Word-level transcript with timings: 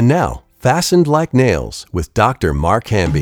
And 0.00 0.08
now, 0.08 0.44
Fastened 0.60 1.06
Like 1.06 1.34
Nails 1.34 1.84
with 1.92 2.14
Dr. 2.14 2.54
Mark 2.54 2.86
Hamby. 2.86 3.20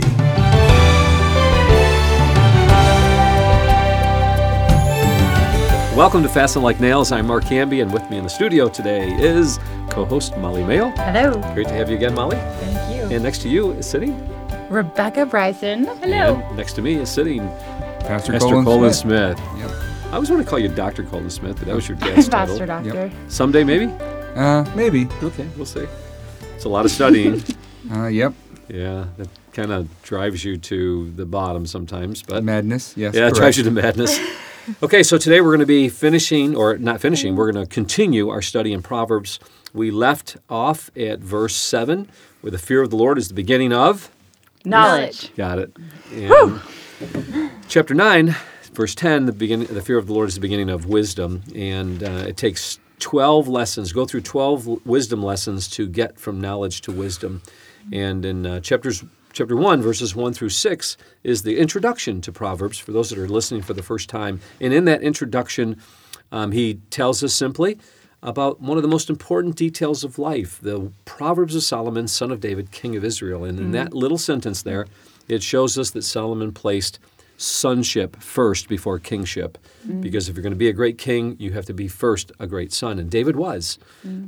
Welcome 5.96 6.22
to 6.22 6.28
Fasten 6.28 6.62
Like 6.62 6.78
Nails. 6.78 7.10
I'm 7.10 7.26
Mark 7.26 7.42
Hamby, 7.42 7.80
and 7.80 7.92
with 7.92 8.08
me 8.10 8.18
in 8.18 8.22
the 8.22 8.30
studio 8.30 8.68
today 8.68 9.12
is 9.14 9.58
co-host 9.90 10.36
Molly 10.36 10.62
Mayo. 10.62 10.90
Hello. 10.90 11.32
Great 11.52 11.66
to 11.66 11.74
have 11.74 11.90
you 11.90 11.96
again, 11.96 12.14
Molly. 12.14 12.36
Thank 12.36 12.94
you. 12.94 13.12
And 13.12 13.24
next 13.24 13.42
to 13.42 13.48
you 13.48 13.72
is 13.72 13.84
sitting. 13.84 14.16
Rebecca 14.70 15.26
Bryson. 15.26 15.84
Hello. 15.84 16.36
And 16.36 16.56
next 16.56 16.74
to 16.74 16.82
me 16.82 16.94
is 16.94 17.10
sitting 17.10 17.48
Pastor, 18.06 18.34
Pastor 18.34 18.50
Colin, 18.50 18.64
Colin 18.64 18.92
Smith. 18.92 19.36
Smith. 19.36 19.58
Yep. 19.58 19.70
I 20.04 20.14
always 20.14 20.30
want 20.30 20.44
to 20.44 20.48
call 20.48 20.60
you 20.60 20.68
Dr. 20.68 21.02
Colin 21.02 21.28
Smith, 21.28 21.56
but 21.56 21.66
that 21.66 21.74
was 21.74 21.88
your 21.88 21.98
dad's 21.98 22.28
Pastor 22.28 22.68
title. 22.68 22.84
Doctor. 22.84 23.10
Someday, 23.26 23.64
maybe. 23.64 23.86
Uh, 24.36 24.64
maybe. 24.76 25.08
Okay, 25.24 25.48
we'll 25.56 25.66
see. 25.66 25.88
It's 26.58 26.64
a 26.64 26.68
lot 26.68 26.84
of 26.84 26.90
studying. 26.90 27.40
Uh, 27.90 28.08
yep. 28.08 28.34
yeah, 28.68 29.06
that 29.16 29.28
kind 29.52 29.72
of 29.72 29.88
drives 30.02 30.44
you 30.44 30.58
to 30.58 31.10
the 31.12 31.24
bottom 31.24 31.64
sometimes, 31.64 32.22
but 32.22 32.44
Madness. 32.44 32.94
Yes. 32.96 33.14
Yeah, 33.14 33.28
it 33.28 33.34
drives 33.34 33.56
you 33.56 33.62
to 33.62 33.70
madness. 33.70 34.18
okay, 34.82 35.02
so 35.02 35.16
today 35.16 35.40
we're 35.40 35.52
going 35.52 35.60
to 35.60 35.64
be 35.66 35.88
finishing, 35.88 36.54
or 36.54 36.76
not 36.76 37.00
finishing, 37.00 37.34
we're 37.34 37.50
going 37.50 37.64
to 37.64 37.72
continue 37.72 38.28
our 38.28 38.42
study 38.42 38.74
in 38.74 38.82
Proverbs. 38.82 39.38
We 39.72 39.90
left 39.90 40.36
off 40.50 40.90
at 40.96 41.20
verse 41.20 41.54
7, 41.54 42.10
where 42.42 42.50
the 42.50 42.58
fear 42.58 42.82
of 42.82 42.90
the 42.90 42.96
Lord 42.96 43.16
is 43.16 43.28
the 43.28 43.34
beginning 43.34 43.72
of. 43.72 44.10
Knowledge. 44.64 45.34
Got 45.36 45.60
it. 45.60 45.76
And 46.12 46.60
chapter 47.68 47.94
9, 47.94 48.34
verse 48.74 48.94
10, 48.94 49.26
the, 49.26 49.32
beginning, 49.32 49.68
the 49.68 49.82
fear 49.82 49.96
of 49.96 50.08
the 50.08 50.12
Lord 50.12 50.28
is 50.28 50.34
the 50.34 50.42
beginning 50.42 50.68
of 50.68 50.84
wisdom. 50.84 51.44
And 51.54 52.02
uh, 52.02 52.26
it 52.26 52.36
takes 52.36 52.80
12 52.98 53.48
lessons, 53.48 53.92
go 53.92 54.04
through 54.04 54.22
12 54.22 54.86
wisdom 54.86 55.22
lessons 55.22 55.68
to 55.68 55.86
get 55.86 56.18
from 56.18 56.40
knowledge 56.40 56.80
to 56.82 56.92
wisdom. 56.92 57.42
And 57.92 58.24
in 58.24 58.46
uh, 58.46 58.60
chapters 58.60 59.04
chapter 59.32 59.56
1 59.56 59.82
verses 59.82 60.16
1 60.16 60.32
through 60.32 60.48
6 60.48 60.96
is 61.22 61.42
the 61.42 61.58
introduction 61.58 62.20
to 62.22 62.32
proverbs 62.32 62.78
for 62.78 62.92
those 62.92 63.10
that 63.10 63.18
are 63.18 63.28
listening 63.28 63.62
for 63.62 63.74
the 63.74 63.82
first 63.82 64.08
time. 64.08 64.40
And 64.60 64.72
in 64.72 64.84
that 64.86 65.02
introduction 65.02 65.80
um, 66.32 66.52
he 66.52 66.74
tells 66.90 67.22
us 67.22 67.34
simply 67.34 67.78
about 68.22 68.60
one 68.60 68.76
of 68.76 68.82
the 68.82 68.88
most 68.88 69.08
important 69.08 69.54
details 69.54 70.02
of 70.02 70.18
life 70.18 70.58
the 70.60 70.90
proverbs 71.04 71.54
of 71.54 71.62
solomon 71.62 72.08
son 72.08 72.32
of 72.32 72.40
david 72.40 72.72
king 72.72 72.96
of 72.96 73.04
israel. 73.04 73.44
And 73.44 73.58
in 73.58 73.70
that 73.72 73.94
little 73.94 74.18
sentence 74.18 74.62
there 74.62 74.86
it 75.28 75.42
shows 75.42 75.78
us 75.78 75.90
that 75.90 76.02
solomon 76.02 76.52
placed 76.52 76.98
sonship 77.38 78.20
first 78.20 78.68
before 78.68 78.98
kingship. 78.98 79.56
Because 80.00 80.28
if 80.28 80.36
you're 80.36 80.42
going 80.42 80.52
to 80.52 80.58
be 80.58 80.68
a 80.68 80.72
great 80.72 80.98
king 80.98 81.36
you 81.38 81.52
have 81.52 81.64
to 81.66 81.72
be 81.72 81.88
first 81.88 82.30
a 82.38 82.46
great 82.46 82.72
son 82.72 82.98
and 82.98 83.10
david 83.10 83.36
was. 83.36 83.78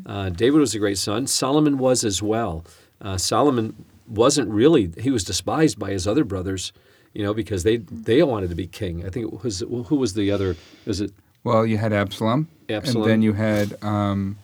Uh, 0.06 0.30
david 0.30 0.58
was 0.60 0.74
a 0.74 0.78
great 0.78 0.96
son. 0.96 1.26
Solomon 1.26 1.76
was 1.76 2.04
as 2.04 2.22
well. 2.22 2.64
Uh, 3.00 3.18
solomon 3.18 3.84
wasn't 4.06 4.48
really 4.48 4.92
he 4.98 5.10
was 5.10 5.24
despised 5.24 5.78
by 5.78 5.90
his 5.90 6.06
other 6.06 6.24
brothers 6.24 6.72
you 7.12 7.22
know 7.22 7.34
because 7.34 7.62
they 7.64 7.78
they 7.78 8.22
wanted 8.22 8.48
to 8.48 8.56
be 8.56 8.66
king. 8.66 9.04
I 9.04 9.10
think 9.10 9.32
it 9.32 9.42
was 9.42 9.60
who 9.60 9.96
was 9.96 10.14
the 10.14 10.30
other 10.30 10.56
was 10.86 11.00
it? 11.00 11.12
Well, 11.42 11.66
you 11.66 11.78
had 11.78 11.92
Absalom. 11.92 12.48
Absalom. 12.68 13.02
And 13.02 13.10
then 13.10 13.22
you 13.22 13.32
had 13.32 13.82
um, 13.82 14.38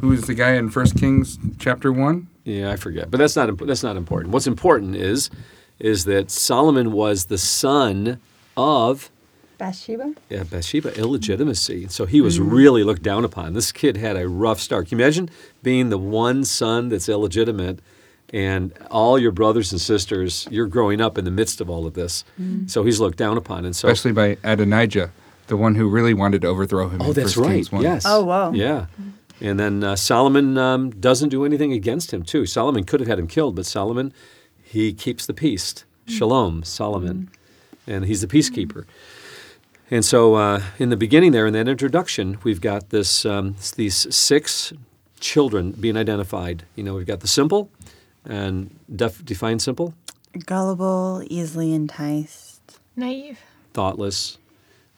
who 0.00 0.08
was 0.08 0.22
the 0.22 0.34
guy 0.34 0.52
in 0.54 0.68
First 0.70 0.96
Kings 0.96 1.38
chapter 1.58 1.92
one? 1.92 2.28
yeah 2.44 2.70
i 2.70 2.76
forget. 2.76 3.10
But 3.10 3.18
that's 3.18 3.36
not 3.36 3.48
imp- 3.48 3.66
that's 3.66 3.82
not 3.82 3.96
important. 3.96 4.32
What's 4.32 4.46
important 4.46 4.96
is 4.96 5.30
is 5.78 6.04
that 6.04 6.30
solomon 6.30 6.92
was 6.92 7.26
the 7.26 7.38
son 7.38 8.20
of 8.56 9.10
Bathsheba. 9.58 10.14
yeah, 10.30 10.44
Bathsheba, 10.44 10.96
illegitimacy. 10.96 11.88
So 11.88 12.06
he 12.06 12.20
was 12.20 12.38
really 12.38 12.84
looked 12.84 13.02
down 13.02 13.24
upon. 13.24 13.54
This 13.54 13.72
kid 13.72 13.96
had 13.96 14.16
a 14.16 14.28
rough 14.28 14.60
start. 14.60 14.88
Can 14.88 14.98
you 14.98 15.04
imagine 15.04 15.30
being 15.64 15.90
the 15.90 15.98
one 15.98 16.44
son 16.44 16.88
that's 16.90 17.08
illegitimate 17.08 17.80
and 18.32 18.72
all 18.90 19.18
your 19.18 19.32
brothers 19.32 19.72
and 19.72 19.80
sisters, 19.80 20.46
you're 20.50 20.66
growing 20.68 21.00
up 21.00 21.18
in 21.18 21.24
the 21.24 21.30
midst 21.32 21.60
of 21.60 21.68
all 21.70 21.86
of 21.86 21.94
this. 21.94 22.24
So 22.66 22.84
he's 22.84 23.00
looked 23.00 23.18
down 23.18 23.36
upon. 23.36 23.64
And 23.64 23.74
so 23.74 23.88
Especially 23.88 24.12
by 24.12 24.36
Adonijah, 24.44 25.10
the 25.48 25.56
one 25.56 25.74
who 25.74 25.88
really 25.88 26.14
wanted 26.14 26.42
to 26.42 26.48
overthrow 26.48 26.88
him. 26.88 27.00
Oh, 27.02 27.08
in 27.08 27.12
that's 27.14 27.32
First 27.32 27.38
right. 27.38 27.54
Kings 27.54 27.72
1. 27.72 27.82
Yes. 27.82 28.04
Oh, 28.06 28.22
wow. 28.24 28.52
Yeah. 28.52 28.86
And 29.40 29.58
then 29.58 29.82
uh, 29.82 29.96
Solomon 29.96 30.58
um, 30.58 30.90
doesn't 30.90 31.30
do 31.30 31.44
anything 31.44 31.72
against 31.72 32.12
him, 32.12 32.22
too. 32.22 32.44
Solomon 32.44 32.84
could 32.84 33.00
have 33.00 33.08
had 33.08 33.18
him 33.18 33.26
killed, 33.28 33.56
but 33.56 33.64
Solomon, 33.66 34.12
he 34.68 34.92
keeps 34.92 35.26
the 35.26 35.34
peace. 35.34 35.84
Shalom, 36.06 36.62
Solomon. 36.64 37.30
And 37.86 38.04
he's 38.04 38.20
the 38.20 38.26
peacekeeper. 38.26 38.84
And 39.90 40.04
so 40.04 40.34
uh, 40.34 40.62
in 40.78 40.90
the 40.90 40.96
beginning 40.96 41.32
there, 41.32 41.46
in 41.46 41.54
that 41.54 41.68
introduction, 41.68 42.38
we've 42.44 42.60
got 42.60 42.90
this 42.90 43.24
um, 43.24 43.56
these 43.76 44.14
six 44.14 44.72
children 45.20 45.72
being 45.72 45.96
identified. 45.96 46.64
You 46.76 46.84
know, 46.84 46.94
we've 46.94 47.06
got 47.06 47.20
the 47.20 47.28
simple, 47.28 47.70
and 48.26 48.78
def- 48.94 49.24
define 49.24 49.58
simple, 49.58 49.94
Gullible, 50.44 51.22
easily 51.28 51.72
enticed. 51.72 52.78
Naive. 52.96 53.38
thoughtless. 53.72 54.36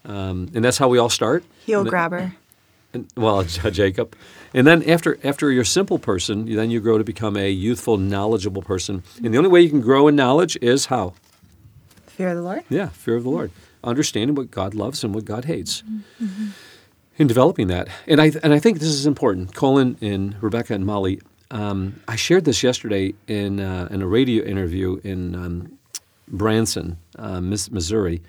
Um, 0.05 0.49
and 0.55 0.65
that's 0.65 0.79
how 0.79 0.89
we 0.89 0.99
all 0.99 1.11
start. 1.11 1.45
Heel 1.67 1.81
And 1.81 1.87
the- 1.87 1.91
grabber. 1.91 2.35
And, 2.93 3.07
well, 3.17 3.43
Jacob. 3.71 4.17
And 4.53 4.67
then 4.67 4.83
after 4.89 5.19
after 5.25 5.51
you're 5.53 5.63
a 5.63 5.67
simple 5.67 5.99
person, 5.99 6.53
then 6.53 6.71
you 6.71 6.81
grow 6.81 6.99
to 6.99 7.05
become 7.05 7.37
a 7.37 7.51
youthful, 7.51 7.97
knowledgeable 7.97 8.63
person. 8.63 9.03
And 9.23 9.33
the 9.33 9.39
only 9.39 9.51
way 9.51 9.61
you 9.61 9.71
can 9.71 9.81
grow 9.81 10.09
in 10.09 10.17
knowledge 10.17 10.59
is 10.61 10.87
how? 10.87 11.15
Fear 12.07 12.31
of 12.31 12.37
the 12.37 12.43
Lord. 12.43 12.65
Yeah, 12.69 12.89
fear 12.89 13.17
of 13.17 13.23
the 13.23 13.31
Lord, 13.31 13.51
understanding 13.85 14.35
what 14.35 14.51
God 14.51 14.75
loves 14.75 15.05
and 15.05 15.15
what 15.15 15.25
God 15.25 15.45
hates. 15.45 15.83
In 17.17 17.27
developing 17.27 17.69
that, 17.69 17.89
and 18.07 18.21
I 18.21 18.33
and 18.43 18.53
I 18.53 18.59
think 18.59 18.79
this 18.79 18.89
is 18.89 19.07
important. 19.07 19.55
Colin 19.55 19.97
and 20.01 20.43
Rebecca 20.43 20.75
and 20.75 20.85
Molly, 20.87 21.21
um, 21.51 22.01
I 22.09 22.17
shared 22.17 22.45
this 22.45 22.63
yesterday 22.63 23.15
in 23.29 23.61
uh, 23.61 23.89
in 23.91 24.03
a 24.03 24.07
radio 24.07 24.43
interview 24.45 25.01
in 25.05 25.35
um, 25.35 25.79
Branson, 26.29 26.97
uh, 27.19 27.41
Miss- 27.41 27.71
Missouri. 27.71 28.23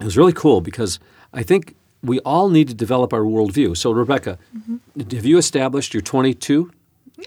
It 0.00 0.04
was 0.04 0.16
really 0.16 0.32
cool 0.32 0.60
because 0.60 0.98
I 1.32 1.42
think 1.42 1.74
we 2.02 2.18
all 2.20 2.48
need 2.48 2.68
to 2.68 2.74
develop 2.74 3.12
our 3.12 3.20
worldview. 3.20 3.76
So, 3.76 3.92
Rebecca, 3.92 4.38
mm-hmm. 4.56 4.76
have 5.14 5.24
you 5.24 5.38
established? 5.38 5.94
You're 5.94 6.02
22, 6.02 6.70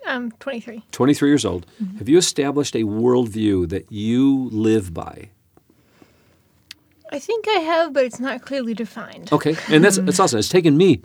I'm 0.05 0.31
23. 0.33 0.83
23 0.91 1.29
years 1.29 1.45
old. 1.45 1.65
Mm-hmm. 1.81 1.97
Have 1.97 2.09
you 2.09 2.17
established 2.17 2.75
a 2.75 2.83
worldview 2.83 3.69
that 3.69 3.91
you 3.91 4.49
live 4.51 4.93
by? 4.93 5.29
I 7.11 7.19
think 7.19 7.47
I 7.47 7.59
have, 7.59 7.93
but 7.93 8.03
it's 8.03 8.19
not 8.19 8.41
clearly 8.41 8.73
defined. 8.73 9.31
Okay, 9.31 9.55
and 9.69 9.83
that's 9.83 9.97
that's 9.97 10.17
mm. 10.17 10.23
awesome. 10.23 10.39
It's 10.39 10.49
taken 10.49 10.75
me 10.75 11.01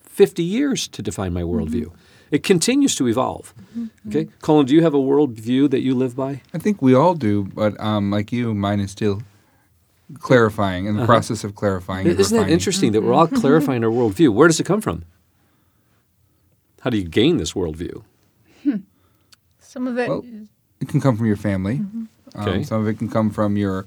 50 0.00 0.42
years 0.42 0.88
to 0.88 1.02
define 1.02 1.32
my 1.32 1.42
worldview. 1.42 1.86
Mm-hmm. 1.86 2.32
It 2.32 2.42
continues 2.42 2.96
to 2.96 3.06
evolve. 3.06 3.54
Okay, 4.08 4.28
Colin, 4.42 4.66
do 4.66 4.74
you 4.74 4.82
have 4.82 4.94
a 4.94 4.98
worldview 4.98 5.70
that 5.70 5.80
you 5.80 5.94
live 5.94 6.16
by? 6.16 6.42
I 6.52 6.58
think 6.58 6.82
we 6.82 6.92
all 6.92 7.14
do, 7.14 7.44
but 7.44 7.80
um, 7.80 8.10
like 8.10 8.32
you, 8.32 8.52
mine 8.52 8.80
is 8.80 8.90
still 8.90 9.22
clarifying 10.18 10.86
in 10.86 10.96
the 10.96 11.04
process 11.04 11.44
of 11.44 11.54
clarifying. 11.54 12.06
Uh-huh. 12.08 12.20
Isn't 12.20 12.38
that 12.38 12.50
interesting 12.50 12.92
that 12.92 13.02
we're 13.02 13.12
all 13.12 13.26
clarifying 13.26 13.84
our 13.84 13.90
worldview? 13.90 14.30
Where 14.32 14.48
does 14.48 14.60
it 14.60 14.64
come 14.64 14.80
from? 14.80 15.04
How 16.80 16.90
do 16.90 16.96
you 16.98 17.04
gain 17.04 17.38
this 17.38 17.52
worldview? 17.52 18.02
Some 19.58 19.86
of 19.88 19.98
it, 19.98 20.08
Well, 20.08 20.24
It 20.80 20.88
can 20.88 21.00
come 21.00 21.16
from 21.16 21.26
your 21.26 21.36
family. 21.36 21.82
Okay. 22.36 22.58
Um, 22.58 22.64
some 22.64 22.80
of 22.80 22.88
it 22.88 22.98
can 22.98 23.08
come 23.08 23.30
from 23.30 23.56
your 23.56 23.86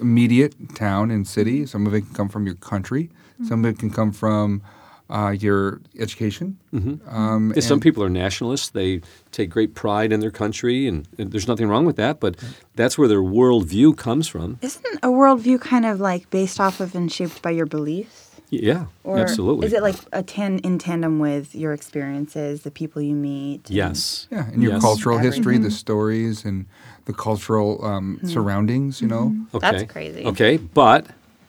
immediate 0.00 0.74
town 0.74 1.10
and 1.10 1.26
city. 1.26 1.66
Some 1.66 1.86
of 1.86 1.94
it 1.94 2.02
can 2.02 2.14
come 2.14 2.28
from 2.28 2.46
your 2.46 2.54
country. 2.56 3.10
Some 3.46 3.64
of 3.64 3.70
it 3.74 3.78
can 3.78 3.90
come 3.90 4.12
from 4.12 4.62
uh, 5.10 5.30
your 5.38 5.80
education. 5.98 6.56
Um, 6.72 7.52
Yeah, 7.54 7.60
some 7.60 7.80
people 7.80 8.02
are 8.02 8.08
nationalists. 8.08 8.70
They 8.70 9.00
take 9.30 9.50
great 9.50 9.74
pride 9.74 10.12
in 10.12 10.20
their 10.20 10.30
country, 10.30 10.86
and, 10.88 11.06
and 11.18 11.30
there's 11.32 11.46
nothing 11.48 11.68
wrong 11.68 11.84
with 11.84 11.96
that. 11.96 12.18
But 12.20 12.36
that's 12.76 12.96
where 12.96 13.08
their 13.08 13.20
worldview 13.22 13.96
comes 13.96 14.28
from. 14.28 14.58
Isn't 14.62 14.84
a 15.02 15.08
worldview 15.08 15.60
kind 15.60 15.84
of 15.86 16.00
like 16.00 16.30
based 16.30 16.58
off 16.60 16.80
of 16.80 16.94
and 16.94 17.10
shaped 17.12 17.42
by 17.42 17.50
your 17.50 17.66
beliefs? 17.66 18.28
Yeah, 18.54 18.84
Or 19.02 19.18
absolutely. 19.18 19.66
Is 19.66 19.72
it 19.72 19.82
like 19.82 19.96
a 20.12 20.22
tan- 20.22 20.58
in 20.58 20.78
tandem 20.78 21.18
with 21.18 21.54
your 21.54 21.72
experiences, 21.72 22.62
the 22.62 22.70
people 22.70 23.00
you 23.00 23.14
meet? 23.14 23.66
and- 23.68 23.70
yes. 23.76 24.28
Yeah, 24.30 24.46
and 24.52 24.62
your 24.62 24.72
Yes. 24.72 24.82
cultural 24.82 25.16
history, 25.18 25.56
the 25.56 25.70
stories, 25.70 26.44
and 26.44 26.66
the 27.06 27.14
cultural 27.14 27.82
um, 27.82 28.20
surroundings. 28.24 29.00
You 29.00 29.08
know, 29.08 29.34
Okay. 29.54 29.70
That's 29.70 29.90
crazy. 29.92 30.26
Okay, 30.26 30.58
but 30.58 31.06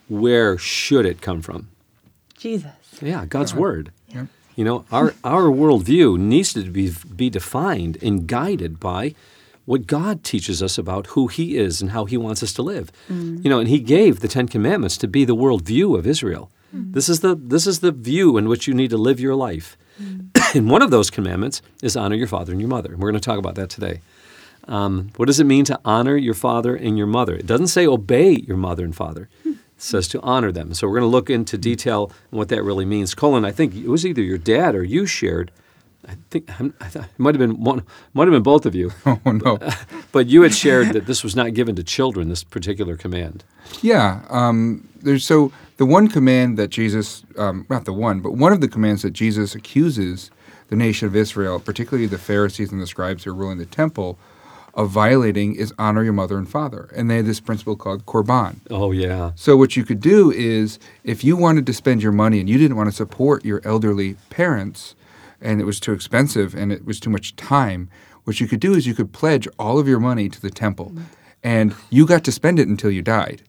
where 0.08 0.56
should 0.56 1.04
it 1.04 1.20
come 1.20 1.42
from? 1.42 1.68
Jesus. 2.38 2.72
Yeah, 3.04 3.26
God's 3.26 3.54
word. 3.54 3.92
Yeah. 4.08 4.26
You 4.56 4.64
know, 4.64 4.84
our 4.90 5.14
our 5.24 5.44
worldview 5.44 6.18
needs 6.18 6.52
to 6.54 6.62
be 6.70 6.92
be 7.14 7.30
defined 7.30 7.98
and 8.02 8.26
guided 8.26 8.80
by 8.80 9.14
what 9.64 9.86
God 9.86 10.22
teaches 10.22 10.62
us 10.62 10.78
about 10.78 11.08
who 11.08 11.26
He 11.26 11.56
is 11.56 11.80
and 11.80 11.90
how 11.90 12.04
He 12.04 12.16
wants 12.16 12.42
us 12.42 12.52
to 12.54 12.62
live. 12.62 12.92
Mm. 13.08 13.42
You 13.42 13.50
know, 13.50 13.58
and 13.58 13.68
He 13.68 13.80
gave 13.80 14.20
the 14.20 14.28
Ten 14.28 14.46
Commandments 14.46 14.96
to 14.98 15.08
be 15.08 15.24
the 15.24 15.36
worldview 15.36 15.98
of 15.98 16.06
Israel. 16.06 16.50
Mm. 16.74 16.92
This 16.92 17.08
is 17.08 17.20
the 17.20 17.34
this 17.34 17.66
is 17.66 17.80
the 17.80 17.92
view 17.92 18.36
in 18.36 18.48
which 18.48 18.66
you 18.66 18.74
need 18.74 18.90
to 18.90 18.96
live 18.96 19.20
your 19.20 19.34
life. 19.34 19.76
Mm. 20.00 20.30
and 20.54 20.70
one 20.70 20.82
of 20.82 20.90
those 20.90 21.10
commandments 21.10 21.62
is 21.82 21.96
honor 21.96 22.16
your 22.16 22.28
father 22.28 22.52
and 22.52 22.60
your 22.60 22.70
mother. 22.70 22.92
And 22.92 23.00
we're 23.00 23.10
going 23.10 23.20
to 23.20 23.24
talk 23.24 23.38
about 23.38 23.56
that 23.56 23.70
today. 23.70 24.00
Um, 24.66 25.10
what 25.16 25.26
does 25.26 25.40
it 25.40 25.44
mean 25.44 25.64
to 25.66 25.78
honor 25.84 26.16
your 26.16 26.34
father 26.34 26.74
and 26.74 26.96
your 26.96 27.06
mother? 27.06 27.34
It 27.34 27.46
doesn't 27.46 27.66
say 27.68 27.86
obey 27.86 28.32
your 28.32 28.56
mother 28.56 28.84
and 28.84 28.96
father. 28.96 29.28
Says 29.84 30.08
to 30.08 30.20
honor 30.22 30.50
them. 30.50 30.72
So 30.72 30.86
we're 30.86 30.94
going 30.98 31.10
to 31.10 31.14
look 31.14 31.28
into 31.28 31.58
detail 31.58 32.10
what 32.30 32.48
that 32.48 32.62
really 32.62 32.86
means. 32.86 33.14
Colin, 33.14 33.44
I 33.44 33.52
think 33.52 33.74
it 33.74 33.88
was 33.88 34.06
either 34.06 34.22
your 34.22 34.38
dad 34.38 34.74
or 34.74 34.82
you 34.82 35.04
shared 35.06 35.50
I 36.06 36.16
think 36.30 36.50
I'm- 36.50 36.74
I 36.80 36.88
thought 36.88 37.04
it 37.04 37.18
might 37.18 37.34
have 37.34 37.38
been 37.40 37.62
one, 37.64 37.82
might 38.12 38.24
have 38.24 38.32
been 38.32 38.42
both 38.42 38.66
of 38.66 38.74
you, 38.74 38.92
Oh 39.06 39.18
no. 39.24 39.58
but 40.12 40.26
you 40.26 40.42
had 40.42 40.54
shared 40.54 40.92
that 40.92 41.06
this 41.06 41.24
was 41.24 41.34
not 41.34 41.54
given 41.54 41.74
to 41.76 41.82
children. 41.82 42.28
This 42.28 42.44
particular 42.44 42.96
command. 42.96 43.42
Yeah. 43.82 44.20
Um, 44.28 44.88
there's 45.02 45.24
so 45.24 45.50
the 45.78 45.86
one 45.86 46.08
command 46.08 46.58
that 46.58 46.68
Jesus, 46.68 47.24
um, 47.38 47.66
not 47.70 47.84
the 47.84 47.92
one, 47.92 48.20
but 48.20 48.32
one 48.32 48.52
of 48.52 48.60
the 48.60 48.68
commands 48.68 49.02
that 49.02 49.12
Jesus 49.12 49.54
accuses 49.54 50.30
the 50.68 50.76
nation 50.76 51.06
of 51.08 51.16
Israel, 51.16 51.58
particularly 51.60 52.06
the 52.06 52.18
Pharisees 52.18 52.70
and 52.72 52.80
the 52.80 52.86
scribes 52.86 53.24
who 53.24 53.30
are 53.30 53.34
ruling 53.34 53.58
the 53.58 53.66
temple, 53.66 54.18
of 54.74 54.90
violating 54.90 55.54
is 55.54 55.72
honor 55.78 56.02
your 56.02 56.12
mother 56.12 56.36
and 56.36 56.48
father. 56.48 56.90
And 56.94 57.10
they 57.10 57.16
had 57.16 57.26
this 57.26 57.40
principle 57.40 57.76
called 57.76 58.06
korban. 58.06 58.56
Oh 58.70 58.90
yeah. 58.92 59.32
So 59.34 59.56
what 59.56 59.76
you 59.76 59.84
could 59.84 60.00
do 60.00 60.30
is, 60.30 60.78
if 61.04 61.24
you 61.24 61.36
wanted 61.36 61.66
to 61.66 61.72
spend 61.72 62.02
your 62.02 62.12
money 62.12 62.40
and 62.40 62.48
you 62.48 62.58
didn't 62.58 62.76
want 62.76 62.88
to 62.88 62.96
support 62.96 63.44
your 63.44 63.60
elderly 63.64 64.16
parents, 64.30 64.94
and 65.40 65.60
it 65.60 65.64
was 65.64 65.78
too 65.78 65.92
expensive 65.92 66.54
and 66.54 66.72
it 66.72 66.84
was 66.84 66.98
too 66.98 67.10
much 67.10 67.36
time, 67.36 67.88
what 68.24 68.40
you 68.40 68.48
could 68.48 68.60
do 68.60 68.74
is 68.74 68.86
you 68.86 68.94
could 68.94 69.12
pledge 69.12 69.46
all 69.58 69.78
of 69.78 69.86
your 69.86 70.00
money 70.00 70.28
to 70.28 70.40
the 70.40 70.50
temple, 70.50 70.90
mm. 70.90 71.02
and 71.42 71.74
you 71.90 72.06
got 72.06 72.24
to 72.24 72.32
spend 72.32 72.58
it 72.58 72.68
until 72.68 72.90
you 72.90 73.02
died. 73.02 73.42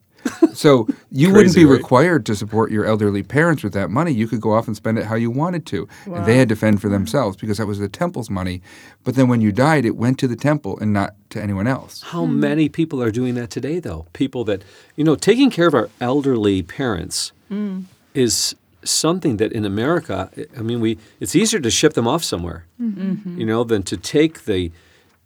So 0.53 0.87
you 1.11 1.31
wouldn't 1.33 1.55
be 1.55 1.65
right? 1.65 1.77
required 1.77 2.25
to 2.27 2.35
support 2.35 2.71
your 2.71 2.85
elderly 2.85 3.23
parents 3.23 3.63
with 3.63 3.73
that 3.73 3.89
money. 3.89 4.11
You 4.11 4.27
could 4.27 4.41
go 4.41 4.53
off 4.53 4.67
and 4.67 4.75
spend 4.75 4.97
it 4.97 5.05
how 5.05 5.15
you 5.15 5.29
wanted 5.29 5.65
to, 5.67 5.87
and 6.05 6.25
they 6.25 6.37
had 6.37 6.49
to 6.49 6.55
fend 6.55 6.81
for 6.81 6.89
themselves 6.89 7.37
because 7.37 7.57
that 7.57 7.67
was 7.67 7.79
the 7.79 7.89
temple's 7.89 8.29
money. 8.29 8.61
But 9.03 9.15
then 9.15 9.27
when 9.27 9.41
you 9.41 9.51
died, 9.51 9.85
it 9.85 9.95
went 9.95 10.17
to 10.19 10.27
the 10.27 10.35
temple 10.35 10.79
and 10.79 10.93
not 10.93 11.15
to 11.31 11.41
anyone 11.41 11.67
else. 11.67 12.01
How 12.01 12.25
many 12.25 12.69
people 12.69 13.01
are 13.01 13.11
doing 13.11 13.35
that 13.35 13.49
today, 13.49 13.79
though? 13.79 14.07
People 14.13 14.43
that, 14.45 14.63
you 14.95 15.03
know, 15.03 15.15
taking 15.15 15.49
care 15.49 15.67
of 15.67 15.73
our 15.73 15.89
elderly 15.99 16.63
parents 16.63 17.31
mm. 17.51 17.83
is 18.13 18.55
something 18.83 19.37
that 19.37 19.51
in 19.51 19.65
America, 19.65 20.29
I 20.57 20.61
mean, 20.61 20.79
we 20.79 20.97
it's 21.19 21.35
easier 21.35 21.59
to 21.59 21.71
ship 21.71 21.93
them 21.93 22.07
off 22.07 22.23
somewhere, 22.23 22.65
mm-hmm. 22.81 23.39
you 23.39 23.45
know, 23.45 23.63
than 23.63 23.83
to 23.83 23.97
take 23.97 24.45
the 24.45 24.71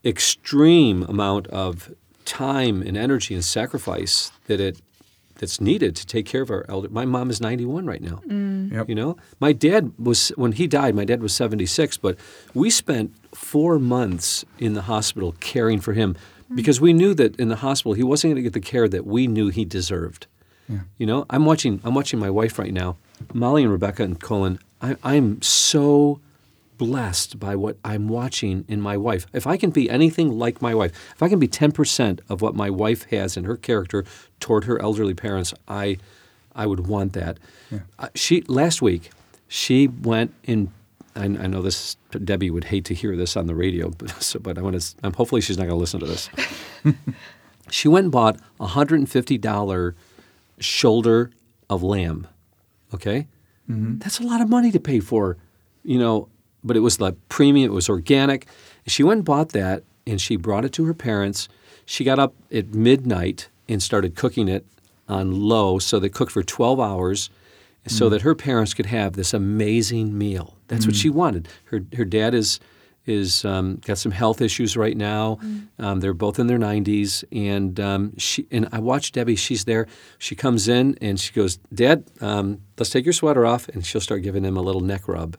extreme 0.04 1.04
amount 1.04 1.48
of 1.48 1.94
time 2.26 2.82
and 2.82 2.96
energy 2.96 3.34
and 3.34 3.44
sacrifice 3.44 4.32
that 4.48 4.60
it 4.60 4.80
that's 5.40 5.60
needed 5.60 5.96
to 5.96 6.06
take 6.06 6.26
care 6.26 6.42
of 6.42 6.52
our 6.52 6.66
elder. 6.70 6.90
My 6.90 7.06
mom 7.06 7.30
is 7.30 7.42
91 7.42 7.86
right 7.86 8.02
now. 8.02 8.22
Mm. 8.28 8.72
Yep. 8.72 8.90
You 8.90 8.96
know, 8.96 9.18
my 9.40 9.52
dad 9.52 9.92
was 9.98 10.30
when 10.36 10.52
he 10.52 10.68
died. 10.68 10.96
My 10.96 11.06
dad 11.06 11.22
was 11.22 11.34
76, 11.34 11.98
but 11.98 12.18
we 12.54 12.70
spent 12.70 13.14
four 13.34 13.80
months 13.80 14.46
in 14.60 14.74
the 14.74 14.84
hospital 14.84 15.36
caring 15.40 15.80
for 15.80 15.94
him 15.94 16.16
mm. 16.52 16.56
because 16.56 16.80
we 16.80 16.94
knew 16.94 17.14
that 17.16 17.36
in 17.40 17.50
the 17.50 17.58
hospital 17.58 17.94
he 17.94 18.04
wasn't 18.04 18.32
going 18.32 18.36
to 18.36 18.42
get 18.44 18.54
the 18.54 18.60
care 18.60 18.88
that 18.88 19.06
we 19.08 19.28
knew 19.28 19.50
he 19.50 19.66
deserved. 19.66 20.28
You 21.00 21.08
know, 21.08 21.26
I'm 21.32 21.46
watching. 21.46 21.82
I'm 21.84 21.96
watching 21.96 22.20
my 22.20 22.30
wife 22.30 22.60
right 22.60 22.72
now, 22.72 22.96
Molly 23.34 23.64
and 23.64 23.72
Rebecca 23.72 24.04
and 24.04 24.20
Colin. 24.20 24.60
I, 24.82 24.96
I'm 25.04 25.42
so 25.42 26.22
blessed 26.80 27.38
by 27.40 27.56
what 27.56 27.78
I'm 27.86 28.08
watching 28.08 28.66
in 28.68 28.82
my 28.82 28.98
wife. 28.98 29.28
If 29.34 29.46
I 29.46 29.58
can 29.58 29.70
be 29.70 29.88
anything 29.88 30.40
like 30.40 30.64
my 30.64 30.74
wife, 30.74 30.92
if 31.14 31.22
I 31.22 31.30
can 31.30 31.38
be 31.38 31.48
10% 31.48 32.22
of 32.28 32.42
what 32.42 32.56
my 32.56 32.72
wife 32.72 33.04
has 33.12 33.38
in 33.38 33.44
her 33.44 33.58
character 33.58 34.04
toward 34.40 34.64
her 34.64 34.82
elderly 34.82 35.14
parents, 35.14 35.54
I, 35.68 35.98
I 36.56 36.66
would 36.66 36.88
want 36.88 37.14
that. 37.14 37.38
Uh, 38.00 38.08
she 38.16 38.42
last 38.44 38.82
week, 38.82 39.12
she 39.48 39.88
went 39.88 40.34
in. 40.44 40.72
I, 41.16 41.26
I 41.26 41.48
know 41.48 41.62
this 41.62 41.98
Debbie 42.24 42.50
would 42.50 42.64
hate 42.66 42.86
to 42.86 42.94
hear 42.94 43.16
this 43.16 43.36
on 43.36 43.46
the 43.46 43.56
radio, 43.56 43.90
but, 43.98 44.10
so, 44.24 44.40
but 44.40 44.58
I 44.58 44.62
want 44.62 44.80
to. 44.80 44.96
I'm 45.04 45.14
hopefully 45.14 45.42
she's 45.42 45.58
not 45.58 45.64
going 45.64 45.76
to 45.76 45.80
listen 45.80 46.00
to 46.00 46.08
this. 46.08 46.30
she 47.70 47.88
went 47.88 48.06
and 48.06 48.12
bought 48.12 48.40
a 48.60 48.68
hundred 48.68 49.00
and 49.00 49.10
fifty 49.10 49.38
dollar 49.38 49.96
shoulder 50.60 51.30
of 51.70 51.84
lamb. 51.84 52.28
Okay, 52.94 53.28
that's 54.00 54.20
a 54.20 54.24
lot 54.24 54.42
of 54.42 54.50
money 54.50 54.72
to 54.72 54.80
pay 54.80 55.00
for, 55.00 55.38
you 55.84 56.00
know. 56.00 56.30
But 56.64 56.76
it 56.78 56.82
was 56.82 56.98
the 56.98 57.14
premium. 57.30 57.72
It 57.72 57.74
was 57.74 57.90
organic. 57.90 58.48
She 58.88 59.04
went 59.04 59.20
and 59.20 59.26
bought 59.26 59.50
that, 59.50 59.84
and 60.06 60.20
she 60.20 60.36
brought 60.36 60.66
it 60.66 60.74
to 60.74 60.86
her 60.86 60.94
parents. 60.94 61.48
She 61.86 62.04
got 62.04 62.20
up 62.20 62.34
at 62.52 62.74
midnight 62.74 63.50
and 63.68 63.82
started 63.82 64.16
cooking 64.16 64.48
it 64.48 64.66
on 65.08 65.32
low, 65.32 65.80
so 65.80 66.00
they 66.00 66.10
cooked 66.10 66.32
for 66.32 66.44
twelve 66.44 66.80
hours, 66.80 67.30
so 67.88 68.10
that 68.10 68.22
her 68.22 68.36
parents 68.36 68.74
could 68.74 68.86
have 68.88 69.14
this 69.14 69.34
amazing 69.34 70.18
meal. 70.18 70.56
That's 70.68 70.86
what 70.86 70.96
she 70.96 71.10
wanted. 71.10 71.48
Her 71.66 71.82
her 71.96 72.06
dad 72.06 72.34
is 72.34 72.60
is 73.06 73.44
um, 73.44 73.78
got 73.86 73.98
some 73.98 74.12
health 74.12 74.40
issues 74.42 74.78
right 74.78 74.96
now. 74.96 75.40
Um, 75.80 76.00
they're 76.00 76.14
both 76.14 76.38
in 76.38 76.46
their 76.48 76.60
90s, 76.60 77.24
and 77.32 77.80
um, 77.80 78.18
she 78.18 78.46
and 78.52 78.68
I 78.72 78.80
watched 78.80 79.16
Debbie. 79.16 79.36
She's 79.36 79.66
there. 79.66 79.88
She 80.20 80.36
comes 80.36 80.68
in 80.68 80.98
and 81.02 81.20
she 81.20 81.34
goes, 81.34 81.58
"Dad, 81.74 82.04
um, 82.22 82.62
let's 82.78 82.92
take 82.92 83.06
your 83.06 83.14
sweater 83.14 83.46
off," 83.46 83.68
and 83.70 83.84
she'll 83.86 84.02
start 84.02 84.22
giving 84.22 84.44
him 84.44 84.56
a 84.58 84.62
little 84.62 84.82
neck 84.82 85.08
rub, 85.08 85.38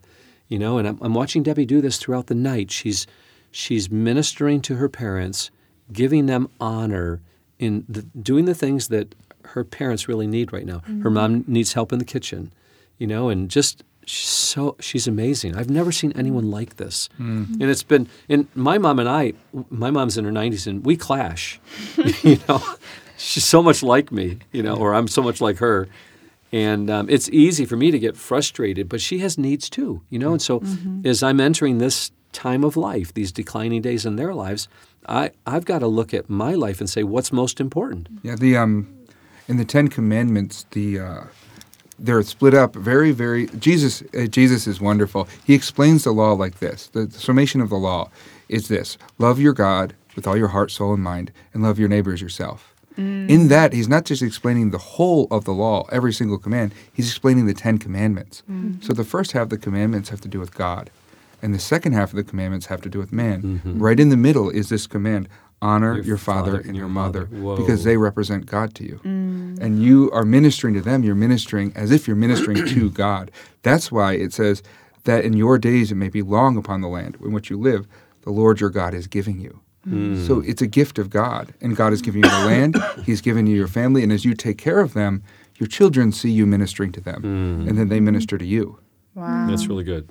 you 0.50 0.58
know. 0.58 0.76
And 0.76 0.87
I'm, 0.87 0.99
I'm 1.00 1.14
watching 1.14 1.43
Debbie 1.43 1.64
do 1.64 1.81
this 1.81 1.97
throughout 1.97 2.26
the 2.26 2.35
night. 2.35 2.70
She's 2.70 3.06
she's 3.50 3.91
ministering 3.91 4.61
to 4.62 4.76
her 4.76 4.91
parents, 4.91 5.50
giving 5.91 6.26
them 6.26 6.50
honor 6.61 7.23
in 7.58 7.87
the, 7.88 8.02
doing 8.02 8.44
the 8.44 8.55
things 8.55 8.88
that 8.88 9.14
her 9.44 9.64
parents 9.64 10.08
really 10.08 10.26
need 10.26 10.52
right 10.52 10.67
now. 10.67 10.81
Her 10.81 10.93
mm-hmm. 10.93 11.14
mom 11.14 11.44
needs 11.47 11.73
help 11.73 11.93
in 11.93 11.99
the 11.99 12.05
kitchen, 12.05 12.52
you 12.99 13.06
know, 13.06 13.31
and 13.31 13.49
just 13.49 13.82
she's 14.06 14.29
so 14.29 14.76
she's 14.81 15.06
amazing. 15.06 15.56
I've 15.56 15.70
never 15.70 15.93
seen 15.93 16.12
anyone 16.12 16.44
mm-hmm. 16.44 16.53
like 16.53 16.76
this, 16.76 17.08
mm. 17.19 17.50
and 17.53 17.62
it's 17.62 17.82
been. 17.82 18.08
And 18.29 18.49
my 18.55 18.79
mom 18.79 18.99
and 18.99 19.08
I, 19.08 19.35
my 19.70 19.91
mom's 19.91 20.19
in 20.19 20.25
her 20.25 20.32
nineties, 20.32 20.67
and 20.67 20.85
we 20.85 20.96
clash. 20.96 21.61
you 22.23 22.38
know, 22.49 22.62
she's 23.17 23.44
so 23.44 23.62
much 23.62 23.82
like 23.82 24.12
me, 24.12 24.38
you 24.53 24.62
know, 24.62 24.76
or 24.76 24.94
I'm 24.94 25.08
so 25.08 25.23
much 25.23 25.41
like 25.41 25.58
her. 25.58 25.88
And 26.52 26.91
um, 26.91 27.08
it's 27.08 27.29
easy 27.29 27.64
for 27.64 27.76
me 27.76 27.91
to 27.91 27.99
get 27.99 28.17
frustrated, 28.17 28.88
but 28.88 29.00
she 29.00 29.20
has 29.20 29.38
needs 29.38 29.70
too, 29.70 30.02
you 30.11 30.19
know. 30.19 30.32
And 30.32 30.43
so, 30.43 30.62
as 31.05 31.23
I'm 31.23 31.41
entering 31.41 31.79
this 31.79 32.11
time 32.32 32.64
of 32.64 32.76
life, 32.76 33.14
these 33.14 33.31
declining 33.31 33.82
days 33.82 34.05
in 34.05 34.17
their 34.17 34.35
lives, 34.35 34.69
I 35.08 35.31
I've 35.47 35.64
got 35.64 35.79
to 35.81 35.87
look 35.87 36.12
at 36.12 36.29
my 36.29 36.55
life 36.55 36.81
and 36.81 36.91
say 36.91 37.05
what's 37.05 37.32
most 37.32 37.61
important. 37.61 38.08
Yeah, 38.23 38.35
the 38.35 38.56
um, 38.56 38.93
in 39.49 39.56
the 39.58 39.64
Ten 39.64 39.88
Commandments, 39.88 40.67
the 40.73 40.99
uh, 40.99 41.25
they're 41.99 42.23
split 42.23 42.55
up 42.55 42.75
very, 42.75 43.12
very. 43.12 43.46
Jesus, 43.58 44.03
uh, 44.19 44.26
Jesus 44.26 44.67
is 44.67 44.81
wonderful. 44.81 45.29
He 45.44 45.55
explains 45.55 46.05
the 46.05 46.12
law 46.12 46.32
like 46.32 46.58
this: 46.58 46.88
the, 46.88 47.06
the 47.06 47.19
summation 47.19 47.61
of 47.61 47.69
the 47.69 47.76
law 47.76 48.11
is 48.49 48.69
this: 48.69 48.99
love 49.19 49.38
your 49.38 49.53
God 49.53 49.94
with 50.17 50.26
all 50.26 50.37
your 50.37 50.49
heart, 50.49 50.70
soul, 50.70 50.94
and 50.94 51.03
mind, 51.03 51.31
and 51.55 51.62
love 51.62 51.79
your 51.79 51.88
neighbor 51.88 52.12
as 52.12 52.20
yourself. 52.20 52.69
Mm. 53.00 53.31
In 53.31 53.49
that, 53.49 53.73
he's 53.73 53.88
not 53.88 54.05
just 54.05 54.23
explaining 54.23 54.70
the 54.70 54.79
whole 54.79 55.26
of 55.31 55.44
the 55.44 55.52
law, 55.52 55.87
every 55.91 56.12
single 56.12 56.38
command. 56.38 56.75
He's 56.93 57.08
explaining 57.08 57.46
the 57.46 57.55
Ten 57.55 57.79
Commandments. 57.79 58.43
Mm-hmm. 58.51 58.82
So 58.82 58.93
the 58.93 59.05
first 59.05 59.32
half 59.32 59.44
of 59.44 59.51
the 59.51 59.58
commandments 59.58 60.08
have 60.10 60.20
to 60.22 60.29
do 60.29 60.39
with 60.39 60.55
God, 60.55 60.91
and 61.43 61.55
the 61.55 61.58
second 61.58 61.93
half 61.93 62.10
of 62.10 62.17
the 62.17 62.25
commandments 62.25 62.67
have 62.67 62.82
to 62.82 62.89
do 62.89 62.98
with 62.98 63.13
man. 63.13 63.43
Mm-hmm. 63.43 63.79
Right 63.81 63.98
in 63.98 64.10
the 64.10 64.17
middle 64.17 64.51
is 64.51 64.69
this 64.69 64.86
command: 64.86 65.29
honor 65.63 65.96
Your 65.96 66.05
your, 66.05 66.19
father, 66.19 66.53
father 66.53 66.69
and 66.69 66.77
your 66.77 66.89
mother, 66.89 67.25
Whoa. 67.27 67.56
because 67.56 67.84
they 67.84 67.96
represent 67.96 68.46
God 68.46 68.75
to 68.77 68.84
you. 68.84 69.01
Mm. 69.05 69.60
And 69.60 69.82
you 69.82 70.10
are 70.13 70.25
ministering 70.25 70.75
to 70.75 70.81
them, 70.81 71.03
you're 71.05 71.15
ministering 71.15 71.72
as 71.75 71.91
if 71.91 72.06
you're 72.06 72.17
ministering 72.17 72.67
to 72.67 72.91
God. 73.06 73.31
That's 73.63 73.93
why 73.93 74.15
it 74.15 74.32
says 74.32 74.63
that 75.05 75.25
in 75.25 75.34
your 75.34 75.58
days 75.58 75.93
it 75.93 75.96
may 75.96 76.08
be 76.08 76.22
long 76.22 76.56
upon 76.56 76.81
the 76.81 76.89
land 76.89 77.17
in 77.22 77.32
which 77.32 77.51
you 77.51 77.58
live, 77.58 77.86
the 78.22 78.31
Lord 78.31 78.60
your 78.60 78.70
God 78.70 78.94
is 78.94 79.06
giving 79.06 79.41
you. 79.41 79.60
Mm. 79.89 80.27
So 80.27 80.41
it's 80.41 80.63
a 80.63 80.67
gift 80.67 80.99
of 80.99 81.10
God. 81.10 81.55
And 81.60 81.77
God 81.77 81.93
has 81.93 82.03
given 82.03 82.22
you 82.22 82.31
the 82.31 82.37
land, 82.46 82.77
He's 83.05 83.20
given 83.20 83.46
you 83.46 83.56
your 83.56 83.69
family, 83.69 84.03
and 84.03 84.13
as 84.13 84.25
you 84.25 84.34
take 84.34 84.58
care 84.58 84.81
of 84.81 84.93
them, 84.93 85.22
your 85.56 85.67
children 85.67 86.13
see 86.13 86.31
you 86.31 86.46
ministering 86.46 86.93
to 86.93 87.01
them. 87.01 87.22
Mm. 87.22 87.69
And 87.69 87.79
then 87.79 87.89
they 87.89 88.01
minister 88.01 88.39
to 88.39 88.44
you. 88.44 88.79
Wow. 89.15 89.46
That's 89.49 89.67
really 89.67 89.84
good. 89.84 90.08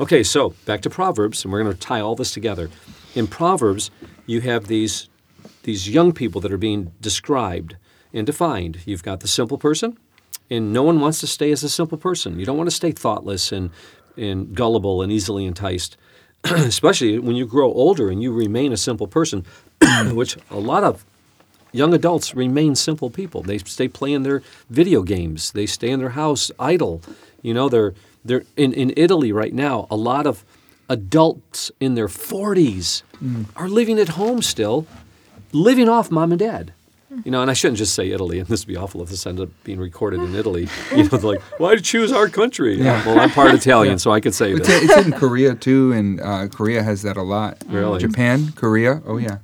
Okay, 0.00 0.22
so 0.22 0.54
back 0.64 0.80
to 0.82 0.90
Proverbs, 0.90 1.44
and 1.44 1.52
we're 1.52 1.62
going 1.62 1.72
to 1.74 1.78
tie 1.78 2.00
all 2.00 2.16
this 2.16 2.32
together. 2.32 2.70
In 3.14 3.26
Proverbs, 3.26 3.90
you 4.26 4.40
have 4.40 4.66
these 4.66 5.08
these 5.62 5.88
young 5.88 6.12
people 6.12 6.40
that 6.40 6.50
are 6.52 6.58
being 6.58 6.92
described 7.00 7.76
and 8.12 8.26
defined. 8.26 8.80
You've 8.86 9.02
got 9.02 9.20
the 9.20 9.28
simple 9.28 9.58
person, 9.58 9.98
and 10.50 10.72
no 10.72 10.82
one 10.82 11.00
wants 11.00 11.20
to 11.20 11.26
stay 11.26 11.52
as 11.52 11.62
a 11.62 11.68
simple 11.68 11.98
person. 11.98 12.38
You 12.38 12.46
don't 12.46 12.56
want 12.56 12.68
to 12.68 12.74
stay 12.74 12.92
thoughtless 12.92 13.52
and 13.52 13.70
and 14.16 14.54
gullible 14.54 15.02
and 15.02 15.12
easily 15.12 15.44
enticed, 15.44 15.96
especially 16.44 17.18
when 17.18 17.36
you 17.36 17.46
grow 17.46 17.72
older 17.72 18.10
and 18.10 18.22
you 18.22 18.32
remain 18.32 18.72
a 18.72 18.76
simple 18.76 19.06
person, 19.06 19.44
which 20.12 20.36
a 20.50 20.58
lot 20.58 20.84
of 20.84 21.04
young 21.72 21.94
adults 21.94 22.34
remain 22.34 22.74
simple 22.74 23.10
people. 23.10 23.42
They 23.42 23.58
stay 23.58 23.88
playing 23.88 24.22
their 24.22 24.42
video 24.70 25.02
games. 25.02 25.52
They 25.52 25.66
stay 25.66 25.90
in 25.90 26.00
their 26.00 26.10
house 26.10 26.50
idle. 26.58 27.02
You 27.42 27.54
know, 27.54 27.68
they're 27.68 27.94
they're 28.24 28.44
in, 28.56 28.72
in 28.72 28.92
Italy 28.96 29.32
right 29.32 29.54
now. 29.54 29.86
A 29.90 29.96
lot 29.96 30.26
of 30.26 30.44
adults 30.88 31.70
in 31.80 31.94
their 31.94 32.08
40s 32.08 33.02
mm. 33.22 33.46
are 33.56 33.68
living 33.68 33.98
at 33.98 34.10
home 34.10 34.42
still, 34.42 34.86
living 35.52 35.88
off 35.88 36.10
mom 36.10 36.32
and 36.32 36.38
dad. 36.38 36.72
You 37.24 37.30
know, 37.30 37.40
and 37.40 37.50
I 37.50 37.54
shouldn't 37.54 37.78
just 37.78 37.94
say 37.94 38.10
Italy, 38.10 38.38
and 38.38 38.46
this 38.48 38.60
would 38.60 38.72
be 38.72 38.76
awful 38.76 39.02
if 39.02 39.08
this 39.08 39.26
ended 39.26 39.48
up 39.48 39.64
being 39.64 39.78
recorded 39.78 40.20
in 40.20 40.34
Italy. 40.34 40.68
You 40.94 41.08
know, 41.08 41.18
like, 41.18 41.40
why'd 41.58 41.78
you 41.78 41.82
choose 41.82 42.12
our 42.12 42.28
country? 42.28 42.82
Well, 42.82 43.18
I'm 43.18 43.30
part 43.30 43.54
Italian, 43.54 43.98
so 43.98 44.10
I 44.10 44.20
could 44.20 44.34
say 44.34 44.52
It's, 44.52 44.68
this. 44.68 44.84
it's 44.84 45.06
in 45.06 45.12
Korea 45.12 45.54
too, 45.54 45.92
and 45.92 46.20
uh, 46.20 46.48
Korea 46.48 46.82
has 46.82 47.02
that 47.02 47.16
a 47.16 47.22
lot. 47.22 47.62
Really? 47.66 47.98
Japan, 47.98 48.52
Korea, 48.52 49.02
oh 49.06 49.16
yeah. 49.16 49.38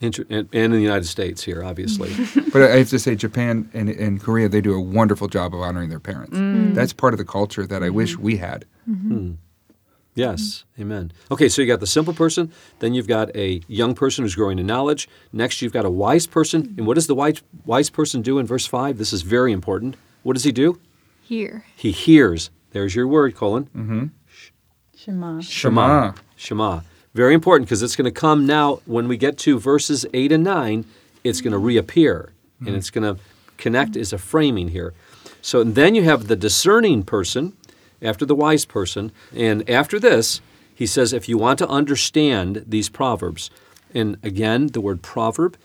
Inter- 0.00 0.24
and, 0.30 0.48
and 0.52 0.64
in 0.64 0.70
the 0.70 0.80
United 0.80 1.04
States 1.06 1.42
here, 1.42 1.62
obviously. 1.62 2.14
But 2.52 2.62
I 2.62 2.76
have 2.78 2.88
to 2.90 2.98
say, 2.98 3.14
Japan 3.14 3.70
and, 3.74 3.88
and 3.90 4.20
Korea, 4.20 4.48
they 4.48 4.60
do 4.60 4.74
a 4.74 4.80
wonderful 4.80 5.28
job 5.28 5.54
of 5.54 5.60
honoring 5.60 5.88
their 5.88 6.00
parents. 6.00 6.36
Mm. 6.36 6.74
That's 6.74 6.92
part 6.92 7.14
of 7.14 7.18
the 7.18 7.24
culture 7.24 7.66
that 7.66 7.82
I 7.82 7.86
mm-hmm. 7.86 7.96
wish 7.96 8.18
we 8.18 8.38
had. 8.38 8.64
Hmm. 8.86 9.32
Yes, 10.20 10.64
amen. 10.78 11.12
Okay, 11.30 11.48
so 11.48 11.62
you 11.62 11.68
got 11.68 11.80
the 11.80 11.86
simple 11.86 12.12
person, 12.12 12.52
then 12.80 12.92
you've 12.92 13.08
got 13.08 13.34
a 13.34 13.62
young 13.68 13.94
person 13.94 14.22
who's 14.22 14.34
growing 14.34 14.58
in 14.58 14.66
knowledge. 14.66 15.08
Next, 15.32 15.62
you've 15.62 15.72
got 15.72 15.86
a 15.86 15.90
wise 15.90 16.26
person. 16.26 16.74
And 16.76 16.86
what 16.86 16.96
does 16.96 17.06
the 17.06 17.14
wise, 17.14 17.40
wise 17.64 17.88
person 17.88 18.20
do 18.20 18.38
in 18.38 18.44
verse 18.44 18.66
5? 18.66 18.98
This 18.98 19.14
is 19.14 19.22
very 19.22 19.50
important. 19.50 19.96
What 20.22 20.34
does 20.34 20.44
he 20.44 20.52
do? 20.52 20.78
Here. 21.22 21.64
He 21.74 21.90
hears. 21.90 22.50
There's 22.72 22.94
your 22.94 23.08
word, 23.08 23.34
Colin. 23.34 23.64
Mm-hmm. 23.74 24.06
Shema. 24.94 25.40
Shema. 25.40 26.12
Shema. 26.36 26.80
Very 27.14 27.32
important 27.32 27.66
because 27.66 27.82
it's 27.82 27.96
going 27.96 28.04
to 28.04 28.20
come 28.20 28.46
now 28.46 28.82
when 28.84 29.08
we 29.08 29.16
get 29.16 29.38
to 29.38 29.58
verses 29.58 30.04
8 30.12 30.32
and 30.32 30.44
9, 30.44 30.84
it's 31.24 31.40
going 31.40 31.52
to 31.52 31.58
reappear 31.58 32.32
and 32.58 32.68
mm-hmm. 32.68 32.76
it's 32.76 32.90
going 32.90 33.16
to 33.16 33.22
connect 33.56 33.96
as 33.96 34.12
a 34.12 34.18
framing 34.18 34.68
here. 34.68 34.92
So 35.40 35.62
and 35.62 35.74
then 35.74 35.94
you 35.94 36.02
have 36.02 36.28
the 36.28 36.36
discerning 36.36 37.04
person 37.04 37.56
after 38.02 38.24
the 38.24 38.34
wise 38.34 38.64
person. 38.64 39.12
And 39.34 39.68
after 39.68 39.98
this, 39.98 40.40
he 40.74 40.86
says, 40.86 41.12
if 41.12 41.28
you 41.28 41.38
want 41.38 41.58
to 41.58 41.68
understand 41.68 42.64
these 42.66 42.88
proverbs, 42.88 43.50
and 43.94 44.16
again, 44.22 44.68
the 44.68 44.80
word 44.80 45.02
proverb 45.02 45.56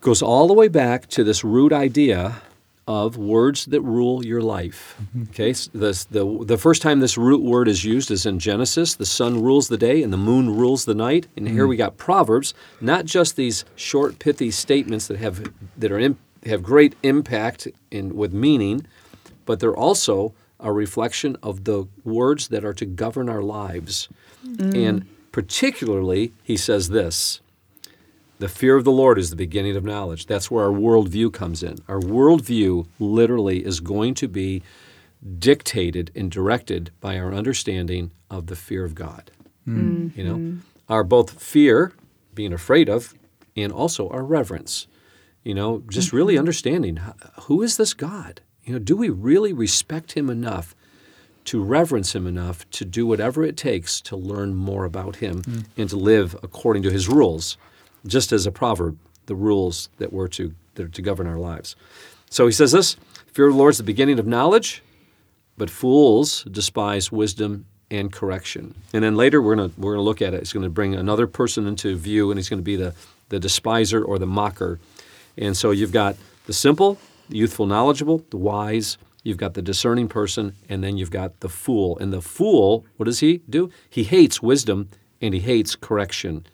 goes 0.00 0.22
all 0.22 0.46
the 0.46 0.54
way 0.54 0.68
back 0.68 1.08
to 1.08 1.24
this 1.24 1.44
root 1.44 1.72
idea 1.72 2.42
of 2.86 3.16
words 3.16 3.64
that 3.66 3.80
rule 3.80 4.24
your 4.24 4.42
life. 4.42 4.96
Mm-hmm. 5.00 5.22
Okay, 5.30 5.50
s- 5.50 5.70
the, 5.72 6.06
the, 6.10 6.44
the 6.44 6.58
first 6.58 6.82
time 6.82 7.00
this 7.00 7.16
root 7.16 7.40
word 7.40 7.66
is 7.66 7.82
used 7.84 8.10
is 8.10 8.26
in 8.26 8.38
Genesis. 8.38 8.94
The 8.94 9.06
sun 9.06 9.42
rules 9.42 9.68
the 9.68 9.78
day 9.78 10.02
and 10.02 10.12
the 10.12 10.18
moon 10.18 10.54
rules 10.54 10.84
the 10.84 10.94
night. 10.94 11.26
And 11.34 11.48
here 11.48 11.64
mm. 11.64 11.70
we 11.70 11.76
got 11.76 11.96
proverbs, 11.96 12.52
not 12.82 13.06
just 13.06 13.36
these 13.36 13.64
short, 13.74 14.18
pithy 14.18 14.50
statements 14.50 15.06
that 15.06 15.16
have 15.16 15.50
that 15.78 15.90
are 15.90 15.98
in, 15.98 16.18
have 16.44 16.62
great 16.62 16.94
impact 17.02 17.68
in 17.90 18.16
with 18.16 18.34
meaning, 18.34 18.86
but 19.46 19.60
they're 19.60 19.74
also 19.74 20.34
a 20.60 20.72
reflection 20.72 21.36
of 21.42 21.64
the 21.64 21.86
words 22.04 22.48
that 22.48 22.64
are 22.64 22.74
to 22.74 22.86
govern 22.86 23.28
our 23.28 23.42
lives. 23.42 24.08
Mm. 24.46 24.88
And 24.88 25.06
particularly, 25.32 26.32
he 26.42 26.56
says 26.56 26.88
this. 26.88 27.40
The 28.38 28.48
fear 28.48 28.76
of 28.76 28.84
the 28.84 28.92
Lord 28.92 29.18
is 29.18 29.30
the 29.30 29.36
beginning 29.36 29.76
of 29.76 29.84
knowledge. 29.84 30.26
That's 30.26 30.50
where 30.50 30.64
our 30.64 30.72
worldview 30.72 31.32
comes 31.32 31.62
in. 31.62 31.78
Our 31.88 32.00
worldview 32.00 32.86
literally 32.98 33.64
is 33.64 33.80
going 33.80 34.14
to 34.14 34.28
be 34.28 34.62
dictated 35.38 36.10
and 36.14 36.30
directed 36.30 36.90
by 37.00 37.18
our 37.18 37.32
understanding 37.32 38.10
of 38.30 38.48
the 38.48 38.56
fear 38.56 38.84
of 38.84 38.94
God. 38.94 39.30
Mm. 39.66 40.16
You 40.16 40.24
know, 40.24 40.34
mm-hmm. 40.34 40.58
our 40.88 41.04
both 41.04 41.40
fear, 41.42 41.92
being 42.34 42.52
afraid 42.52 42.88
of, 42.88 43.14
and 43.56 43.72
also 43.72 44.08
our 44.08 44.24
reverence. 44.24 44.86
You 45.42 45.54
know, 45.54 45.82
just 45.88 46.08
mm-hmm. 46.08 46.16
really 46.16 46.38
understanding 46.38 47.00
who 47.42 47.62
is 47.62 47.76
this 47.76 47.94
God? 47.94 48.40
You 48.64 48.72
know, 48.72 48.78
do 48.78 48.96
we 48.96 49.10
really 49.10 49.52
respect 49.52 50.12
Him 50.12 50.30
enough 50.30 50.74
to 51.46 51.62
reverence 51.62 52.14
Him 52.14 52.26
enough 52.26 52.68
to 52.70 52.84
do 52.84 53.06
whatever 53.06 53.44
it 53.44 53.56
takes 53.56 54.00
to 54.02 54.16
learn 54.16 54.54
more 54.54 54.84
about 54.84 55.16
Him 55.16 55.42
hmm. 55.42 55.60
and 55.76 55.90
to 55.90 55.96
live 55.96 56.34
according 56.42 56.82
to 56.84 56.90
His 56.90 57.08
rules, 57.08 57.56
just 58.06 58.32
as 58.32 58.46
a 58.46 58.52
proverb, 58.52 58.98
the 59.26 59.34
rules 59.34 59.88
that 59.98 60.12
were 60.12 60.28
to 60.28 60.54
that 60.74 60.86
are 60.86 60.88
to 60.88 61.02
govern 61.02 61.26
our 61.26 61.38
lives. 61.38 61.76
So 62.30 62.46
he 62.46 62.52
says 62.52 62.72
this: 62.72 62.96
"Fear 63.32 63.48
of 63.48 63.52
the 63.52 63.58
Lord 63.58 63.72
is 63.72 63.78
the 63.78 63.84
beginning 63.84 64.18
of 64.18 64.26
knowledge, 64.26 64.82
but 65.56 65.70
fools 65.70 66.44
despise 66.44 67.12
wisdom 67.12 67.66
and 67.90 68.12
correction." 68.12 68.74
And 68.92 69.04
then 69.04 69.16
later 69.16 69.40
we're 69.40 69.56
gonna 69.56 69.70
we're 69.76 69.92
gonna 69.92 70.02
look 70.02 70.22
at 70.22 70.34
it. 70.34 70.40
He's 70.40 70.52
going 70.52 70.64
to 70.64 70.70
bring 70.70 70.94
another 70.94 71.26
person 71.26 71.66
into 71.66 71.96
view, 71.96 72.30
and 72.30 72.38
he's 72.38 72.48
going 72.48 72.60
to 72.60 72.64
be 72.64 72.76
the 72.76 72.94
the 73.28 73.38
despiser 73.38 74.02
or 74.02 74.18
the 74.18 74.26
mocker. 74.26 74.78
And 75.36 75.56
so 75.56 75.70
you've 75.70 75.92
got 75.92 76.16
the 76.46 76.52
simple, 76.52 76.98
the 77.28 77.36
youthful, 77.38 77.66
knowledgeable, 77.66 78.24
the 78.30 78.36
wise. 78.36 78.98
You've 79.22 79.38
got 79.38 79.54
the 79.54 79.62
discerning 79.62 80.08
person, 80.08 80.54
and 80.68 80.84
then 80.84 80.98
you've 80.98 81.10
got 81.10 81.40
the 81.40 81.48
fool. 81.48 81.98
And 81.98 82.12
the 82.12 82.20
fool, 82.20 82.84
what 82.96 83.06
does 83.06 83.20
he 83.20 83.38
do? 83.48 83.70
He 83.88 84.04
hates 84.04 84.42
wisdom 84.42 84.90
and 85.20 85.32
he 85.32 85.40
hates 85.40 85.74
correction. 85.74 86.46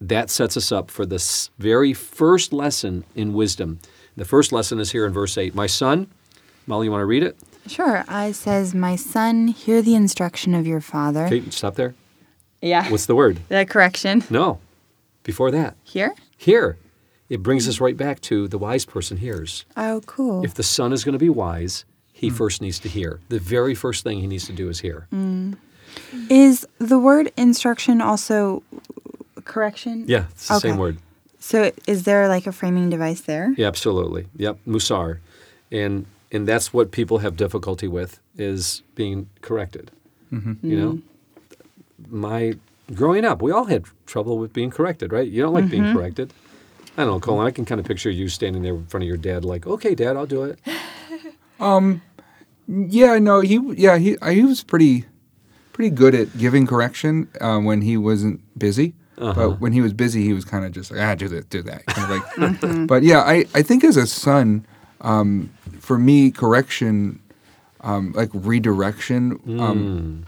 That 0.00 0.28
sets 0.28 0.56
us 0.56 0.72
up 0.72 0.90
for 0.90 1.06
the 1.06 1.22
very 1.58 1.92
first 1.92 2.52
lesson 2.52 3.04
in 3.14 3.32
wisdom. 3.32 3.78
The 4.16 4.24
first 4.24 4.52
lesson 4.52 4.80
is 4.80 4.90
here 4.92 5.06
in 5.06 5.12
verse 5.12 5.38
8. 5.38 5.54
My 5.54 5.66
son, 5.66 6.08
Molly, 6.66 6.86
you 6.86 6.90
want 6.90 7.02
to 7.02 7.06
read 7.06 7.22
it? 7.22 7.38
Sure. 7.66 8.04
I 8.08 8.32
says, 8.32 8.74
My 8.74 8.96
son, 8.96 9.48
hear 9.48 9.80
the 9.80 9.94
instruction 9.94 10.54
of 10.54 10.66
your 10.66 10.80
father. 10.80 11.26
Okay, 11.26 11.48
stop 11.50 11.76
there. 11.76 11.94
Yeah. 12.60 12.90
What's 12.90 13.06
the 13.06 13.14
word? 13.14 13.38
the 13.48 13.64
correction? 13.64 14.24
No. 14.30 14.58
Before 15.22 15.50
that. 15.50 15.76
Here? 15.84 16.14
Here. 16.36 16.76
It 17.28 17.42
brings 17.42 17.68
us 17.68 17.80
right 17.80 17.96
back 17.96 18.20
to 18.22 18.48
the 18.48 18.58
wise 18.58 18.84
person 18.84 19.16
hears. 19.16 19.64
Oh, 19.76 20.02
cool. 20.06 20.44
If 20.44 20.54
the 20.54 20.62
son 20.62 20.92
is 20.92 21.04
going 21.04 21.14
to 21.14 21.18
be 21.18 21.30
wise, 21.30 21.84
he 22.12 22.30
mm. 22.30 22.36
first 22.36 22.60
needs 22.60 22.78
to 22.80 22.88
hear. 22.88 23.20
The 23.28 23.38
very 23.38 23.74
first 23.74 24.04
thing 24.04 24.20
he 24.20 24.26
needs 24.26 24.46
to 24.46 24.52
do 24.52 24.68
is 24.68 24.80
hear. 24.80 25.06
Mm. 25.12 25.56
Is 26.28 26.66
the 26.78 26.98
word 26.98 27.32
instruction 27.36 28.00
also 28.00 28.62
correction? 29.44 30.04
Yeah, 30.06 30.26
it's 30.30 30.48
the 30.48 30.58
same 30.58 30.76
word. 30.76 30.98
So 31.38 31.72
is 31.86 32.04
there 32.04 32.28
like 32.28 32.46
a 32.46 32.52
framing 32.52 32.90
device 32.90 33.20
there? 33.20 33.54
Yeah, 33.56 33.68
absolutely. 33.68 34.26
Yep, 34.36 34.58
musar. 34.66 35.18
And 35.70 36.06
and 36.32 36.48
that's 36.48 36.72
what 36.72 36.90
people 36.90 37.18
have 37.18 37.36
difficulty 37.36 37.86
with 37.86 38.18
is 38.36 38.82
being 38.94 39.28
corrected. 39.40 39.90
Mm-hmm. 40.32 40.68
You 40.68 40.80
know? 40.80 40.98
My 42.08 42.54
growing 42.92 43.24
up, 43.24 43.40
we 43.40 43.52
all 43.52 43.66
had 43.66 43.84
trouble 44.06 44.38
with 44.38 44.52
being 44.52 44.70
corrected, 44.70 45.12
right? 45.12 45.28
You 45.28 45.42
don't 45.42 45.54
like 45.54 45.68
being 45.68 45.84
mm-hmm. 45.84 45.96
corrected. 45.96 46.32
I 46.96 47.04
don't 47.04 47.14
know, 47.14 47.20
Colin, 47.20 47.46
I 47.46 47.50
can 47.50 47.64
kind 47.64 47.80
of 47.80 47.86
picture 47.86 48.10
you 48.10 48.28
standing 48.28 48.62
there 48.62 48.74
in 48.74 48.86
front 48.86 49.02
of 49.02 49.08
your 49.08 49.16
dad 49.16 49.44
like, 49.44 49.66
"Okay, 49.66 49.94
dad, 49.94 50.16
I'll 50.16 50.26
do 50.26 50.44
it." 50.44 50.58
Yeah, 52.66 53.18
no, 53.18 53.40
he 53.40 53.58
yeah 53.76 53.98
he 53.98 54.16
I, 54.22 54.32
he 54.34 54.42
was 54.42 54.62
pretty 54.62 55.04
pretty 55.72 55.90
good 55.90 56.14
at 56.14 56.36
giving 56.38 56.66
correction 56.66 57.28
uh, 57.40 57.58
when 57.58 57.82
he 57.82 57.96
wasn't 57.96 58.40
busy. 58.58 58.94
But 59.34 59.60
when 59.60 59.72
he 59.72 59.80
was 59.80 59.92
busy, 59.92 60.24
he 60.24 60.32
was 60.32 60.44
kind 60.44 60.64
of 60.64 60.72
just 60.72 60.90
like 60.90 61.00
ah 61.00 61.14
do 61.14 61.28
this, 61.28 61.44
do 61.46 61.62
that. 61.62 61.86
Kind 61.86 62.12
of 62.12 62.62
like, 62.62 62.86
but 62.88 63.02
yeah, 63.02 63.20
I 63.20 63.44
I 63.54 63.62
think 63.62 63.84
as 63.84 63.96
a 63.96 64.06
son, 64.06 64.66
um, 65.00 65.50
for 65.80 65.98
me, 65.98 66.30
correction, 66.30 67.20
um, 67.82 68.12
like 68.12 68.30
redirection. 68.32 69.40
Um, 69.60 70.26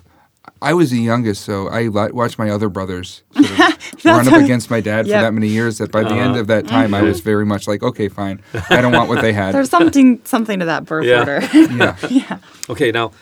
I 0.62 0.74
was 0.74 0.90
the 0.90 1.00
youngest, 1.00 1.42
so 1.42 1.68
I 1.68 1.82
li- 1.82 2.12
watched 2.12 2.38
my 2.38 2.50
other 2.50 2.68
brothers 2.68 3.22
sort 3.34 3.46
of 3.50 4.04
run 4.04 4.28
up 4.28 4.40
against 4.42 4.70
my 4.70 4.80
dad 4.80 5.06
Yep. 5.06 5.16
for 5.16 5.22
that 5.22 5.34
many 5.34 5.48
years. 5.48 5.78
That 5.78 5.92
by 5.92 6.02
the 6.02 6.14
end 6.14 6.32
uh-huh. 6.32 6.40
of 6.40 6.46
that 6.46 6.66
time, 6.66 6.94
I 6.94 7.02
was 7.02 7.20
very 7.20 7.44
much 7.44 7.68
like, 7.68 7.82
okay, 7.82 8.08
fine, 8.08 8.40
I 8.70 8.80
don't 8.80 8.92
want 8.92 9.08
what 9.08 9.20
they 9.20 9.32
had. 9.32 9.54
There's 9.54 9.70
something 9.70 10.20
something 10.24 10.58
to 10.60 10.64
that 10.66 10.84
birth 10.84 11.04
Yeah. 11.04 11.18
order. 11.20 11.40
yeah. 11.54 11.96
yeah. 12.08 12.38
Okay, 12.70 12.90
now, 12.90 13.12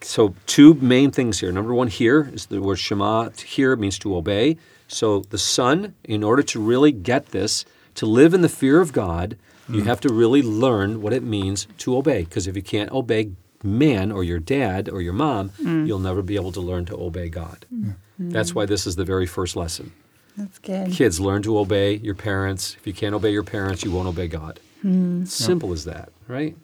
so 0.00 0.34
two 0.46 0.74
main 0.74 1.10
things 1.10 1.40
here. 1.40 1.52
Number 1.52 1.74
one, 1.74 1.88
here 1.88 2.30
is 2.32 2.46
the 2.46 2.60
word 2.60 2.78
Shema. 2.78 3.30
Here 3.30 3.74
means 3.76 3.98
to 4.00 4.16
obey. 4.16 4.56
So 4.88 5.20
the 5.30 5.38
son, 5.38 5.94
in 6.04 6.22
order 6.22 6.42
to 6.42 6.60
really 6.60 6.92
get 6.92 7.26
this, 7.28 7.64
to 7.94 8.06
live 8.06 8.34
in 8.34 8.42
the 8.42 8.48
fear 8.48 8.80
of 8.80 8.92
God, 8.92 9.36
you 9.68 9.82
mm. 9.82 9.86
have 9.86 10.00
to 10.00 10.12
really 10.12 10.42
learn 10.42 11.00
what 11.00 11.12
it 11.12 11.22
means 11.22 11.66
to 11.78 11.96
obey. 11.96 12.24
Because 12.24 12.46
if 12.46 12.56
you 12.56 12.62
can't 12.62 12.90
obey 12.90 13.30
man 13.62 14.12
or 14.12 14.24
your 14.24 14.38
dad 14.38 14.88
or 14.88 15.00
your 15.00 15.12
mom, 15.12 15.50
mm. 15.50 15.86
you'll 15.86 15.98
never 15.98 16.22
be 16.22 16.36
able 16.36 16.52
to 16.52 16.60
learn 16.60 16.84
to 16.86 16.96
obey 16.96 17.28
God. 17.28 17.66
Mm. 17.72 17.96
That's 18.18 18.54
why 18.54 18.66
this 18.66 18.86
is 18.86 18.96
the 18.96 19.04
very 19.04 19.26
first 19.26 19.56
lesson. 19.56 19.92
That's 20.36 20.58
good. 20.58 20.92
Kids, 20.92 21.20
learn 21.20 21.42
to 21.42 21.58
obey 21.58 21.96
your 21.96 22.14
parents. 22.14 22.76
If 22.78 22.86
you 22.86 22.92
can't 22.92 23.14
obey 23.14 23.30
your 23.30 23.42
parents, 23.42 23.84
you 23.84 23.90
won't 23.90 24.08
obey 24.08 24.28
God. 24.28 24.60
Mm. 24.84 25.26
Simple 25.26 25.72
as 25.72 25.84
that, 25.84 26.10
right? 26.26 26.56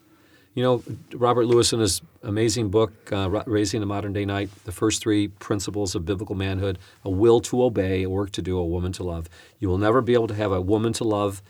You 0.55 0.63
know, 0.63 0.83
Robert 1.13 1.47
Lewis 1.47 1.73
in 1.73 1.79
his 1.79 2.01
amazing 2.23 2.71
book, 2.71 2.93
uh, 3.13 3.29
Raising 3.47 3.83
a 3.83 3.87
Modern 3.87 4.13
Day 4.13 4.25
Knight, 4.25 4.51
the 4.65 4.73
first 4.73 5.01
three 5.01 5.29
principles 5.29 5.95
of 5.95 6.05
biblical 6.05 6.35
manhood 6.35 6.79
a 7.05 7.11
will 7.11 7.41
to 7.43 7.63
obey, 7.63 8.03
a 8.03 8.11
work 8.11 8.33
to 8.33 8.43
do, 8.43 8.59
a 8.59 8.67
woman 8.67 8.91
to 8.93 9.05
love. 9.05 9.29
You 9.61 9.69
will 9.69 9.79
never 9.79 10.01
be 10.01 10.15
able 10.15 10.27
to 10.29 10.35
have 10.35 10.51
a 10.51 10.61
woman 10.61 10.93
to 10.95 11.05
love 11.05 11.43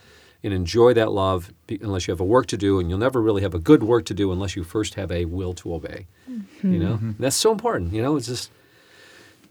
and 0.44 0.52
enjoy 0.54 0.94
that 0.94 1.10
love 1.12 1.52
unless 1.80 2.06
you 2.06 2.12
have 2.12 2.20
a 2.20 2.24
work 2.24 2.46
to 2.46 2.56
do, 2.56 2.78
and 2.78 2.88
you'll 2.88 2.98
never 2.98 3.20
really 3.20 3.42
have 3.42 3.54
a 3.54 3.58
good 3.58 3.82
work 3.82 4.04
to 4.06 4.14
do 4.14 4.30
unless 4.32 4.54
you 4.56 4.62
first 4.64 4.94
have 4.94 5.10
a 5.10 5.24
will 5.24 5.52
to 5.54 5.74
obey. 5.74 6.06
You 6.62 6.78
know, 6.78 6.94
And 7.02 7.16
that's 7.18 7.36
so 7.36 7.50
important. 7.52 7.92
You 7.92 8.02
know, 8.02 8.16
it's 8.16 8.26
just 8.28 8.50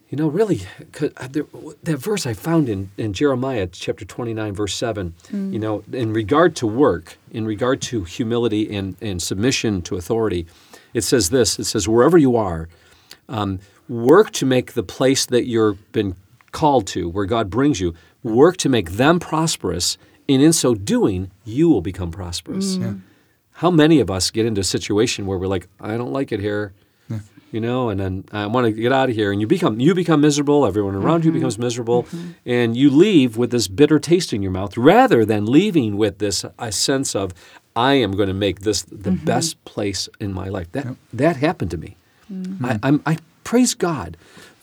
you 0.10 0.18
know, 0.18 0.30
really, 0.30 0.62
'cause 0.94 1.12
uh, 1.18 1.28
there, 1.30 1.46
that 1.84 1.98
verse 1.98 2.26
I 2.26 2.32
found 2.34 2.70
in, 2.70 2.92
in 2.98 3.12
Jeremiah 3.12 3.68
chapter 3.70 4.06
29, 4.06 4.54
verse 4.54 4.74
7, 4.74 5.14
you 5.34 5.60
know, 5.60 5.84
in 5.92 6.14
regard 6.14 6.56
to 6.58 6.66
work, 6.68 7.18
in 7.32 7.46
regard 7.46 7.82
to 7.82 8.06
humility 8.06 8.74
and, 8.74 8.96
and 9.02 9.22
submission 9.22 9.82
to 9.82 9.98
authority, 9.98 10.46
it 10.94 11.02
says 11.02 11.30
this 11.30 11.60
it 11.60 11.66
says, 11.66 11.90
wherever 11.90 12.18
you 12.18 12.38
are, 12.38 12.70
um, 13.28 13.60
work 13.90 14.32
to 14.32 14.46
make 14.46 14.74
the 14.74 14.84
place 14.84 15.26
that 15.26 15.46
you've 15.46 15.92
been 15.92 16.16
called 16.54 16.88
to, 16.88 17.10
where 17.10 17.26
God 17.26 17.50
brings 17.50 17.82
you, 17.82 17.94
work 18.24 18.56
to 18.58 18.70
make 18.70 18.92
them 18.92 19.20
prosperous, 19.20 19.98
and 20.30 20.42
in 20.42 20.54
so 20.54 20.76
doing, 20.76 21.32
you 21.46 21.70
will 21.70 21.82
become 21.82 22.12
prosperous. 22.12 22.78
Mm. 22.78 23.02
How 23.54 23.72
many 23.72 24.00
of 24.00 24.12
us 24.12 24.30
get 24.32 24.46
into 24.46 24.62
a 24.62 24.64
situation 24.64 25.26
where 25.26 25.38
we're 25.38 25.48
like, 25.48 25.68
I 25.80 25.98
don't 25.98 26.14
like 26.14 26.32
it 26.32 26.40
here, 26.40 26.74
you 27.52 27.62
know, 27.62 27.90
and 27.90 28.00
then 28.00 28.26
I 28.32 28.46
want 28.46 28.66
to 28.66 28.72
get 28.72 28.92
out 28.92 29.10
of 29.10 29.16
here, 29.16 29.32
and 29.32 29.40
you 29.40 29.48
become 29.48 29.80
you 29.80 29.96
become 29.96 30.22
miserable. 30.22 30.66
Everyone 30.66 30.96
around 30.96 31.24
you 31.24 31.32
mm-hmm. 31.32 31.40
becomes 31.40 31.58
miserable, 31.58 32.04
mm-hmm. 32.04 32.32
and 32.46 32.76
you 32.76 32.90
leave 32.90 33.38
with 33.38 33.52
this 33.52 33.68
bitter 33.68 34.00
taste 34.00 34.34
in 34.34 34.42
your 34.42 34.52
mouth, 34.52 34.78
rather 34.78 35.26
than 35.26 35.46
leaving 35.46 35.98
with 35.98 36.20
this 36.20 36.46
a 36.60 36.72
sense 36.72 37.16
of, 37.16 37.34
I 37.76 37.94
am 37.94 38.12
going 38.12 38.28
to 38.28 38.34
make 38.34 38.62
this 38.62 38.84
the 38.84 39.12
mm-hmm. 39.12 39.26
best 39.26 39.64
place 39.64 40.10
in 40.20 40.34
my 40.34 40.50
life. 40.50 40.72
That 40.74 40.98
that 41.14 41.38
happened 41.38 41.72
to 41.72 41.78
me. 41.78 41.96
Mm. 42.32 42.64
I, 42.64 42.80
I'm, 42.84 43.02
I 43.06 43.18
praise 43.46 43.74
God 43.74 44.18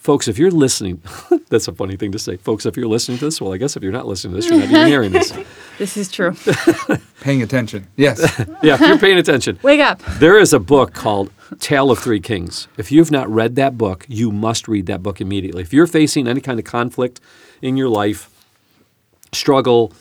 Folks, 0.05 0.29
if 0.29 0.39
you're 0.39 0.51
listening, 0.51 1.01
that's 1.49 1.67
a 1.67 1.73
funny 1.73 1.97
thing 1.97 2.13
to 2.13 2.19
say. 2.19 2.37
Folks, 2.37 2.67
if 2.67 2.77
you're 2.77 2.87
listening 2.87 3.17
to 3.17 3.25
this, 3.25 3.41
well, 3.41 3.55
I 3.55 3.57
guess 3.57 3.75
if 3.75 3.83
you're 3.83 3.91
not 3.91 4.07
listening 4.07 4.33
to 4.33 4.37
this, 4.37 4.51
you're 4.51 4.59
not 4.59 4.69
even 4.69 4.87
hearing 4.87 5.13
this. 5.13 5.33
This 5.77 5.97
is 5.97 6.09
true. 6.09 6.37
Paying 7.21 7.43
attention. 7.43 7.89
Yes. 7.97 8.21
Yeah, 8.63 8.75
if 8.75 8.81
you're 8.81 8.97
paying 8.97 9.19
attention. 9.19 9.59
Wake 9.65 9.81
up. 9.81 10.01
There 10.21 10.39
is 10.39 10.53
a 10.53 10.61
book 10.61 10.95
called 10.95 11.33
Tale 11.59 11.91
of 11.91 11.99
Three 11.99 12.21
Kings. 12.21 12.69
If 12.77 12.93
you've 12.93 13.11
not 13.11 13.29
read 13.29 13.57
that 13.57 13.77
book, 13.77 14.07
you 14.07 14.31
must 14.31 14.69
read 14.69 14.87
that 14.87 15.03
book 15.03 15.21
immediately. 15.21 15.63
If 15.63 15.73
you're 15.73 15.89
facing 15.89 16.29
any 16.29 16.41
kind 16.41 16.61
of 16.61 16.65
conflict 16.65 17.21
in 17.61 17.77
your 17.77 17.89
life, 17.89 18.31
struggle, 19.33 19.93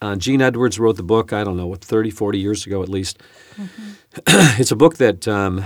uh, 0.00 0.14
Gene 0.14 0.40
Edwards 0.40 0.78
wrote 0.78 0.96
the 0.96 1.02
book, 1.02 1.32
I 1.32 1.42
don't 1.42 1.56
know, 1.56 1.66
what, 1.66 1.82
30, 1.82 2.10
40 2.10 2.38
years 2.38 2.64
ago 2.64 2.80
at 2.80 2.88
least. 2.88 3.20
it's 4.28 4.70
a 4.70 4.76
book 4.76 4.98
that 4.98 5.26
um, 5.26 5.64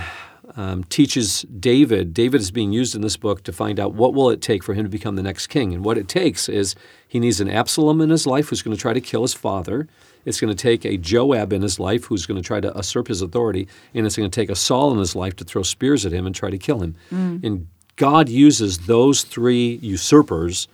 um, 0.55 0.83
teaches 0.85 1.41
David. 1.43 2.13
David 2.13 2.41
is 2.41 2.51
being 2.51 2.71
used 2.71 2.95
in 2.95 3.01
this 3.01 3.17
book 3.17 3.43
to 3.43 3.51
find 3.51 3.79
out 3.79 3.93
what 3.93 4.13
will 4.13 4.29
it 4.29 4.41
take 4.41 4.63
for 4.63 4.73
him 4.73 4.83
to 4.83 4.89
become 4.89 5.15
the 5.15 5.23
next 5.23 5.47
king. 5.47 5.73
And 5.73 5.83
what 5.83 5.97
it 5.97 6.07
takes 6.07 6.47
is 6.47 6.75
he 7.07 7.19
needs 7.19 7.41
an 7.41 7.49
Absalom 7.49 8.01
in 8.01 8.09
his 8.09 8.27
life 8.27 8.49
who's 8.49 8.61
going 8.61 8.75
to 8.75 8.81
try 8.81 8.93
to 8.93 9.01
kill 9.01 9.23
his 9.23 9.33
father. 9.33 9.87
It's 10.25 10.39
going 10.39 10.55
to 10.55 10.61
take 10.61 10.85
a 10.85 10.97
Joab 10.97 11.51
in 11.51 11.61
his 11.61 11.79
life 11.79 12.05
who's 12.05 12.25
going 12.25 12.41
to 12.41 12.45
try 12.45 12.59
to 12.59 12.71
usurp 12.75 13.07
his 13.07 13.21
authority. 13.21 13.67
And 13.93 14.05
it's 14.05 14.15
going 14.15 14.29
to 14.29 14.41
take 14.41 14.49
a 14.49 14.55
Saul 14.55 14.91
in 14.93 14.99
his 14.99 15.15
life 15.15 15.35
to 15.37 15.43
throw 15.43 15.63
spears 15.63 16.05
at 16.05 16.11
him 16.11 16.25
and 16.25 16.35
try 16.35 16.49
to 16.49 16.57
kill 16.57 16.79
him. 16.79 16.95
And 17.43 17.67
God 17.95 18.29
uses 18.29 18.79
those 18.79 19.23
three 19.23 19.75
usurpers 19.81 20.67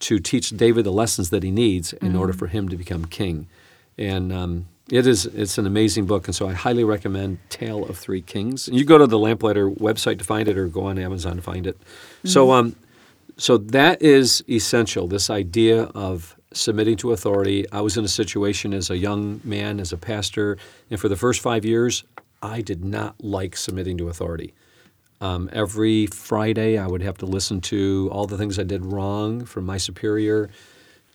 to 0.00 0.18
teach 0.18 0.50
David 0.50 0.84
the 0.84 0.92
lessons 0.92 1.30
that 1.30 1.42
he 1.42 1.50
needs 1.50 1.92
in 1.94 2.14
order 2.16 2.32
for 2.32 2.46
him 2.46 2.68
to 2.68 2.76
become 2.76 3.04
king. 3.04 3.46
And 3.96 4.32
um, 4.32 4.68
it 4.90 5.06
is 5.06 5.26
it's 5.26 5.58
an 5.58 5.66
amazing 5.66 6.06
book, 6.06 6.26
and 6.26 6.34
so 6.34 6.48
I 6.48 6.52
highly 6.52 6.84
recommend 6.84 7.38
Tale 7.50 7.84
of 7.84 7.98
Three 7.98 8.22
Kings. 8.22 8.68
You 8.68 8.84
go 8.84 8.98
to 8.98 9.06
the 9.06 9.18
Lamplighter 9.18 9.70
website 9.70 10.18
to 10.18 10.24
find 10.24 10.48
it, 10.48 10.56
or 10.56 10.66
go 10.68 10.84
on 10.84 10.98
Amazon 10.98 11.36
to 11.36 11.42
find 11.42 11.66
it. 11.66 11.78
So 12.24 12.52
um, 12.52 12.76
so 13.36 13.58
that 13.58 14.02
is 14.02 14.42
essential. 14.48 15.06
This 15.06 15.30
idea 15.30 15.84
of 15.94 16.36
submitting 16.52 16.96
to 16.96 17.12
authority. 17.12 17.70
I 17.70 17.80
was 17.80 17.96
in 17.96 18.04
a 18.04 18.08
situation 18.08 18.72
as 18.72 18.90
a 18.90 18.96
young 18.96 19.40
man, 19.44 19.80
as 19.80 19.92
a 19.92 19.96
pastor, 19.96 20.56
and 20.90 20.98
for 20.98 21.08
the 21.08 21.16
first 21.16 21.40
five 21.40 21.64
years, 21.64 22.04
I 22.42 22.62
did 22.62 22.84
not 22.84 23.22
like 23.22 23.56
submitting 23.56 23.98
to 23.98 24.08
authority. 24.08 24.54
Um, 25.20 25.50
every 25.52 26.06
Friday, 26.06 26.78
I 26.78 26.86
would 26.86 27.02
have 27.02 27.18
to 27.18 27.26
listen 27.26 27.60
to 27.62 28.08
all 28.12 28.26
the 28.26 28.38
things 28.38 28.58
I 28.58 28.62
did 28.62 28.84
wrong 28.84 29.44
from 29.44 29.66
my 29.66 29.76
superior. 29.76 30.48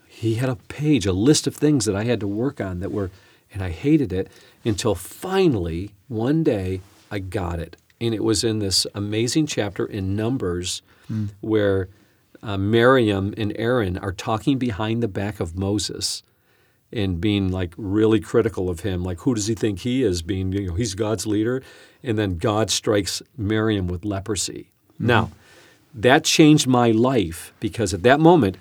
He 0.07 0.35
had 0.35 0.49
a 0.49 0.55
page, 0.55 1.05
a 1.05 1.13
list 1.13 1.47
of 1.47 1.55
things 1.55 1.85
that 1.85 1.95
I 1.95 2.03
had 2.03 2.19
to 2.19 2.27
work 2.27 2.61
on 2.61 2.79
that 2.81 2.91
were, 2.91 3.09
and 3.53 3.63
I 3.63 3.69
hated 3.69 4.11
it 4.11 4.29
until 4.65 4.95
finally 4.95 5.91
one 6.07 6.43
day 6.43 6.81
I 7.11 7.19
got 7.19 7.59
it. 7.59 7.77
And 8.01 8.13
it 8.13 8.23
was 8.23 8.43
in 8.43 8.59
this 8.59 8.85
amazing 8.93 9.47
chapter 9.47 9.85
in 9.85 10.15
Numbers 10.15 10.81
where 11.41 11.89
uh, 12.41 12.57
Miriam 12.57 13.33
and 13.37 13.53
Aaron 13.55 13.97
are 13.97 14.11
talking 14.11 14.57
behind 14.57 15.01
the 15.01 15.07
back 15.07 15.39
of 15.39 15.57
Moses 15.57 16.23
and 16.91 17.21
being 17.21 17.51
like 17.51 17.73
really 17.77 18.19
critical 18.19 18.69
of 18.69 18.81
him. 18.81 19.03
Like, 19.03 19.19
who 19.19 19.33
does 19.35 19.47
he 19.47 19.55
think 19.55 19.79
he 19.79 20.03
is? 20.03 20.21
Being, 20.21 20.51
you 20.51 20.67
know, 20.67 20.73
he's 20.75 20.95
God's 20.95 21.25
leader. 21.25 21.61
And 22.03 22.17
then 22.17 22.37
God 22.37 22.69
strikes 22.69 23.21
Miriam 23.37 23.87
with 23.87 24.03
leprosy. 24.03 24.71
Now, 24.99 25.31
that 25.93 26.23
changed 26.23 26.67
my 26.67 26.91
life 26.91 27.53
because 27.59 27.93
at 27.93 28.03
that 28.03 28.19
moment, 28.19 28.57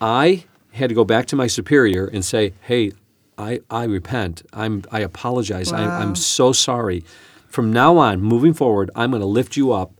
I 0.00 0.44
had 0.72 0.88
to 0.88 0.94
go 0.94 1.04
back 1.04 1.26
to 1.26 1.36
my 1.36 1.46
superior 1.46 2.06
and 2.06 2.24
say, 2.24 2.52
hey, 2.62 2.92
I, 3.36 3.60
I 3.70 3.84
repent. 3.84 4.42
I'm, 4.52 4.82
I 4.90 5.00
apologize. 5.00 5.72
I, 5.72 5.84
I'm 6.00 6.14
so 6.16 6.52
sorry. 6.52 7.04
From 7.48 7.72
now 7.72 7.96
on, 7.98 8.20
moving 8.20 8.54
forward, 8.54 8.90
I'm 8.94 9.10
going 9.10 9.20
to 9.20 9.26
lift 9.26 9.56
you 9.56 9.72
up 9.72 9.92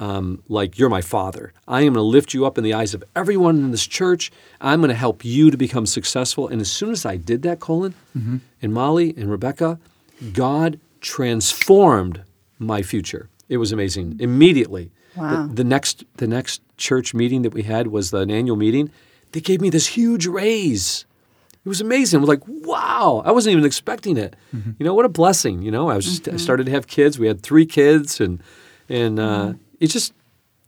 um, 0.00 0.42
like 0.48 0.78
you're 0.78 0.88
my 0.88 1.00
father. 1.00 1.52
I 1.66 1.78
am 1.80 1.94
going 1.94 1.94
to 1.94 2.02
lift 2.02 2.32
you 2.32 2.46
up 2.46 2.56
in 2.56 2.64
the 2.64 2.72
eyes 2.74 2.94
of 2.94 3.02
everyone 3.16 3.56
in 3.56 3.70
this 3.70 3.86
church. 3.86 4.30
I'm 4.60 4.80
going 4.80 4.90
to 4.90 4.94
help 4.94 5.24
you 5.24 5.50
to 5.50 5.56
become 5.56 5.86
successful. 5.86 6.46
And 6.48 6.60
as 6.60 6.70
soon 6.70 6.90
as 6.92 7.04
I 7.04 7.16
did 7.16 7.42
that, 7.42 7.58
Colin, 7.60 7.94
and 8.62 8.72
Molly 8.74 9.12
and 9.16 9.30
Rebecca, 9.30 9.78
God 10.32 10.78
transformed 11.00 12.22
my 12.58 12.82
future. 12.82 13.28
It 13.48 13.56
was 13.58 13.72
amazing. 13.72 14.16
Immediately, 14.20 14.90
Wow. 15.16 15.46
the, 15.48 15.54
the 15.54 15.64
next 15.64 16.04
the 16.18 16.28
next 16.28 16.60
church 16.76 17.12
meeting 17.14 17.42
that 17.42 17.52
we 17.52 17.62
had 17.62 17.88
was 17.88 18.12
an 18.12 18.30
annual 18.30 18.56
meeting. 18.56 18.90
They 19.32 19.40
gave 19.40 19.60
me 19.60 19.68
this 19.70 19.88
huge 19.88 20.26
raise. 20.26 21.06
It 21.64 21.68
was 21.68 21.80
amazing. 21.80 22.18
I 22.18 22.20
was 22.20 22.28
like, 22.28 22.42
wow, 22.46 23.22
I 23.24 23.32
wasn't 23.32 23.52
even 23.52 23.64
expecting 23.64 24.16
it. 24.16 24.36
Mm-hmm. 24.54 24.72
You 24.78 24.86
know, 24.86 24.94
what 24.94 25.04
a 25.04 25.08
blessing. 25.08 25.62
You 25.62 25.70
know, 25.70 25.88
I 25.88 25.96
was 25.96 26.04
just, 26.04 26.26
I 26.26 26.32
mm-hmm. 26.32 26.38
started 26.38 26.66
to 26.66 26.72
have 26.72 26.86
kids. 26.86 27.18
We 27.18 27.26
had 27.26 27.42
three 27.42 27.66
kids, 27.66 28.20
and 28.20 28.42
and 28.88 29.18
uh, 29.18 29.22
mm-hmm. 29.22 29.58
it 29.80 29.88
just 29.88 30.14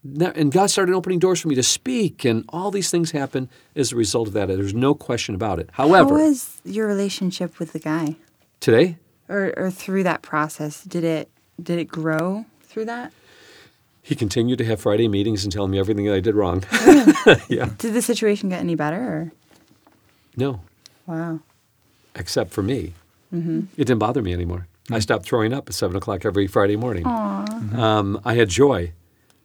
and 0.02 0.50
God 0.50 0.70
started 0.70 0.94
opening 0.94 1.18
doors 1.18 1.40
for 1.40 1.48
me 1.48 1.54
to 1.54 1.62
speak, 1.62 2.24
and 2.24 2.44
all 2.48 2.70
these 2.70 2.90
things 2.90 3.10
happen 3.10 3.48
as 3.76 3.92
a 3.92 3.96
result 3.96 4.28
of 4.28 4.34
that. 4.34 4.48
There's 4.48 4.74
no 4.74 4.94
question 4.94 5.34
about 5.34 5.58
it. 5.58 5.70
How 5.72 5.88
However, 5.88 6.14
was 6.14 6.60
your 6.64 6.86
relationship 6.86 7.58
with 7.58 7.72
the 7.72 7.78
guy, 7.78 8.16
today, 8.60 8.98
or 9.28 9.52
or 9.56 9.70
through 9.70 10.02
that 10.04 10.22
process? 10.22 10.84
Did 10.84 11.04
it 11.04 11.30
did 11.62 11.78
it 11.78 11.88
grow 11.88 12.46
through 12.62 12.86
that? 12.86 13.12
he 14.02 14.14
continued 14.14 14.58
to 14.58 14.64
have 14.64 14.80
Friday 14.80 15.08
meetings 15.08 15.44
and 15.44 15.52
tell 15.52 15.68
me 15.68 15.78
everything 15.78 16.04
that 16.06 16.14
I 16.14 16.20
did 16.20 16.34
wrong. 16.34 16.64
yeah, 17.48 17.70
Did 17.78 17.94
the 17.94 18.02
situation 18.02 18.48
get 18.48 18.60
any 18.60 18.74
better? 18.74 18.96
Or? 18.96 19.32
no, 20.36 20.60
Wow. 21.10 21.40
except 22.14 22.52
for 22.52 22.62
me. 22.62 22.94
It 23.32 23.68
didn't 23.76 23.98
bother 23.98 24.22
me 24.22 24.32
anymore. 24.32 24.66
I 24.90 24.98
stopped 24.98 25.24
throwing 25.24 25.52
up 25.52 25.68
at 25.68 25.74
seven 25.74 25.96
o'clock 25.96 26.24
every 26.24 26.46
Friday 26.48 26.76
morning. 26.76 27.06
Um, 27.06 28.20
I 28.24 28.34
had 28.34 28.48
joy. 28.48 28.92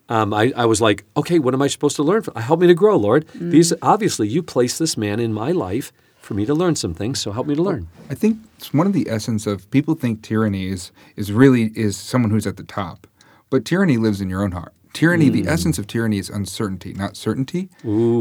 Um, 0.10 0.34
I, 0.34 0.52
I 0.56 0.66
was 0.66 0.82
like, 0.82 1.04
okay, 1.18 1.40
what 1.40 1.54
am 1.54 1.62
I 1.62 1.68
supposed 1.68 1.96
to 1.98 2.04
learn? 2.04 2.22
From? 2.24 2.36
Help 2.36 2.60
me 2.62 2.68
to 2.68 2.74
grow, 2.74 2.96
Lord. 2.98 3.28
These 3.34 3.74
obviously 3.82 4.28
you 4.28 4.42
placed 4.44 4.80
this 4.80 4.98
man 4.98 5.20
in 5.20 5.34
my 5.34 5.52
life 5.52 5.92
for 6.18 6.34
me 6.34 6.46
to 6.46 6.54
learn 6.56 6.76
some 6.76 6.94
things, 6.96 7.20
so 7.20 7.32
help 7.32 7.46
me 7.48 7.56
to 7.56 7.62
learn. 7.62 7.88
I 8.10 8.16
think 8.16 8.38
it's 8.58 8.74
one 8.74 8.88
of 8.88 8.94
the 8.94 9.08
essence 9.10 9.46
of 9.48 9.70
people 9.72 9.94
think 9.96 10.24
tyranny 10.24 10.68
is 10.70 10.92
is 11.16 11.32
really 11.32 11.72
is 11.76 11.96
someone 11.98 12.32
who's 12.32 12.48
at 12.48 12.58
the 12.58 12.64
top, 12.64 13.06
but 13.52 13.66
tyranny 13.66 13.98
lives 13.98 14.22
in 14.22 14.30
your 14.30 14.42
own 14.44 14.52
heart. 14.52 14.74
Tyranny, 14.96 15.28
the 15.28 15.42
hmm. 15.42 15.50
essence 15.50 15.78
of 15.78 15.88
tyranny 15.88 16.18
is 16.18 16.30
uncertainty, 16.30 16.94
not 16.94 17.18
certainty. 17.18 17.70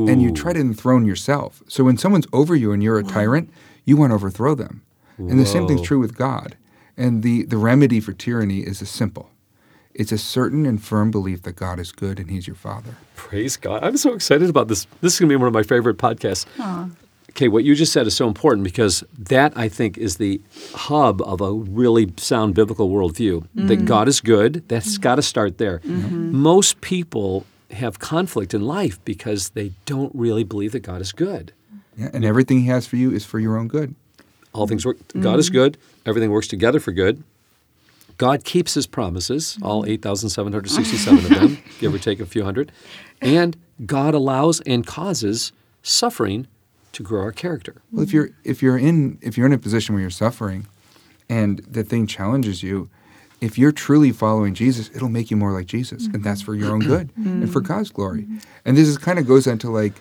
And 0.08 0.20
you 0.20 0.32
try 0.32 0.52
to 0.52 0.60
enthrone 0.60 1.06
yourself. 1.06 1.62
So 1.68 1.84
when 1.84 1.96
someone's 1.96 2.26
over 2.32 2.56
you 2.56 2.72
and 2.72 2.82
you're 2.82 2.98
a 2.98 3.04
tyrant, 3.04 3.48
you 3.84 3.96
want 3.96 4.10
to 4.10 4.16
overthrow 4.16 4.56
them. 4.56 4.82
And 5.16 5.38
the 5.38 5.46
same 5.46 5.68
thing's 5.68 5.82
true 5.82 6.00
with 6.00 6.16
God. 6.16 6.56
And 6.96 7.22
the, 7.22 7.44
the 7.44 7.56
remedy 7.56 8.00
for 8.00 8.12
tyranny 8.12 8.60
is 8.60 8.82
a 8.82 8.86
simple. 8.86 9.30
It's 9.94 10.10
a 10.10 10.18
certain 10.18 10.66
and 10.66 10.82
firm 10.82 11.12
belief 11.12 11.42
that 11.42 11.54
God 11.54 11.78
is 11.78 11.92
good 11.92 12.18
and 12.18 12.28
He's 12.28 12.48
your 12.48 12.56
Father. 12.56 12.96
Praise 13.14 13.56
God. 13.56 13.84
I'm 13.84 13.96
so 13.96 14.12
excited 14.12 14.50
about 14.50 14.66
this. 14.66 14.88
This 15.00 15.14
is 15.14 15.20
going 15.20 15.28
to 15.28 15.32
be 15.32 15.36
one 15.36 15.46
of 15.46 15.54
my 15.54 15.62
favorite 15.62 15.98
podcasts. 15.98 16.46
Okay, 17.34 17.48
what 17.48 17.64
you 17.64 17.74
just 17.74 17.92
said 17.92 18.06
is 18.06 18.14
so 18.14 18.28
important 18.28 18.62
because 18.62 19.02
that, 19.18 19.52
I 19.56 19.68
think, 19.68 19.98
is 19.98 20.18
the 20.18 20.40
hub 20.72 21.20
of 21.22 21.40
a 21.40 21.52
really 21.52 22.12
sound 22.16 22.54
biblical 22.54 22.88
worldview 22.88 23.48
that 23.56 23.78
mm-hmm. 23.78 23.84
God 23.86 24.06
is 24.06 24.20
good. 24.20 24.62
That's 24.68 24.92
mm-hmm. 24.92 25.02
got 25.02 25.16
to 25.16 25.22
start 25.22 25.58
there. 25.58 25.80
Mm-hmm. 25.80 26.32
Most 26.32 26.80
people 26.80 27.44
have 27.72 27.98
conflict 27.98 28.54
in 28.54 28.62
life 28.62 29.04
because 29.04 29.48
they 29.50 29.72
don't 29.84 30.14
really 30.14 30.44
believe 30.44 30.70
that 30.72 30.84
God 30.84 31.00
is 31.00 31.10
good. 31.10 31.52
Yeah, 31.96 32.10
and 32.12 32.24
everything 32.24 32.60
He 32.60 32.66
has 32.68 32.86
for 32.86 32.94
you 32.94 33.10
is 33.10 33.24
for 33.24 33.40
your 33.40 33.58
own 33.58 33.66
good. 33.66 33.96
All 34.52 34.68
things 34.68 34.86
work. 34.86 34.98
God 35.18 35.40
is 35.40 35.50
good. 35.50 35.76
Everything 36.06 36.30
works 36.30 36.46
together 36.46 36.78
for 36.78 36.92
good. 36.92 37.24
God 38.16 38.44
keeps 38.44 38.74
His 38.74 38.86
promises, 38.86 39.58
all 39.60 39.84
8,767 39.84 41.18
of 41.18 41.28
them, 41.30 41.58
give 41.80 41.92
or 41.92 41.98
take 41.98 42.20
a 42.20 42.26
few 42.26 42.44
hundred. 42.44 42.70
And 43.20 43.56
God 43.84 44.14
allows 44.14 44.60
and 44.60 44.86
causes 44.86 45.50
suffering 45.82 46.46
to 46.94 47.02
grow 47.02 47.20
our 47.20 47.32
character. 47.32 47.82
Well, 47.92 48.02
if 48.02 48.12
you're 48.12 48.30
if 48.44 48.62
you're 48.62 48.78
in 48.78 49.18
if 49.20 49.36
you're 49.36 49.46
in 49.46 49.52
a 49.52 49.58
position 49.58 49.94
where 49.94 50.02
you're 50.02 50.10
suffering, 50.10 50.66
and 51.28 51.58
the 51.60 51.84
thing 51.84 52.06
challenges 52.06 52.62
you, 52.62 52.88
if 53.40 53.58
you're 53.58 53.72
truly 53.72 54.12
following 54.12 54.54
Jesus, 54.54 54.90
it'll 54.94 55.08
make 55.08 55.30
you 55.30 55.36
more 55.36 55.52
like 55.52 55.66
Jesus, 55.66 56.06
and 56.06 56.24
that's 56.24 56.42
for 56.42 56.54
your 56.54 56.70
own 56.70 56.80
mm-hmm. 56.80 56.90
good 56.90 57.10
and 57.16 57.52
for 57.52 57.60
mm-hmm. 57.60 57.72
God's 57.72 57.90
glory. 57.90 58.22
Mm-hmm. 58.22 58.38
And 58.64 58.76
this 58.76 58.88
is 58.88 58.98
kind 58.98 59.18
of 59.18 59.26
goes 59.26 59.46
into 59.46 59.70
like, 59.70 59.94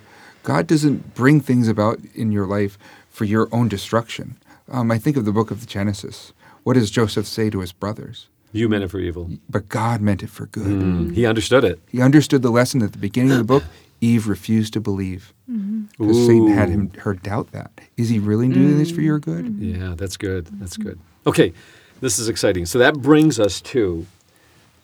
God 0.43 0.67
doesn't 0.67 1.13
bring 1.13 1.41
things 1.41 1.67
about 1.67 1.99
in 2.15 2.32
your 2.32 2.45
life 2.45 2.77
for 3.10 3.25
your 3.25 3.49
own 3.51 3.67
destruction. 3.67 4.38
Um, 4.71 4.91
I 4.91 4.97
think 4.97 5.17
of 5.17 5.25
the 5.25 5.32
book 5.32 5.51
of 5.51 5.60
the 5.60 5.67
Genesis. 5.67 6.34
What 6.63 6.73
does 6.73 6.89
Joseph 6.89 7.27
say 7.27 7.49
to 7.49 7.60
his 7.60 7.73
brothers? 7.73 8.27
You 8.53 8.69
meant 8.69 8.84
it 8.84 8.89
for 8.89 8.99
evil. 8.99 9.29
But 9.49 9.67
God 9.67 9.99
meant 9.99 10.23
it 10.23 10.29
for 10.29 10.45
good. 10.45 10.67
Mm. 10.67 11.13
He 11.13 11.25
understood 11.25 11.63
it. 11.63 11.79
He 11.89 12.01
understood 12.01 12.43
the 12.43 12.51
lesson 12.51 12.82
at 12.82 12.91
the 12.91 12.97
beginning 12.97 13.32
of 13.32 13.39
the 13.39 13.43
book. 13.43 13.63
Eve 14.04 14.28
refused 14.28 14.74
to 14.74 14.82
believe 14.82 15.34
mm-hmm. 15.50 15.84
because 15.98 16.26
Satan 16.26 16.50
had 16.50 16.70
him 16.70 16.92
her 17.00 17.13
doubt 17.13 17.52
that. 17.54 17.72
Is 17.96 18.10
he 18.10 18.20
really 18.20 18.50
doing 18.50 18.78
this 18.78 18.92
for 18.92 19.02
your 19.02 19.18
good? 19.18 19.46
Mm-hmm. 19.46 19.82
Yeah, 19.82 19.96
that's 19.96 20.18
good. 20.18 20.48
That's 20.60 20.78
mm-hmm. 20.78 20.89
good. 20.89 21.00
Okay, 21.26 21.54
this 22.02 22.20
is 22.20 22.28
exciting. 22.28 22.66
So 22.66 22.80
that 22.80 22.96
brings 22.96 23.39
us 23.39 23.62
to 23.62 24.06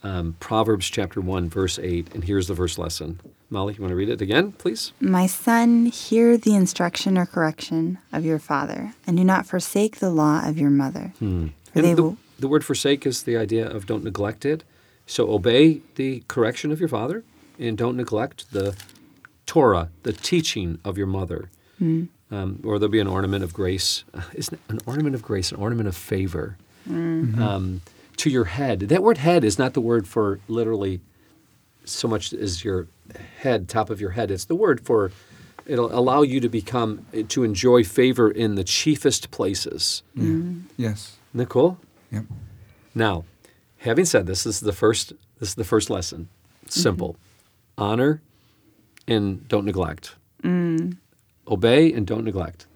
um, 0.03 0.37
Proverbs 0.39 0.89
chapter 0.89 1.19
1, 1.19 1.49
verse 1.49 1.77
8. 1.77 2.15
And 2.15 2.23
here's 2.23 2.47
the 2.47 2.53
verse 2.53 2.77
lesson. 2.77 3.19
Molly, 3.49 3.73
you 3.73 3.81
want 3.81 3.91
to 3.91 3.95
read 3.95 4.07
it 4.09 4.21
again, 4.21 4.53
please? 4.53 4.93
My 5.01 5.27
son, 5.27 5.87
hear 5.87 6.37
the 6.37 6.55
instruction 6.55 7.17
or 7.17 7.25
correction 7.25 7.97
of 8.13 8.23
your 8.23 8.39
father, 8.39 8.93
and 9.05 9.17
do 9.17 9.23
not 9.25 9.45
forsake 9.45 9.97
the 9.97 10.11
law 10.11 10.47
of 10.47 10.57
your 10.57 10.69
mother. 10.69 11.11
Hmm. 11.19 11.47
For 11.47 11.79
And 11.79 11.85
they 11.85 11.93
the, 11.93 12.03
will. 12.03 12.17
the 12.37 12.47
word 12.47 12.63
forsake 12.63 13.05
is 13.05 13.23
the 13.23 13.35
idea 13.35 13.67
of 13.67 13.85
don't 13.85 14.03
neglect 14.03 14.45
it. 14.45 14.63
So 15.05 15.29
obey 15.31 15.81
the 15.95 16.23
correction 16.29 16.71
of 16.71 16.79
your 16.79 16.89
father. 16.89 17.23
and 17.59 17.77
don't 17.77 17.97
neglect 17.97 18.53
the 18.53 18.73
Torah, 19.49 19.89
the 20.03 20.13
teaching 20.13 20.77
of 20.85 20.95
your 20.95 21.07
mother. 21.07 21.49
Um, 22.31 22.61
or 22.63 22.77
there'll 22.77 22.91
be 22.91 22.99
an 22.99 23.07
ornament 23.07 23.43
of 23.43 23.51
grace. 23.51 24.03
Uh, 24.13 24.21
Isn't 24.35 24.53
it 24.53 24.59
an 24.69 24.79
ornament 24.85 25.15
of 25.15 25.23
grace, 25.23 25.51
an 25.51 25.57
ornament 25.57 25.87
of 25.87 25.95
favor 25.95 26.55
um, 26.87 27.81
to 28.17 28.29
your 28.29 28.43
head? 28.45 28.81
That 28.81 29.01
word 29.01 29.17
head 29.17 29.43
is 29.43 29.57
not 29.57 29.73
the 29.73 29.81
word 29.81 30.07
for 30.07 30.39
literally 30.47 31.01
so 31.83 32.07
much 32.07 32.31
as 32.31 32.63
your 32.63 32.85
head, 33.39 33.67
top 33.67 33.89
of 33.89 33.99
your 33.99 34.11
head. 34.11 34.29
It's 34.29 34.45
the 34.45 34.53
word 34.53 34.81
for 34.85 35.11
it'll 35.65 35.91
allow 35.97 36.21
you 36.21 36.39
to 36.41 36.49
become, 36.49 37.07
to 37.29 37.43
enjoy 37.43 37.83
favor 37.83 38.29
in 38.29 38.53
the 38.53 38.63
chiefest 38.63 39.31
places. 39.31 40.03
Yes. 40.77 41.17
Isn't 41.31 41.39
that 41.39 41.49
cool? 41.49 41.79
Yep. 42.11 42.25
Now, 42.93 43.23
having 43.79 44.05
said 44.05 44.27
this, 44.27 44.43
this 44.43 44.57
is 44.57 44.61
the 44.61 44.73
first. 44.73 45.13
This 45.39 45.49
is 45.49 45.55
the 45.55 45.63
first 45.63 45.89
lesson. 45.89 46.29
Simple, 46.67 47.15
honor, 47.79 48.21
and 49.09 49.47
don't 49.47 49.65
neglect. 49.65 50.15
Obey 51.47 51.91
and 51.91 52.05
don't 52.05 52.23
neglect. 52.23 52.67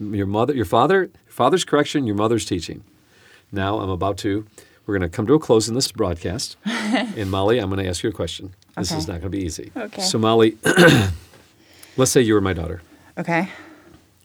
Your 0.00 0.26
mother, 0.26 0.54
your 0.54 0.64
father, 0.64 1.02
your 1.04 1.32
father's 1.32 1.64
correction, 1.64 2.06
your 2.06 2.16
mother's 2.16 2.44
teaching. 2.44 2.84
Now 3.52 3.80
I'm 3.80 3.90
about 3.90 4.18
to. 4.18 4.46
We're 4.86 4.98
going 4.98 5.10
to 5.10 5.14
come 5.14 5.26
to 5.26 5.34
a 5.34 5.38
close 5.38 5.68
in 5.68 5.74
this 5.74 5.90
broadcast. 5.90 6.56
and 6.64 7.30
Molly, 7.30 7.58
I'm 7.58 7.70
going 7.70 7.82
to 7.82 7.88
ask 7.88 8.02
you 8.02 8.10
a 8.10 8.12
question. 8.12 8.54
This 8.76 8.92
is 8.92 9.06
not 9.08 9.14
going 9.14 9.22
to 9.22 9.28
be 9.30 9.42
easy. 9.44 9.70
Okay. 9.76 10.02
So 10.02 10.18
Molly, 10.18 10.58
let's 11.96 12.10
say 12.10 12.20
you 12.20 12.34
were 12.34 12.40
my 12.40 12.52
daughter. 12.52 12.82
Okay. 13.16 13.48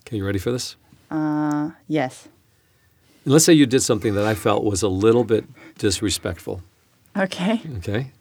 Okay, 0.01 0.17
you 0.17 0.25
ready 0.25 0.39
for 0.39 0.51
this? 0.51 0.75
Uh, 1.09 1.71
yes. 1.87 2.27
And 3.23 3.33
let's 3.33 3.45
say 3.45 3.53
you 3.53 3.65
did 3.65 3.81
something 3.81 4.15
that 4.15 4.25
I 4.25 4.35
felt 4.35 4.63
was 4.63 4.81
a 4.81 4.89
little 4.89 5.23
bit 5.23 5.45
disrespectful. 5.77 6.61
Okay. 7.15 7.61
Okay. 7.77 8.11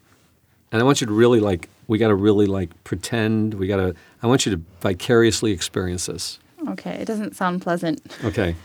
And 0.71 0.81
I 0.81 0.85
want 0.85 1.01
you 1.01 1.07
to 1.07 1.13
really 1.13 1.39
like, 1.39 1.69
we 1.87 1.97
got 1.97 2.09
to 2.09 2.15
really 2.15 2.45
like 2.45 2.83
pretend, 2.83 3.55
we 3.55 3.67
got 3.67 3.77
to, 3.77 3.95
I 4.21 4.27
want 4.27 4.45
you 4.45 4.55
to 4.55 4.61
vicariously 4.81 5.51
experience 5.51 6.05
this. 6.05 6.39
Okay. 6.69 6.91
It 6.91 7.05
doesn't 7.05 7.35
sound 7.35 7.61
pleasant. 7.61 8.01
Okay. 8.23 8.55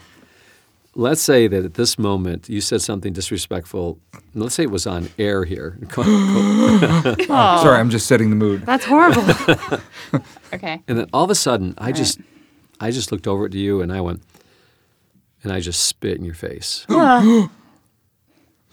Let's 0.97 1.23
say 1.23 1.49
that 1.49 1.65
at 1.65 1.75
this 1.75 1.99
moment 1.99 2.49
you 2.49 2.61
said 2.61 2.83
something 2.83 3.13
disrespectful. 3.13 3.99
Let's 4.35 4.55
say 4.55 4.65
it 4.65 4.71
was 4.71 4.87
on 4.87 5.09
air 5.19 5.45
here. 5.45 5.79
Sorry, 5.95 7.81
I'm 7.81 7.91
just 7.91 8.07
setting 8.07 8.31
the 8.31 8.37
mood. 8.37 8.65
That's 8.67 8.85
horrible. 8.85 9.25
okay. 10.53 10.83
And 10.87 10.99
then 10.99 11.09
all 11.13 11.25
of 11.25 11.31
a 11.31 11.35
sudden, 11.35 11.75
I 11.79 11.91
just, 11.93 12.21
I 12.81 12.91
just 12.91 13.11
looked 13.11 13.27
over 13.27 13.47
at 13.47 13.55
you 13.55 13.81
and 13.81 13.93
I 13.93 14.01
went, 14.03 14.23
and 15.43 15.53
I 15.53 15.61
just 15.61 15.83
spit 15.87 16.17
in 16.17 16.25
your 16.25 16.35
face. 16.35 16.87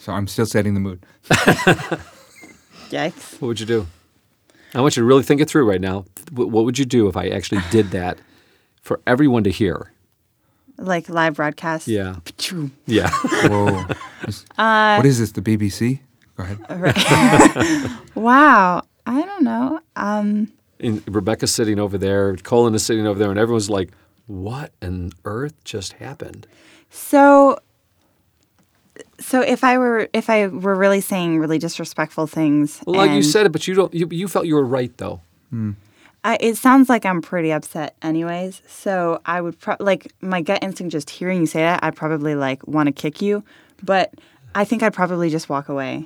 So 0.01 0.13
I'm 0.13 0.25
still 0.25 0.47
setting 0.47 0.73
the 0.73 0.79
mood. 0.79 1.05
Yikes. 2.91 3.41
What 3.41 3.47
would 3.49 3.59
you 3.59 3.65
do? 3.65 3.87
I 4.73 4.81
want 4.81 4.95
you 4.95 5.01
to 5.01 5.07
really 5.07 5.23
think 5.23 5.41
it 5.41 5.49
through 5.49 5.67
right 5.69 5.81
now. 5.81 6.05
What 6.31 6.65
would 6.65 6.77
you 6.79 6.85
do 6.85 7.07
if 7.07 7.17
I 7.17 7.27
actually 7.29 7.61
did 7.71 7.91
that 7.91 8.17
for 8.81 9.01
everyone 9.07 9.43
to 9.43 9.49
hear? 9.49 9.91
Like 10.77 11.09
live 11.09 11.35
broadcast. 11.35 11.87
Yeah. 11.87 12.15
Pachoo. 12.25 12.71
Yeah. 12.85 13.09
Whoa. 13.47 13.85
Is- 14.27 14.45
what 14.55 15.05
is 15.05 15.19
this? 15.19 15.31
The 15.31 15.41
BBC? 15.41 15.99
Go 16.37 16.43
ahead. 16.43 17.91
Wow. 18.15 18.83
I 19.05 19.21
don't 19.23 19.43
know. 19.43 19.79
Um, 19.95 20.51
and 20.79 21.03
Rebecca's 21.07 21.53
sitting 21.53 21.79
over 21.79 21.97
there, 21.97 22.35
Colin 22.37 22.73
is 22.75 22.85
sitting 22.85 23.05
over 23.07 23.17
there, 23.19 23.29
and 23.29 23.39
everyone's 23.39 23.69
like, 23.69 23.91
"What 24.27 24.71
on 24.81 25.11
earth 25.25 25.53
just 25.63 25.93
happened?" 25.93 26.45
so 26.89 27.57
so 29.19 29.41
if 29.41 29.63
I 29.63 29.77
were 29.77 30.09
if 30.13 30.29
I 30.29 30.47
were 30.47 30.75
really 30.75 31.01
saying 31.01 31.39
really 31.39 31.59
disrespectful 31.59 32.27
things, 32.27 32.81
Well, 32.85 32.97
like 32.97 33.11
you 33.11 33.23
said 33.23 33.45
it, 33.45 33.51
but 33.51 33.67
you 33.67 33.75
don't. 33.75 33.93
You, 33.93 34.07
you 34.11 34.27
felt 34.27 34.45
you 34.45 34.55
were 34.55 34.65
right 34.65 34.95
though. 34.97 35.21
Hmm. 35.49 35.71
I, 36.23 36.37
it 36.39 36.55
sounds 36.55 36.87
like 36.87 37.03
I'm 37.03 37.19
pretty 37.21 37.51
upset, 37.51 37.95
anyways. 38.03 38.61
So 38.67 39.21
I 39.25 39.41
would 39.41 39.59
pro- 39.59 39.77
like 39.79 40.13
my 40.21 40.41
gut 40.41 40.61
instinct 40.61 40.91
just 40.91 41.09
hearing 41.09 41.41
you 41.41 41.47
say 41.47 41.61
that. 41.61 41.83
I'd 41.83 41.95
probably 41.95 42.35
like 42.35 42.67
want 42.67 42.87
to 42.87 42.91
kick 42.91 43.21
you, 43.21 43.43
but 43.81 44.13
I 44.53 44.65
think 44.65 44.83
I'd 44.83 44.93
probably 44.93 45.31
just 45.31 45.49
walk 45.49 45.67
away, 45.67 46.05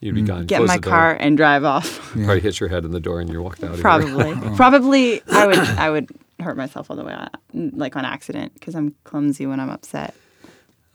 You'd 0.00 0.14
be 0.14 0.20
hmm. 0.20 0.26
gone. 0.26 0.46
get 0.46 0.58
Close 0.58 0.68
my 0.68 0.78
car, 0.78 1.16
and 1.18 1.36
drive 1.36 1.64
off. 1.64 2.12
Probably 2.12 2.40
hit 2.40 2.60
your 2.60 2.68
head 2.68 2.84
in 2.84 2.90
the 2.90 3.00
door, 3.00 3.20
and 3.20 3.30
you're 3.30 3.42
walked 3.42 3.64
out. 3.64 3.70
of 3.70 3.76
here. 3.76 3.82
Probably, 3.82 4.34
probably 4.56 5.22
I 5.28 5.46
would 5.46 5.58
I 5.58 5.90
would 5.90 6.10
hurt 6.38 6.56
myself 6.56 6.90
all 6.90 6.96
the 6.96 7.04
way 7.04 7.14
on, 7.14 7.30
like 7.74 7.96
on 7.96 8.04
accident 8.04 8.54
because 8.54 8.74
I'm 8.74 8.94
clumsy 9.04 9.46
when 9.46 9.58
I'm 9.58 9.70
upset. 9.70 10.14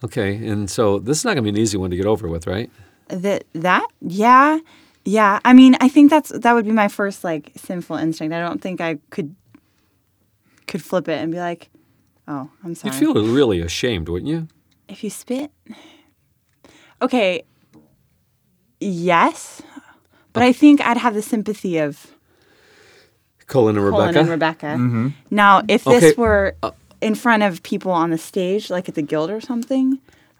Okay, 0.04 0.34
and 0.48 0.68
so 0.70 0.98
this 0.98 1.18
is 1.18 1.24
not 1.24 1.34
going 1.34 1.44
to 1.44 1.52
be 1.52 1.56
an 1.58 1.62
easy 1.62 1.76
one 1.76 1.90
to 1.90 1.96
get 1.96 2.06
over 2.06 2.28
with, 2.28 2.46
right? 2.46 2.70
That 3.08 3.44
that 3.54 3.86
yeah 4.00 4.58
yeah. 5.04 5.38
I 5.44 5.52
mean, 5.52 5.76
I 5.80 5.88
think 5.88 6.10
that's 6.10 6.30
that 6.30 6.52
would 6.52 6.64
be 6.64 6.72
my 6.72 6.88
first 6.88 7.24
like 7.24 7.52
sinful 7.56 7.96
instinct. 7.96 8.34
I 8.34 8.40
don't 8.40 8.60
think 8.60 8.80
I 8.80 8.98
could 9.10 9.34
could 10.66 10.82
flip 10.82 11.08
it 11.08 11.18
and 11.20 11.30
be 11.30 11.38
like, 11.38 11.70
oh, 12.26 12.50
I'm 12.64 12.74
sorry. 12.74 12.94
You'd 12.94 13.00
feel 13.00 13.14
really 13.26 13.60
ashamed, 13.60 14.08
wouldn't 14.08 14.30
you? 14.30 14.48
if 14.88 15.02
you 15.02 15.10
spit. 15.10 15.50
Okay. 17.00 17.44
Yes, 18.80 19.62
but 20.32 20.42
I 20.42 20.52
think 20.52 20.80
I'd 20.80 20.96
have 20.96 21.14
the 21.14 21.22
sympathy 21.22 21.78
of 21.78 22.12
Colin 23.46 23.76
and 23.76 23.84
Rebecca. 23.84 24.12
Colin 24.12 24.28
Rebecca. 24.28 24.66
and 24.66 24.76
Rebecca. 24.80 25.06
Mm-hmm. 25.06 25.08
Now, 25.30 25.62
if 25.68 25.84
this 25.84 26.02
Okay, 26.04 26.14
were 26.20 26.56
uh, 26.64 26.72
in 27.02 27.14
front 27.14 27.42
of 27.42 27.62
people 27.62 27.92
on 27.92 28.10
the 28.10 28.18
stage, 28.18 28.70
like 28.70 28.88
at 28.88 28.94
the 28.94 29.02
guild 29.02 29.30
or 29.30 29.40
something, 29.40 29.98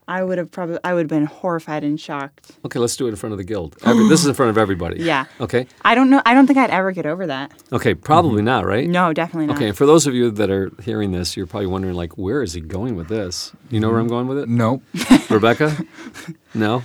I 0.09 0.22
would 0.22 0.38
have 0.38 0.51
probably 0.51 0.79
I 0.83 0.94
would 0.94 1.03
have 1.03 1.09
been 1.09 1.27
horrified 1.27 1.85
and 1.85 2.01
shocked. 2.01 2.53
Okay, 2.64 2.79
let's 2.79 2.96
do 2.96 3.07
it 3.07 3.11
in 3.11 3.16
front 3.16 3.33
of 3.33 3.38
the 3.38 3.44
guild. 3.44 3.77
Every, 3.85 4.09
this 4.09 4.20
is 4.20 4.27
in 4.27 4.35
front 4.35 4.51
of 4.51 4.59
everybody. 4.59 5.03
Yeah. 5.12 5.25
Okay. 5.40 5.66
I 5.85 5.94
don't 5.94 6.11
know. 6.11 6.22
I 6.25 6.33
don't 6.35 6.46
think 6.46 6.59
I'd 6.59 6.70
ever 6.70 6.92
get 6.92 7.07
over 7.07 7.27
that. 7.27 7.53
Okay. 7.72 7.94
Probably 7.94 8.38
mm-hmm. 8.38 8.46
not, 8.46 8.66
right? 8.66 8.88
No, 8.88 9.12
definitely 9.12 9.46
not. 9.46 9.57
Okay, 9.57 9.68
and 9.68 9.77
for 9.77 9.85
those 9.85 10.07
of 10.07 10.14
you 10.14 10.31
that 10.31 10.51
are 10.51 10.70
hearing 10.83 11.12
this, 11.12 11.37
you're 11.37 11.46
probably 11.46 11.66
wondering, 11.66 11.94
like, 11.94 12.16
where 12.16 12.42
is 12.42 12.53
he 12.53 12.61
going 12.61 12.94
with 12.94 13.09
this? 13.09 13.53
You 13.70 13.81
know 13.81 13.90
where 13.90 13.98
I'm 13.98 14.07
mm. 14.07 14.11
going 14.11 14.29
with 14.29 14.38
it? 14.38 14.48
No. 14.48 14.83
Rebecca? 15.31 15.77
No? 16.55 16.83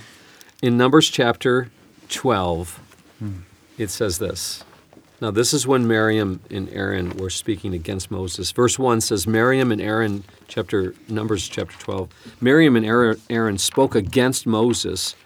In 0.62 0.78
Numbers 0.78 1.10
chapter 1.10 1.70
12, 2.08 2.80
hmm. 3.18 3.32
it 3.76 3.90
says 3.90 4.18
this. 4.18 4.64
Now, 5.20 5.30
this 5.32 5.52
is 5.52 5.66
when 5.66 5.88
Miriam 5.88 6.40
and 6.50 6.68
Aaron 6.70 7.16
were 7.16 7.30
speaking 7.30 7.74
against 7.74 8.10
Moses. 8.10 8.52
Verse 8.52 8.78
1 8.78 9.00
says, 9.00 9.26
Miriam 9.26 9.72
and 9.72 9.80
Aaron, 9.80 10.22
chapter 10.46 10.94
Numbers 11.08 11.48
chapter 11.48 11.76
12, 11.78 12.08
Miriam 12.40 12.76
and 12.76 12.86
Aaron, 12.86 13.20
Aaron 13.28 13.58
spoke 13.58 13.94
against 13.94 14.46
Moses. 14.46 15.16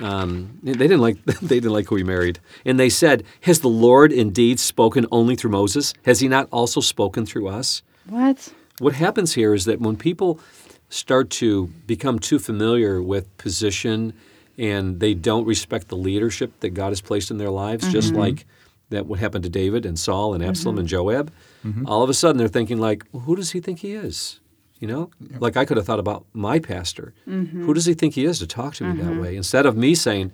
Um, 0.00 0.58
they 0.62 0.72
didn't 0.72 1.00
like 1.00 1.22
they 1.24 1.56
didn't 1.56 1.72
like 1.72 1.86
who 1.88 1.96
he 1.96 2.02
married, 2.02 2.40
and 2.64 2.80
they 2.80 2.88
said, 2.88 3.24
"Has 3.42 3.60
the 3.60 3.68
Lord 3.68 4.10
indeed 4.10 4.58
spoken 4.58 5.06
only 5.12 5.36
through 5.36 5.50
Moses? 5.50 5.92
Has 6.06 6.20
He 6.20 6.28
not 6.28 6.48
also 6.50 6.80
spoken 6.80 7.26
through 7.26 7.48
us?" 7.48 7.82
What? 8.08 8.54
what 8.78 8.94
happens 8.94 9.34
here 9.34 9.54
is 9.54 9.64
that 9.66 9.80
when 9.80 9.96
people 9.96 10.40
start 10.88 11.30
to 11.30 11.68
become 11.86 12.18
too 12.18 12.38
familiar 12.38 13.00
with 13.00 13.36
position 13.38 14.12
and 14.58 14.98
they 14.98 15.14
don't 15.14 15.44
respect 15.46 15.88
the 15.88 15.96
leadership 15.96 16.58
that 16.60 16.70
God 16.70 16.88
has 16.88 17.00
placed 17.00 17.30
in 17.30 17.38
their 17.38 17.50
lives, 17.50 17.90
just 17.90 18.12
like 18.12 18.44
that 18.92 19.06
what 19.06 19.18
happened 19.18 19.44
to 19.44 19.50
David 19.50 19.84
and 19.84 19.98
Saul 19.98 20.34
and 20.34 20.42
Absalom 20.44 20.78
and 20.78 20.86
mm-hmm. 20.86 20.96
Joab, 20.96 21.32
mm-hmm. 21.64 21.86
all 21.86 22.02
of 22.02 22.08
a 22.08 22.14
sudden 22.14 22.38
they're 22.38 22.48
thinking 22.48 22.78
like, 22.78 23.04
well, 23.12 23.22
who 23.22 23.36
does 23.36 23.50
he 23.50 23.60
think 23.60 23.80
he 23.80 23.92
is? 23.92 24.40
You 24.78 24.88
know, 24.88 25.10
like 25.38 25.56
I 25.56 25.64
could 25.64 25.76
have 25.76 25.86
thought 25.86 26.00
about 26.00 26.26
my 26.32 26.58
pastor. 26.58 27.14
Mm-hmm. 27.28 27.66
Who 27.66 27.74
does 27.74 27.84
he 27.84 27.94
think 27.94 28.14
he 28.14 28.24
is 28.24 28.40
to 28.40 28.48
talk 28.48 28.74
to 28.76 28.84
me 28.84 29.00
that 29.00 29.20
way? 29.20 29.36
Instead 29.36 29.64
of 29.64 29.76
me 29.76 29.94
saying, 29.94 30.32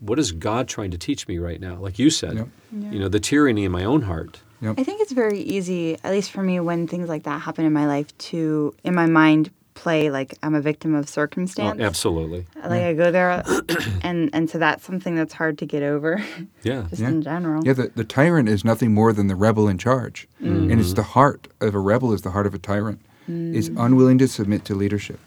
what 0.00 0.18
is 0.18 0.32
God 0.32 0.68
trying 0.68 0.90
to 0.90 0.98
teach 0.98 1.26
me 1.26 1.38
right 1.38 1.60
now? 1.60 1.76
Like 1.76 1.98
you 1.98 2.10
said, 2.10 2.34
Yep. 2.36 2.48
you 2.92 2.98
know, 2.98 3.08
the 3.08 3.20
tyranny 3.20 3.64
in 3.64 3.72
my 3.72 3.84
own 3.84 4.02
heart. 4.02 4.42
I 4.60 4.74
think 4.74 5.00
it's 5.00 5.12
very 5.12 5.40
easy, 5.40 5.96
at 6.02 6.10
least 6.10 6.32
for 6.32 6.42
me, 6.42 6.58
when 6.60 6.88
things 6.88 7.08
like 7.08 7.22
that 7.22 7.40
happen 7.40 7.64
in 7.64 7.72
my 7.72 7.86
life, 7.86 8.16
to 8.18 8.74
in 8.82 8.94
my 8.94 9.06
mind 9.06 9.50
play 9.82 10.10
like 10.10 10.34
I'm 10.42 10.54
a 10.54 10.60
victim 10.60 10.94
of 10.94 11.04
Oh, 11.04 11.06
circumstance. 11.06 11.80
absolutely. 11.80 12.46
Like 12.56 12.82
I 12.82 12.94
go 12.94 13.10
there, 13.10 13.42
and 14.02 14.28
and 14.32 14.50
so 14.50 14.58
that's 14.58 14.84
something 14.84 15.14
that's 15.14 15.32
hard 15.34 15.58
to 15.58 15.66
get 15.66 15.82
over, 15.82 16.22
Yeah. 16.62 16.86
just 16.90 17.00
Yeah. 17.02 17.08
in 17.08 17.22
general. 17.22 17.62
Yeah, 17.64 17.74
the, 17.74 17.92
the 17.94 18.04
tyrant 18.04 18.48
is 18.48 18.64
nothing 18.64 18.92
more 18.92 19.12
than 19.12 19.26
the 19.28 19.36
rebel 19.36 19.68
in 19.68 19.78
charge. 19.78 20.26
Mm. 20.42 20.70
And 20.72 20.80
it's 20.80 20.94
the 20.94 21.02
heart 21.14 21.48
of 21.60 21.74
a 21.74 21.78
rebel 21.78 22.12
is 22.12 22.22
the 22.22 22.30
heart 22.30 22.46
of 22.46 22.54
a 22.54 22.58
tyrant. 22.58 23.00
Is 23.28 23.68
mm. 23.68 23.84
unwilling 23.84 24.16
to 24.18 24.26
submit 24.26 24.64
to 24.64 24.74
leadership. 24.74 25.20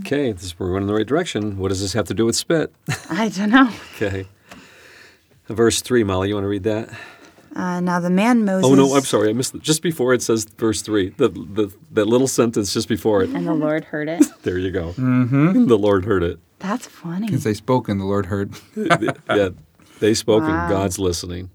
Okay, 0.00 0.32
this, 0.32 0.58
we're 0.58 0.68
going 0.68 0.82
in 0.82 0.88
the 0.88 0.94
right 0.94 1.06
direction. 1.06 1.56
What 1.58 1.68
does 1.68 1.80
this 1.80 1.92
have 1.92 2.06
to 2.08 2.14
do 2.14 2.26
with 2.26 2.34
spit? 2.36 2.74
I 3.08 3.28
don't 3.28 3.50
know. 3.50 3.70
Okay. 3.96 4.26
Verse 5.48 5.80
3, 5.80 6.02
Molly, 6.04 6.28
you 6.28 6.34
want 6.34 6.44
to 6.44 6.48
read 6.48 6.64
that? 6.64 6.88
Uh, 7.54 7.80
now 7.80 8.00
the 8.00 8.10
man 8.10 8.44
Moses. 8.44 8.70
Oh, 8.70 8.74
no, 8.74 8.94
I'm 8.94 9.02
sorry. 9.02 9.28
I 9.28 9.32
missed 9.34 9.54
it. 9.54 9.62
Just 9.62 9.82
before 9.82 10.14
it 10.14 10.22
says 10.22 10.44
verse 10.44 10.80
3, 10.82 11.10
the, 11.18 11.28
the, 11.28 11.72
that 11.90 12.06
little 12.06 12.26
sentence 12.28 12.72
just 12.72 12.88
before 12.88 13.22
it. 13.22 13.30
And 13.30 13.46
the 13.46 13.52
Lord 13.54 13.84
heard 13.84 14.08
it. 14.08 14.24
There 14.42 14.58
you 14.58 14.70
go. 14.70 14.92
Mm-hmm. 14.92 15.66
The 15.68 15.78
Lord 15.78 16.04
heard 16.04 16.22
it. 16.22 16.38
That's 16.58 16.86
funny. 16.86 17.26
Because 17.26 17.44
they 17.44 17.54
spoke 17.54 17.88
and 17.88 18.00
the 18.00 18.04
Lord 18.04 18.26
heard. 18.26 18.54
yeah, 19.28 19.50
they 20.00 20.14
spoke 20.14 20.42
Wow. 20.42 20.60
and 20.62 20.70
God's 20.70 20.98
listening. 20.98 21.50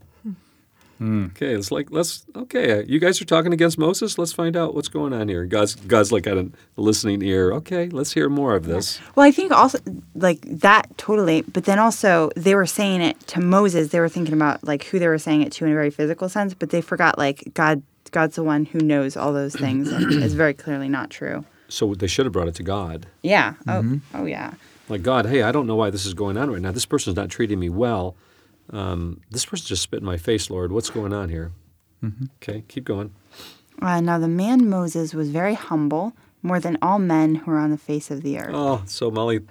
Okay, 1.02 1.54
it's 1.54 1.72
like 1.72 1.92
let's 1.92 2.26
okay. 2.36 2.84
You 2.88 3.00
guys 3.00 3.22
are 3.22 3.26
talking 3.26 3.54
against 3.54 3.78
Moses. 3.78 4.18
Let's 4.18 4.34
find 4.34 4.56
out 4.58 4.74
what's 4.74 4.88
going 4.88 5.14
on 5.14 5.28
here. 5.28 5.46
God's 5.46 5.76
God's 5.76 6.12
like 6.12 6.24
got 6.24 6.38
a 6.38 6.50
listening 6.76 7.22
ear. 7.22 7.52
Okay, 7.54 7.90
let's 7.90 8.14
hear 8.14 8.30
more 8.30 8.56
of 8.56 8.66
this. 8.66 9.00
Well, 9.16 9.26
I 9.26 9.32
think 9.32 9.52
also 9.52 9.80
like 10.16 10.42
that 10.42 10.98
totally, 10.98 11.42
but 11.42 11.66
then 11.66 11.80
also 11.80 12.32
they 12.36 12.56
were 12.56 12.66
saying 12.66 13.02
it 13.02 13.20
to 13.28 13.40
Moses. 13.40 13.90
They 13.90 14.00
were 14.00 14.10
thinking 14.10 14.34
about 14.34 14.64
like 14.64 14.86
who 14.86 14.98
they 15.00 15.08
were 15.08 15.20
saying 15.20 15.42
it 15.42 15.52
to 15.54 15.66
in 15.66 15.72
a 15.72 15.76
very 15.76 15.92
physical 15.92 16.30
sense, 16.30 16.54
but 16.54 16.70
they 16.70 16.82
forgot 16.82 17.18
like 17.18 17.54
God. 17.54 17.84
God's 18.12 18.38
the 18.38 18.44
one 18.44 18.64
who 18.64 18.80
knows 18.80 19.18
all 19.18 19.34
those 19.34 19.54
things, 19.60 19.90
and 19.92 20.12
is 20.24 20.34
very 20.34 20.54
clearly 20.54 20.88
not 20.88 21.10
true. 21.10 21.46
So 21.68 21.94
they 21.94 22.08
should 22.08 22.26
have 22.26 22.34
brought 22.34 22.48
it 22.48 22.56
to 22.56 22.64
God. 22.64 23.06
Yeah. 23.22 23.56
Oh. 23.68 23.82
Mm-hmm. 23.82 24.18
Oh 24.18 24.26
yeah. 24.26 24.54
Like 24.90 25.04
God, 25.04 25.26
hey, 25.26 25.44
I 25.44 25.52
don't 25.52 25.68
know 25.68 25.76
why 25.76 25.90
this 25.90 26.06
is 26.06 26.14
going 26.14 26.38
on 26.38 26.50
right 26.50 26.62
now. 26.62 26.72
This 26.72 26.86
person's 26.86 27.16
not 27.18 27.30
treating 27.30 27.60
me 27.60 27.70
well. 27.70 28.16
Um, 28.72 29.22
this 29.32 29.46
person 29.46 29.66
just 29.68 29.82
spit 29.84 30.00
in 30.00 30.06
my 30.06 30.18
face, 30.18 30.50
Lord. 30.50 30.72
What's 30.72 30.90
going 30.90 31.14
on 31.14 31.30
here? 31.30 31.52
Okay, 32.42 32.64
keep 32.68 32.84
going. 32.86 33.14
Uh, 33.82 34.00
now 34.02 34.18
the 34.20 34.28
man 34.28 34.70
Moses 34.70 35.14
was 35.14 35.30
very 35.30 35.54
humble, 35.56 36.14
more 36.44 36.60
than 36.60 36.78
all 36.82 37.00
men 37.00 37.36
who 37.36 37.52
are 37.52 37.58
on 37.60 37.72
the 37.72 37.78
face 37.78 38.10
of 38.12 38.22
the 38.24 38.40
earth. 38.40 38.52
Oh, 38.54 38.84
so 38.86 39.10
Molly, 39.12 39.42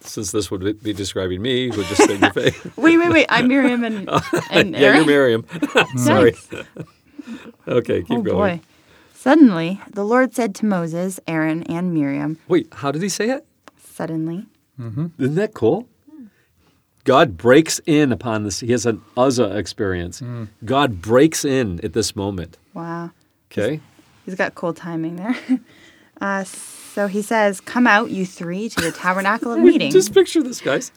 since 0.00 0.30
this 0.32 0.50
would 0.50 0.82
be 0.82 0.92
describing 0.92 1.42
me, 1.42 1.68
would 1.70 1.86
just 1.86 2.02
spit 2.02 2.16
in 2.16 2.20
your 2.22 2.32
face. 2.32 2.64
Wait, 2.76 2.96
wait, 2.98 3.10
wait! 3.10 3.26
I'm 3.28 3.48
Miriam 3.48 3.82
and, 3.84 4.08
and 4.50 4.74
yeah, 4.74 4.96
you're 4.96 5.06
Miriam. 5.06 5.44
Sorry. 5.96 6.34
Okay, 7.66 8.02
keep 8.02 8.18
Oh 8.18 8.22
going. 8.22 8.58
boy! 8.58 8.60
Suddenly, 9.14 9.80
the 9.90 10.04
Lord 10.04 10.34
said 10.34 10.54
to 10.56 10.66
Moses, 10.66 11.18
Aaron, 11.26 11.62
and 11.64 11.92
Miriam. 11.92 12.38
Wait, 12.48 12.68
how 12.72 12.90
did 12.92 13.02
he 13.02 13.08
say 13.08 13.30
it? 13.30 13.44
Suddenly, 13.82 14.46
Isn't 14.78 15.34
that 15.34 15.54
cool? 15.54 15.88
God 17.08 17.38
breaks 17.38 17.80
in 17.86 18.12
upon 18.12 18.44
this. 18.44 18.60
He 18.60 18.70
has 18.72 18.84
an 18.84 19.00
Uzzah 19.16 19.56
experience. 19.56 20.22
God 20.62 21.00
breaks 21.00 21.42
in 21.42 21.82
at 21.82 21.94
this 21.94 22.14
moment. 22.14 22.58
wow! 22.74 23.12
Okay. 23.50 23.80
He's 24.26 24.34
got 24.34 24.54
cool 24.54 24.74
timing 24.74 25.16
there. 25.16 25.34
Uh, 26.20 26.42
so 26.42 27.06
he 27.06 27.22
says, 27.22 27.60
"Come 27.60 27.86
out, 27.86 28.10
you 28.10 28.26
three, 28.26 28.68
to 28.70 28.80
the 28.80 28.90
tabernacle 28.90 29.52
of 29.52 29.60
meeting." 29.70 29.92
Just 29.92 30.12
picture 30.12 30.42
this, 30.42 30.60
guys. 30.60 30.90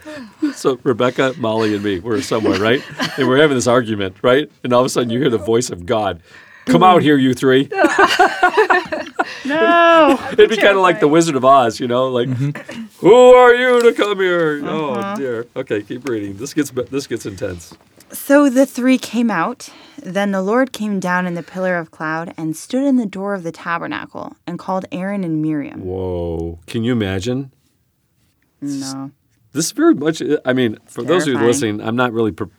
So 0.56 0.80
Rebecca, 0.82 1.36
Molly, 1.38 1.76
and 1.76 1.84
me, 1.84 2.00
we're 2.00 2.22
somewhere, 2.22 2.60
right? 2.60 2.82
And 3.20 3.28
we're 3.28 3.38
having 3.38 3.56
this 3.56 3.68
argument, 3.68 4.16
right? 4.24 4.52
And 4.64 4.74
all 4.74 4.80
of 4.80 4.88
a 4.88 4.90
sudden 4.90 5.12
you 5.12 5.20
hear 5.20 5.30
the 5.30 5.38
voice 5.38 5.70
of 5.70 5.86
God. 5.86 6.24
Come 6.66 6.84
out 6.84 7.02
here, 7.02 7.18
you 7.18 7.34
three. 7.34 7.68
no. 9.46 10.20
It'd 10.32 10.50
be 10.50 10.58
kind 10.58 10.78
of 10.78 10.82
like 10.82 11.00
the 11.00 11.08
Wizard 11.08 11.36
of 11.36 11.44
Oz, 11.44 11.80
you 11.80 11.88
know, 11.88 12.08
like, 12.10 12.30
mm-hmm. 12.30 12.84
who 13.00 13.14
are 13.14 13.54
you 13.56 13.82
to 13.82 13.94
come 13.94 14.20
here? 14.20 14.62
Oh 14.64 14.92
uh-huh. 14.92 15.16
dear. 15.16 15.48
Okay, 15.56 15.82
keep 15.82 16.08
reading. 16.08 16.38
This 16.38 16.54
gets 16.54 16.72
this 16.72 17.08
gets 17.08 17.26
intense. 17.26 17.74
So 18.12 18.50
the 18.50 18.66
three 18.66 18.98
came 18.98 19.32
out. 19.32 19.70
Then 19.98 20.32
the 20.32 20.42
Lord 20.42 20.74
came 20.74 21.00
down 21.00 21.26
in 21.26 21.36
the 21.36 21.44
pillar 21.44 21.78
of 21.78 21.92
cloud 21.92 22.34
and 22.38 22.58
stood 22.58 22.84
in 22.84 22.98
the 22.98 23.06
door 23.06 23.34
of 23.34 23.44
the 23.44 23.52
tabernacle 23.52 24.36
and 24.46 24.60
called 24.60 24.86
Aaron 24.92 25.24
and 25.24 25.42
Miriam. 25.42 25.84
Whoa! 25.86 26.60
Can 26.68 26.84
you 26.84 26.92
imagine? 26.92 27.52
No. 28.62 29.12
This 29.54 29.66
is 29.66 29.72
very 29.72 29.96
much. 29.96 30.22
I 30.46 30.54
mean, 30.54 30.78
for 30.88 31.04
those 31.04 31.24
of 31.24 31.30
you 31.30 31.34
Terrifying. 31.34 31.48
listening, 31.48 31.82
I'm 31.82 31.96
not 31.96 32.14
really, 32.14 32.32
pro- 32.32 32.52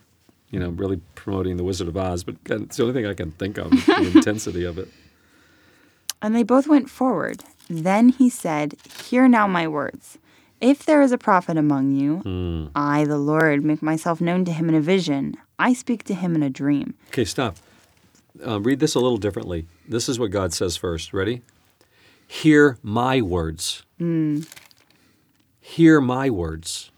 you 0.50 0.58
know, 0.58 0.70
really 0.70 1.00
promoting 1.22 1.56
the 1.56 1.64
Wizard 1.64 1.88
of 1.88 1.96
Oz, 1.96 2.24
but 2.24 2.36
it's 2.46 2.76
the 2.76 2.82
only 2.82 2.94
thing 2.94 3.06
I 3.06 3.14
can 3.14 3.30
think 3.32 3.58
of 3.58 3.70
the 3.70 4.12
intensity 4.14 4.64
of 4.64 4.78
it. 4.78 4.88
And 6.20 6.34
they 6.34 6.42
both 6.42 6.66
went 6.66 6.90
forward. 6.90 7.44
Then 7.68 8.10
he 8.10 8.28
said, 8.28 8.74
Hear 9.04 9.28
now 9.28 9.46
my 9.46 9.66
words. 9.66 10.18
If 10.60 10.84
there 10.84 11.02
is 11.02 11.10
a 11.10 11.18
prophet 11.18 11.56
among 11.56 11.92
you, 11.92 12.18
hmm. 12.18 12.66
I, 12.76 13.04
the 13.04 13.18
Lord, 13.18 13.64
make 13.64 13.82
myself 13.82 14.20
known 14.20 14.44
to 14.44 14.52
him 14.52 14.68
in 14.68 14.76
a 14.76 14.80
vision. 14.80 15.36
I 15.58 15.72
speak 15.72 16.04
to 16.04 16.14
him 16.14 16.36
in 16.36 16.42
a 16.42 16.50
dream. 16.50 16.94
Okay, 17.08 17.24
stop. 17.24 17.56
Um, 18.42 18.62
read 18.62 18.78
this 18.78 18.94
a 18.94 19.00
little 19.00 19.18
differently. 19.18 19.66
This 19.88 20.08
is 20.08 20.18
what 20.18 20.30
God 20.30 20.52
says 20.52 20.76
first. 20.76 21.12
Ready? 21.12 21.42
Hear 22.26 22.78
my 22.82 23.20
words. 23.20 23.84
Hmm. 23.98 24.40
Hear 25.60 26.00
my 26.00 26.30
words. 26.30 26.90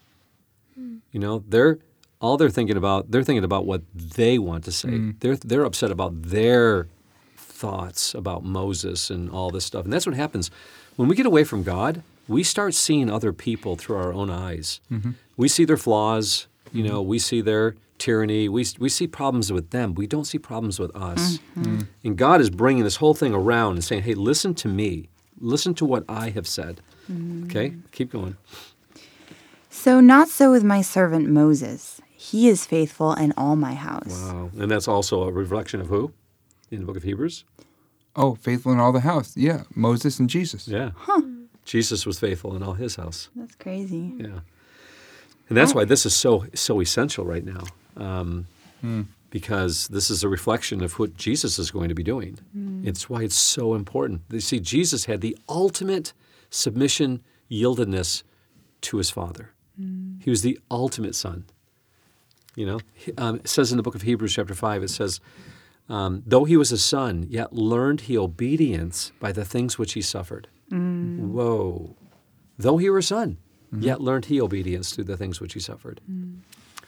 Hmm. 0.74 0.96
You 1.10 1.20
know, 1.20 1.42
they're 1.48 1.78
all 2.24 2.38
they're 2.38 2.48
thinking 2.48 2.78
about. 2.78 3.10
They're 3.10 3.22
thinking 3.22 3.44
about 3.44 3.66
what 3.66 3.82
they 3.94 4.38
want 4.38 4.64
to 4.64 4.72
say. 4.72 4.88
Mm. 4.88 5.20
They're 5.20 5.36
they're 5.36 5.64
upset 5.64 5.90
about 5.90 6.22
their 6.22 6.88
thoughts 7.36 8.14
about 8.14 8.42
Moses 8.44 9.10
and 9.10 9.30
all 9.30 9.50
this 9.50 9.64
stuff. 9.64 9.84
And 9.84 9.92
that's 9.92 10.06
what 10.06 10.16
happens 10.16 10.50
when 10.96 11.06
we 11.08 11.16
get 11.16 11.26
away 11.26 11.44
from 11.44 11.62
God. 11.62 12.02
We 12.26 12.42
start 12.42 12.72
seeing 12.74 13.10
other 13.10 13.34
people 13.34 13.76
through 13.76 13.96
our 13.96 14.12
own 14.14 14.30
eyes. 14.30 14.80
Mm-hmm. 14.90 15.10
We 15.36 15.48
see 15.48 15.66
their 15.66 15.76
flaws. 15.76 16.46
You 16.72 16.82
mm-hmm. 16.82 16.92
know, 16.92 17.02
we 17.02 17.18
see 17.18 17.42
their 17.42 17.76
tyranny. 17.98 18.48
We 18.48 18.64
we 18.78 18.88
see 18.88 19.06
problems 19.06 19.52
with 19.52 19.68
them. 19.70 19.94
We 19.94 20.06
don't 20.06 20.24
see 20.24 20.38
problems 20.38 20.78
with 20.78 20.96
us. 20.96 21.38
Mm-hmm. 21.38 21.62
Mm. 21.62 21.86
And 22.04 22.16
God 22.16 22.40
is 22.40 22.48
bringing 22.48 22.84
this 22.84 22.96
whole 22.96 23.14
thing 23.14 23.34
around 23.34 23.72
and 23.74 23.84
saying, 23.84 24.02
"Hey, 24.02 24.14
listen 24.14 24.54
to 24.54 24.68
me. 24.68 25.10
Listen 25.38 25.74
to 25.74 25.84
what 25.84 26.04
I 26.08 26.30
have 26.30 26.46
said." 26.46 26.80
Mm. 27.12 27.44
Okay, 27.44 27.74
keep 27.92 28.10
going. 28.10 28.36
So, 29.68 30.00
not 30.00 30.28
so 30.28 30.50
with 30.50 30.64
my 30.64 30.80
servant 30.80 31.28
Moses. 31.28 32.00
He 32.30 32.48
is 32.48 32.64
faithful 32.64 33.12
in 33.12 33.34
all 33.36 33.54
my 33.54 33.74
house. 33.74 34.18
Wow, 34.22 34.50
and 34.58 34.70
that's 34.70 34.88
also 34.88 35.24
a 35.24 35.32
reflection 35.32 35.82
of 35.82 35.88
who 35.88 36.12
in 36.70 36.80
the 36.80 36.86
book 36.86 36.96
of 36.96 37.02
Hebrews. 37.02 37.44
Oh, 38.16 38.34
faithful 38.34 38.72
in 38.72 38.80
all 38.80 38.92
the 38.92 39.00
house. 39.00 39.36
Yeah, 39.36 39.64
Moses 39.74 40.18
and 40.18 40.30
Jesus. 40.30 40.66
Yeah, 40.66 40.92
Jesus 41.66 42.06
was 42.06 42.18
faithful 42.18 42.56
in 42.56 42.62
all 42.62 42.72
his 42.72 42.96
house. 42.96 43.28
That's 43.36 43.54
crazy. 43.56 44.14
Yeah, 44.16 44.40
and 45.48 45.58
that's 45.58 45.74
why 45.74 45.84
this 45.84 46.06
is 46.06 46.16
so 46.16 46.46
so 46.54 46.80
essential 46.80 47.26
right 47.26 47.44
now, 47.44 47.64
um, 47.98 48.46
hmm. 48.80 49.02
because 49.28 49.88
this 49.88 50.08
is 50.08 50.24
a 50.24 50.28
reflection 50.28 50.82
of 50.82 50.98
what 50.98 51.18
Jesus 51.18 51.58
is 51.58 51.70
going 51.70 51.90
to 51.90 51.94
be 51.94 52.02
doing. 52.02 52.38
Hmm. 52.52 52.88
It's 52.88 53.10
why 53.10 53.24
it's 53.24 53.36
so 53.36 53.74
important. 53.74 54.22
You 54.30 54.40
see, 54.40 54.60
Jesus 54.60 55.04
had 55.04 55.20
the 55.20 55.36
ultimate 55.46 56.14
submission, 56.48 57.22
yieldedness 57.50 58.22
to 58.80 58.96
his 58.96 59.10
Father. 59.10 59.50
Hmm. 59.76 60.20
He 60.20 60.30
was 60.30 60.40
the 60.40 60.58
ultimate 60.70 61.14
Son. 61.14 61.44
You 62.56 62.66
know, 62.66 62.80
um, 63.18 63.36
it 63.36 63.48
says 63.48 63.72
in 63.72 63.76
the 63.76 63.82
book 63.82 63.94
of 63.94 64.02
Hebrews, 64.02 64.34
chapter 64.34 64.54
five, 64.54 64.82
it 64.82 64.90
says, 64.90 65.20
um, 65.88 66.22
"Though 66.26 66.44
he 66.44 66.56
was 66.56 66.70
a 66.72 66.78
son, 66.78 67.26
yet 67.28 67.52
learned 67.52 68.02
he 68.02 68.16
obedience 68.16 69.12
by 69.20 69.32
the 69.32 69.44
things 69.44 69.78
which 69.78 69.94
he 69.94 70.02
suffered." 70.02 70.48
Whoa! 70.70 71.96
Though 72.58 72.76
he 72.78 72.88
were 72.90 72.98
a 72.98 73.02
son, 73.02 73.38
yet 73.76 74.00
learned 74.00 74.26
he 74.26 74.40
obedience 74.40 74.92
through 74.92 75.04
the 75.04 75.16
things 75.16 75.40
which 75.40 75.54
he 75.54 75.60
suffered. 75.60 76.00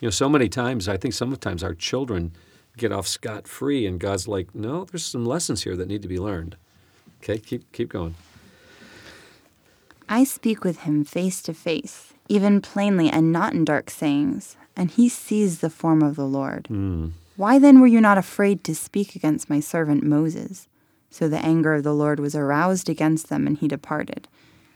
You 0.00 0.06
know, 0.08 0.10
so 0.10 0.28
many 0.28 0.48
times, 0.48 0.88
I 0.88 0.96
think 0.96 1.14
sometimes 1.14 1.62
our 1.64 1.74
children 1.74 2.32
get 2.76 2.92
off 2.92 3.06
scot 3.06 3.48
free, 3.48 3.86
and 3.86 3.98
God's 3.98 4.28
like, 4.28 4.54
no, 4.54 4.84
there's 4.84 5.04
some 5.04 5.24
lessons 5.24 5.64
here 5.64 5.76
that 5.76 5.88
need 5.88 6.02
to 6.02 6.08
be 6.08 6.18
learned. 6.18 6.56
Okay, 7.22 7.38
keep 7.38 7.70
keep 7.72 7.88
going. 7.88 8.14
I 10.08 10.24
speak 10.24 10.62
with 10.62 10.80
him 10.80 11.04
face 11.04 11.42
to 11.42 11.54
face, 11.54 12.12
even 12.28 12.60
plainly 12.60 13.10
and 13.10 13.32
not 13.32 13.54
in 13.54 13.64
dark 13.64 13.90
sayings, 13.90 14.56
and 14.76 14.90
he 14.90 15.08
sees 15.08 15.58
the 15.60 15.70
form 15.70 16.02
of 16.02 16.16
the 16.16 16.26
Lord. 16.26 16.66
Hmm. 16.68 17.08
Why 17.36 17.58
then 17.58 17.80
were 17.80 17.86
you 17.86 18.00
not 18.00 18.18
afraid 18.18 18.64
to 18.64 18.74
speak 18.74 19.14
against 19.14 19.50
my 19.50 19.60
servant 19.60 20.02
Moses? 20.02 20.68
So 21.10 21.28
the 21.28 21.38
anger 21.38 21.74
of 21.74 21.82
the 21.82 21.92
Lord 21.94 22.18
was 22.20 22.34
aroused 22.34 22.88
against 22.88 23.28
them, 23.28 23.46
and 23.46 23.56
he 23.58 23.68
departed. 23.68 24.26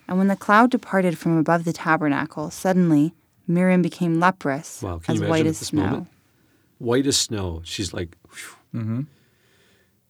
And 0.09 0.19
when 0.19 0.29
the 0.29 0.37
cloud 0.37 0.71
departed 0.71 1.17
from 1.19 1.37
above 1.39 1.65
the 1.65 1.73
tabernacle, 1.73 2.51
suddenly 2.51 3.15
Miriam 3.47 3.83
became 3.83 4.21
leprous, 4.21 4.83
Wow, 4.83 4.99
can 4.99 5.15
as 5.17 5.21
you 5.23 5.29
white 5.29 5.47
as 5.47 5.59
this 5.61 5.69
snow. 5.69 5.83
moment? 5.85 6.09
White 6.79 7.07
as 7.07 7.17
snow. 7.17 7.61
She's 7.65 7.93
like, 7.93 8.17
whew. 8.33 8.81
Mm-hmm. 8.81 9.01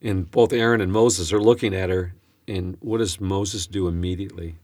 and 0.03 0.29
both 0.31 0.53
Aaron 0.53 0.81
and 0.81 0.91
Moses 0.91 1.33
are 1.33 1.39
looking 1.41 1.73
at 1.73 1.89
her, 1.89 2.13
and 2.47 2.77
what 2.79 2.99
does 2.99 3.19
Moses 3.19 3.65
do 3.67 3.87
immediately? 3.87 4.55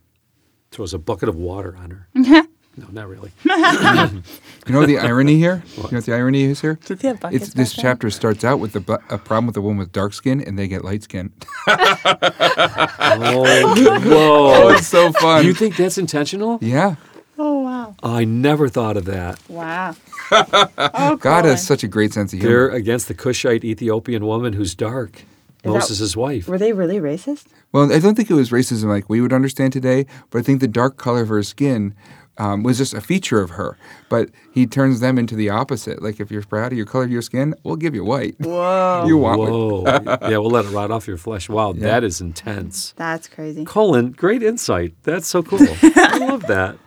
Throws 0.71 0.93
a 0.93 0.99
bucket 0.99 1.29
of 1.29 1.35
water 1.35 1.75
on 1.77 1.91
her. 1.91 2.07
no, 2.77 2.87
not 2.91 3.07
really. 3.07 3.31
You 4.67 4.73
know 4.73 4.85
the 4.85 4.99
irony 4.99 5.37
here? 5.37 5.63
You 5.77 5.83
know 5.83 5.89
what 5.91 6.05
the 6.05 6.13
irony 6.13 6.43
is 6.43 6.59
here? 6.59 6.77
Did 6.83 6.99
they 6.99 7.07
have 7.07 7.21
buckets 7.21 7.45
It's, 7.45 7.53
this 7.53 7.69
back 7.71 7.75
then? 7.77 7.83
chapter 7.83 8.09
starts 8.09 8.43
out 8.43 8.59
with 8.59 8.73
the, 8.73 8.81
bu- 8.81 8.97
a 9.09 9.17
problem 9.17 9.47
with 9.47 9.55
a 9.55 9.61
woman 9.61 9.77
with 9.77 9.93
dark 9.93 10.11
skin, 10.11 10.41
and 10.41 10.59
they 10.59 10.67
get 10.67 10.83
light 10.83 11.03
skin. 11.03 11.31
Oh, 11.69 11.77
oh, 12.99 13.99
whoa! 14.05 14.69
it's 14.73 14.87
so 14.87 15.13
fun. 15.13 15.41
Do 15.43 15.47
you 15.47 15.53
think 15.53 15.77
that's 15.77 15.97
intentional? 15.97 16.59
yeah. 16.61 16.95
Oh, 17.39 17.61
wow. 17.61 17.95
I 18.01 18.25
never 18.25 18.67
thought 18.67 18.97
of 18.97 19.05
that. 19.05 19.39
Wow. 19.47 19.95
oh, 20.31 21.17
God 21.21 21.45
has 21.45 21.65
such 21.65 21.83
a 21.83 21.87
great 21.87 22.11
sense 22.11 22.33
of 22.33 22.39
humor. 22.39 22.51
They're 22.51 22.65
humor. 22.69 22.77
against 22.77 23.07
the 23.07 23.13
Cushite 23.13 23.63
Ethiopian 23.63 24.25
woman 24.25 24.53
who's 24.53 24.73
dark, 24.75 25.23
that- 25.61 25.69
Moses' 25.69 26.17
wife. 26.17 26.47
Were 26.47 26.57
they 26.57 26.73
really 26.73 26.99
racist? 26.99 27.45
Well, 27.71 27.93
I 27.93 27.99
don't 27.99 28.15
think 28.15 28.29
it 28.31 28.33
was 28.33 28.49
racism 28.49 28.85
like 28.85 29.07
we 29.07 29.21
would 29.21 29.33
understand 29.33 29.71
today, 29.71 30.07
but 30.31 30.39
I 30.39 30.41
think 30.41 30.61
the 30.61 30.67
dark 30.67 30.97
color 30.97 31.21
of 31.21 31.29
her 31.29 31.43
skin 31.43 31.93
um, 32.37 32.63
was 32.63 32.77
just 32.77 32.93
a 32.93 33.01
feature 33.01 33.41
of 33.41 33.51
her. 33.51 33.77
But 34.09 34.29
he 34.51 34.65
turns 34.67 34.99
them 34.99 35.17
into 35.17 35.35
the 35.35 35.49
opposite. 35.49 36.01
Like 36.01 36.19
if 36.19 36.31
you're 36.31 36.43
proud 36.43 36.71
of 36.71 36.77
your 36.77 36.85
color 36.85 37.03
of 37.05 37.11
your 37.11 37.21
skin, 37.21 37.55
we'll 37.63 37.75
give 37.75 37.95
you 37.95 38.03
white. 38.03 38.35
Whoa. 38.39 39.05
you 39.07 39.17
want 39.17 39.39
white. 39.39 39.49
Whoa! 39.49 39.83
yeah, 40.29 40.37
we'll 40.37 40.49
let 40.49 40.65
it 40.65 40.71
rot 40.71 40.91
off 40.91 41.07
your 41.07 41.17
flesh. 41.17 41.49
Wow, 41.49 41.73
that 41.73 42.03
is 42.03 42.21
intense. 42.21 42.93
That's 42.97 43.27
crazy. 43.27 43.65
Colin, 43.65 44.11
great 44.11 44.43
insight. 44.43 44.95
That's 45.03 45.27
so 45.27 45.43
cool. 45.43 45.59
I 45.61 46.17
love 46.21 46.43
that. 46.47 46.77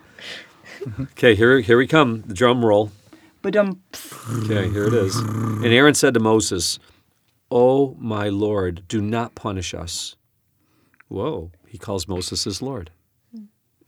Okay, 1.01 1.35
here 1.35 1.61
here 1.61 1.77
we 1.79 1.87
come. 1.87 2.23
The 2.27 2.35
drum 2.35 2.65
roll. 2.65 2.91
But 3.43 3.57
um, 3.57 3.81
Okay, 4.45 4.69
here 4.69 4.87
it 4.87 4.95
is. 4.95 5.17
And 5.17 5.67
Aaron 5.67 5.95
said 5.95 6.15
to 6.15 6.21
Moses, 6.21 6.79
"Oh 7.51 7.97
my 7.99 8.29
Lord, 8.29 8.85
do 8.89 9.01
not 9.01 9.35
punish 9.35 9.75
us." 9.75 10.17
Whoa, 11.09 11.51
he 11.67 11.77
calls 11.79 12.07
Moses 12.07 12.45
his 12.45 12.63
Lord. 12.63 12.91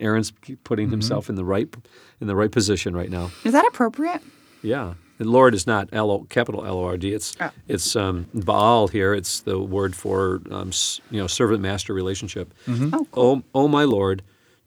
Aaron's 0.03 0.33
putting 0.65 0.91
himself 0.91 1.29
in 1.29 1.37
the 1.37 1.45
right 1.45 1.73
in 2.21 2.27
the 2.27 2.37
right 2.37 2.51
position 2.51 2.95
right 2.95 3.11
now. 3.11 3.31
is 3.45 3.53
that 3.53 3.65
appropriate? 3.67 4.21
Yeah, 4.63 4.95
and 5.19 5.31
Lord 5.31 5.55
is 5.55 5.67
not 5.67 5.89
L 5.93 6.11
O 6.11 6.25
capital 6.29 6.65
L 6.67 6.79
O 6.79 6.85
R 6.85 6.97
D. 6.97 7.13
It's 7.15 7.35
Oh. 7.41 7.51
it's 7.69 7.97
um, 7.97 8.27
Baal 8.35 8.89
here. 8.89 9.15
It's 9.15 9.41
the 9.41 9.59
word 9.59 9.95
for 9.97 10.41
um, 10.51 10.69
s- 10.69 11.01
you 11.11 11.19
know 11.21 11.27
servant 11.27 11.61
master 11.63 11.95
relationship. 11.95 12.53
Oh, 12.69 13.07
Oh, 13.15 13.43
oh 13.55 13.69
my 13.69 13.85
Lord, 13.85 14.23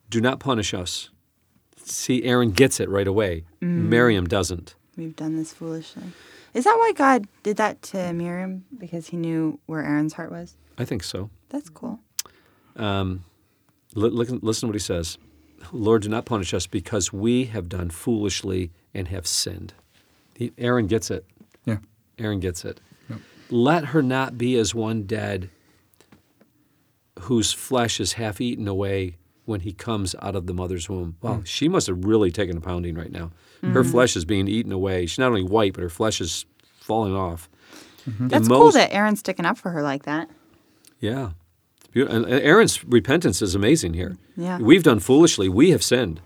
do 0.10 0.20
not 0.22 0.40
punish 0.40 0.74
us. 0.74 1.10
See, 1.78 2.24
Aaron 2.24 2.52
gets 2.52 2.80
it 2.80 2.90
right 2.90 3.08
away. 3.08 3.44
Miriam 3.62 4.26
doesn't. 4.28 4.76
We've 4.98 5.16
done 5.16 5.36
this 5.38 5.54
foolishly. 5.54 6.04
Is 6.54 6.64
that 6.64 6.76
why 6.78 6.94
God 6.96 7.28
did 7.44 7.58
that 7.58 7.82
to 7.92 8.12
Miriam? 8.14 8.64
Because 8.78 9.08
he 9.10 9.18
knew 9.18 9.60
where 9.68 9.84
Aaron's 9.84 10.14
heart 10.14 10.32
was? 10.32 10.56
I 10.78 10.86
think 10.86 11.04
so. 11.04 11.30
That's 11.50 11.70
cool. 11.70 12.00
Um, 12.76 13.24
li- 13.94 14.10
listen, 14.10 14.40
listen 14.42 14.62
to 14.62 14.68
what 14.68 14.76
he 14.76 14.80
says. 14.80 15.18
Lord, 15.72 16.04
do 16.04 16.10
not 16.10 16.26
punish 16.26 16.54
us 16.54 16.68
because 16.68 17.12
we 17.14 17.46
have 17.46 17.70
done 17.70 17.90
foolishly 17.90 18.72
and 18.94 19.08
have 19.10 19.28
sinned. 19.28 19.74
He, 20.36 20.52
Aaron 20.58 20.88
gets 20.88 21.12
it. 21.12 21.26
Yeah. 21.66 21.78
Aaron 22.18 22.40
gets 22.40 22.66
it. 22.66 22.80
Let 23.52 23.86
her 23.86 24.02
not 24.02 24.38
be 24.38 24.58
as 24.58 24.74
one 24.74 25.04
dead 25.04 25.52
whose 27.22 27.54
flesh 27.54 28.00
is 28.00 28.14
half 28.14 28.42
eaten 28.42 28.68
away 28.68 29.18
when 29.46 29.62
he 29.62 29.72
comes 29.72 30.16
out 30.22 30.36
of 30.36 30.48
the 30.48 30.54
mother's 30.54 30.90
womb. 30.90 31.16
Wow, 31.22 31.36
mm. 31.36 31.46
she 31.46 31.70
must 31.70 31.86
have 31.88 32.04
really 32.04 32.32
taken 32.32 32.58
a 32.58 32.62
pounding 32.62 32.96
right 32.96 33.12
now. 33.12 33.32
Mm-hmm. 33.62 33.74
Her 33.74 33.84
flesh 33.84 34.16
is 34.16 34.26
being 34.26 34.48
eaten 34.48 34.72
away. 34.72 35.06
She's 35.06 35.20
not 35.20 35.28
only 35.28 35.44
white, 35.44 35.74
but 35.74 35.84
her 35.84 35.90
flesh 35.90 36.20
is 36.20 36.46
falling 36.80 37.16
off. 37.16 37.48
Mm-hmm. 38.10 38.24
And 38.24 38.32
That's 38.32 38.48
cool 38.48 38.72
that 38.72 38.92
Aaron's 38.92 39.20
sticking 39.20 39.46
up 39.46 39.58
for 39.58 39.70
her 39.72 39.84
like 39.84 40.04
that. 40.04 40.30
yeah. 41.00 41.32
Aaron's 41.96 42.84
repentance 42.84 43.42
is 43.42 43.56
amazing 43.56 43.94
here. 43.94 44.18
Yeah. 44.36 44.58
We've 44.60 44.84
done 44.84 45.00
foolishly. 45.00 45.50
We 45.50 45.72
have 45.72 45.84
sinned. 45.84 46.22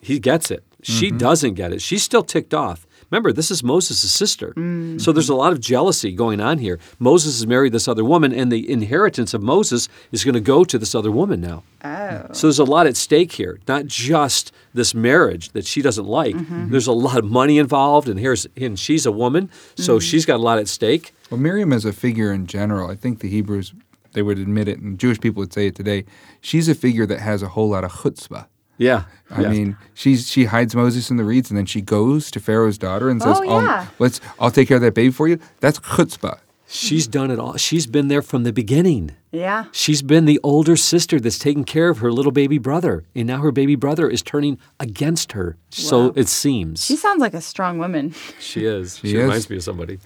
He 0.00 0.18
gets 0.18 0.50
it. 0.50 0.64
She 0.82 1.08
Mm-hmm. 1.08 1.18
doesn't 1.18 1.54
get 1.54 1.72
it. 1.72 1.80
She's 1.80 2.02
still 2.02 2.22
ticked 2.24 2.52
off. 2.52 2.86
Remember, 3.10 3.32
this 3.32 3.50
is 3.50 3.62
Moses' 3.62 4.10
sister. 4.10 4.48
Mm-hmm. 4.48 4.98
So 4.98 5.12
there's 5.12 5.28
a 5.28 5.34
lot 5.36 5.52
of 5.52 5.60
jealousy 5.60 6.10
going 6.12 6.40
on 6.40 6.58
here. 6.58 6.80
Moses 6.98 7.38
has 7.38 7.46
married 7.46 7.72
this 7.72 7.86
other 7.86 8.02
woman, 8.04 8.32
and 8.32 8.50
the 8.50 8.68
inheritance 8.68 9.32
of 9.34 9.42
Moses 9.42 9.88
is 10.10 10.24
going 10.24 10.34
to 10.34 10.40
go 10.40 10.64
to 10.64 10.78
this 10.78 10.94
other 10.94 11.12
woman 11.12 11.40
now. 11.40 11.62
Oh. 11.84 12.26
So 12.32 12.48
there's 12.48 12.58
a 12.58 12.64
lot 12.64 12.86
at 12.88 12.96
stake 12.96 13.32
here, 13.32 13.60
not 13.68 13.86
just 13.86 14.52
this 14.72 14.94
marriage 14.94 15.50
that 15.50 15.64
she 15.66 15.80
doesn't 15.80 16.06
like. 16.06 16.34
Mm-hmm. 16.34 16.70
There's 16.70 16.88
a 16.88 16.92
lot 16.92 17.18
of 17.18 17.24
money 17.26 17.58
involved, 17.58 18.08
and 18.08 18.18
here's 18.18 18.46
and 18.56 18.76
she's 18.78 19.06
a 19.06 19.12
woman, 19.12 19.48
so 19.76 19.96
Mm-hmm. 19.98 20.00
she's 20.00 20.26
got 20.26 20.36
a 20.36 20.42
lot 20.42 20.58
at 20.58 20.66
stake. 20.66 21.14
Well, 21.30 21.38
Miriam 21.40 21.72
as 21.72 21.84
a 21.84 21.92
figure 21.92 22.32
in 22.32 22.46
general, 22.46 22.90
I 22.90 22.96
think 22.96 23.20
the 23.20 23.28
Hebrews 23.28 23.72
they 24.14 24.22
would 24.22 24.38
admit 24.38 24.66
it, 24.68 24.78
and 24.80 24.98
Jewish 24.98 25.20
people 25.20 25.40
would 25.40 25.52
say 25.52 25.66
it 25.66 25.74
today. 25.76 26.04
She's 26.40 26.68
a 26.68 26.74
figure 26.74 27.06
that 27.06 27.20
has 27.20 27.42
a 27.42 27.48
whole 27.48 27.68
lot 27.68 27.84
of 27.84 27.92
chutzpah. 27.92 28.46
Yeah, 28.76 29.04
I 29.30 29.42
yeah. 29.42 29.48
mean, 29.50 29.76
she's 29.94 30.28
she 30.28 30.46
hides 30.46 30.74
Moses 30.74 31.08
in 31.10 31.16
the 31.16 31.22
reeds, 31.24 31.48
and 31.50 31.56
then 31.56 31.66
she 31.66 31.80
goes 31.80 32.30
to 32.32 32.40
Pharaoh's 32.40 32.76
daughter 32.78 33.08
and 33.08 33.22
says, 33.22 33.38
Oh, 33.40 33.48
I'll, 33.48 33.62
yeah. 33.62 33.86
"Let's 34.00 34.20
I'll 34.40 34.50
take 34.50 34.66
care 34.66 34.76
of 34.78 34.82
that 34.82 34.94
baby 34.94 35.12
for 35.12 35.28
you." 35.28 35.38
That's 35.60 35.78
chutzpah. 35.78 36.38
she's 36.66 37.06
done 37.06 37.30
it 37.30 37.38
all. 37.38 37.56
She's 37.56 37.86
been 37.86 38.08
there 38.08 38.22
from 38.22 38.42
the 38.42 38.52
beginning. 38.52 39.12
Yeah. 39.30 39.66
She's 39.70 40.02
been 40.02 40.24
the 40.24 40.40
older 40.42 40.74
sister 40.76 41.20
that's 41.20 41.38
taking 41.38 41.62
care 41.64 41.88
of 41.88 41.98
her 41.98 42.10
little 42.10 42.32
baby 42.32 42.58
brother, 42.58 43.04
and 43.14 43.28
now 43.28 43.38
her 43.42 43.52
baby 43.52 43.76
brother 43.76 44.08
is 44.10 44.22
turning 44.22 44.58
against 44.80 45.32
her. 45.32 45.56
So 45.70 46.12
it 46.16 46.26
seems 46.26 46.84
She 46.84 46.96
sounds 46.96 47.20
like 47.20 47.34
a 47.34 47.40
strong 47.40 47.78
woman. 47.78 48.12
she 48.40 48.64
is. 48.64 48.98
She, 48.98 49.08
She 49.10 49.16
is. 49.16 49.22
reminds 49.22 49.48
me 49.50 49.56
of 49.58 49.62
somebody. 49.62 49.98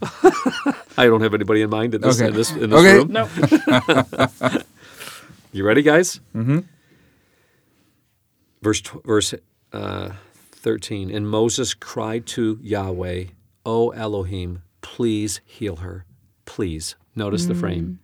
I 0.96 1.06
don't 1.06 1.20
have 1.20 1.34
anybody 1.34 1.62
in 1.62 1.70
mind 1.70 1.94
in 1.94 2.00
this 2.00 2.20
Okay. 2.20 2.28
in 2.28 2.34
this, 2.34 2.50
in 2.52 2.70
this 2.70 2.78
Okay. 2.80 2.94
room. 2.98 3.12
No. 3.12 3.28
You 5.50 5.64
ready, 5.64 5.80
guys? 5.82 6.20
Mm-hmm. 6.36 6.58
Verse 8.62 8.82
verse 9.04 9.34
uh, 9.72 10.10
thirteen. 10.52 11.10
And 11.10 11.28
Moses 11.28 11.72
cried 11.74 12.26
to 12.26 12.58
Yahweh, 12.62 13.24
"O 13.64 13.90
Elohim, 13.90 14.62
please 14.82 15.40
heal 15.44 15.76
her, 15.76 16.04
please." 16.44 16.96
Notice 17.16 17.46
the 17.46 17.54
frame. 17.54 17.98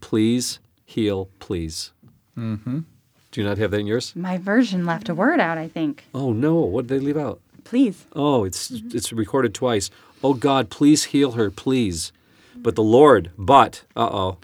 Please 0.00 0.58
heal, 0.86 1.28
please. 1.38 1.92
Mm-hmm. 2.38 2.78
Do 3.32 3.40
you 3.40 3.46
not 3.46 3.58
have 3.58 3.72
that 3.72 3.80
in 3.80 3.86
yours? 3.86 4.14
My 4.16 4.38
version 4.38 4.86
left 4.86 5.08
a 5.10 5.14
word 5.14 5.40
out, 5.40 5.58
I 5.58 5.68
think. 5.68 6.04
Oh 6.14 6.32
no! 6.32 6.54
What 6.54 6.86
did 6.86 7.00
they 7.00 7.04
leave 7.04 7.18
out? 7.18 7.40
Please. 7.64 8.06
Oh, 8.14 8.44
it's 8.44 8.70
it's 8.70 9.12
recorded 9.12 9.52
twice. 9.52 9.90
Oh 10.24 10.32
God, 10.34 10.70
please 10.70 11.04
heal 11.04 11.32
her, 11.32 11.50
please. 11.50 12.10
But 12.56 12.76
the 12.76 12.82
Lord, 12.82 13.30
but 13.36 13.84
uh 13.94 14.08
oh, 14.10 14.38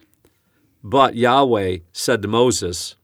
but 0.84 1.14
Yahweh 1.16 1.78
said 1.92 2.20
to 2.22 2.28
Moses, 2.28 2.96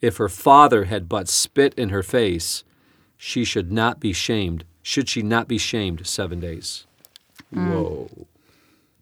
if 0.00 0.16
her 0.16 0.28
father 0.28 0.84
had 0.86 1.08
but 1.08 1.28
spit 1.28 1.72
in 1.74 1.90
her 1.90 2.02
face, 2.02 2.64
she 3.16 3.44
should 3.44 3.70
not 3.70 4.00
be 4.00 4.12
shamed. 4.12 4.64
Should 4.82 5.08
she 5.08 5.22
not 5.22 5.46
be 5.46 5.56
shamed 5.58 6.06
seven 6.06 6.40
days? 6.40 6.84
Whoa. 7.52 8.08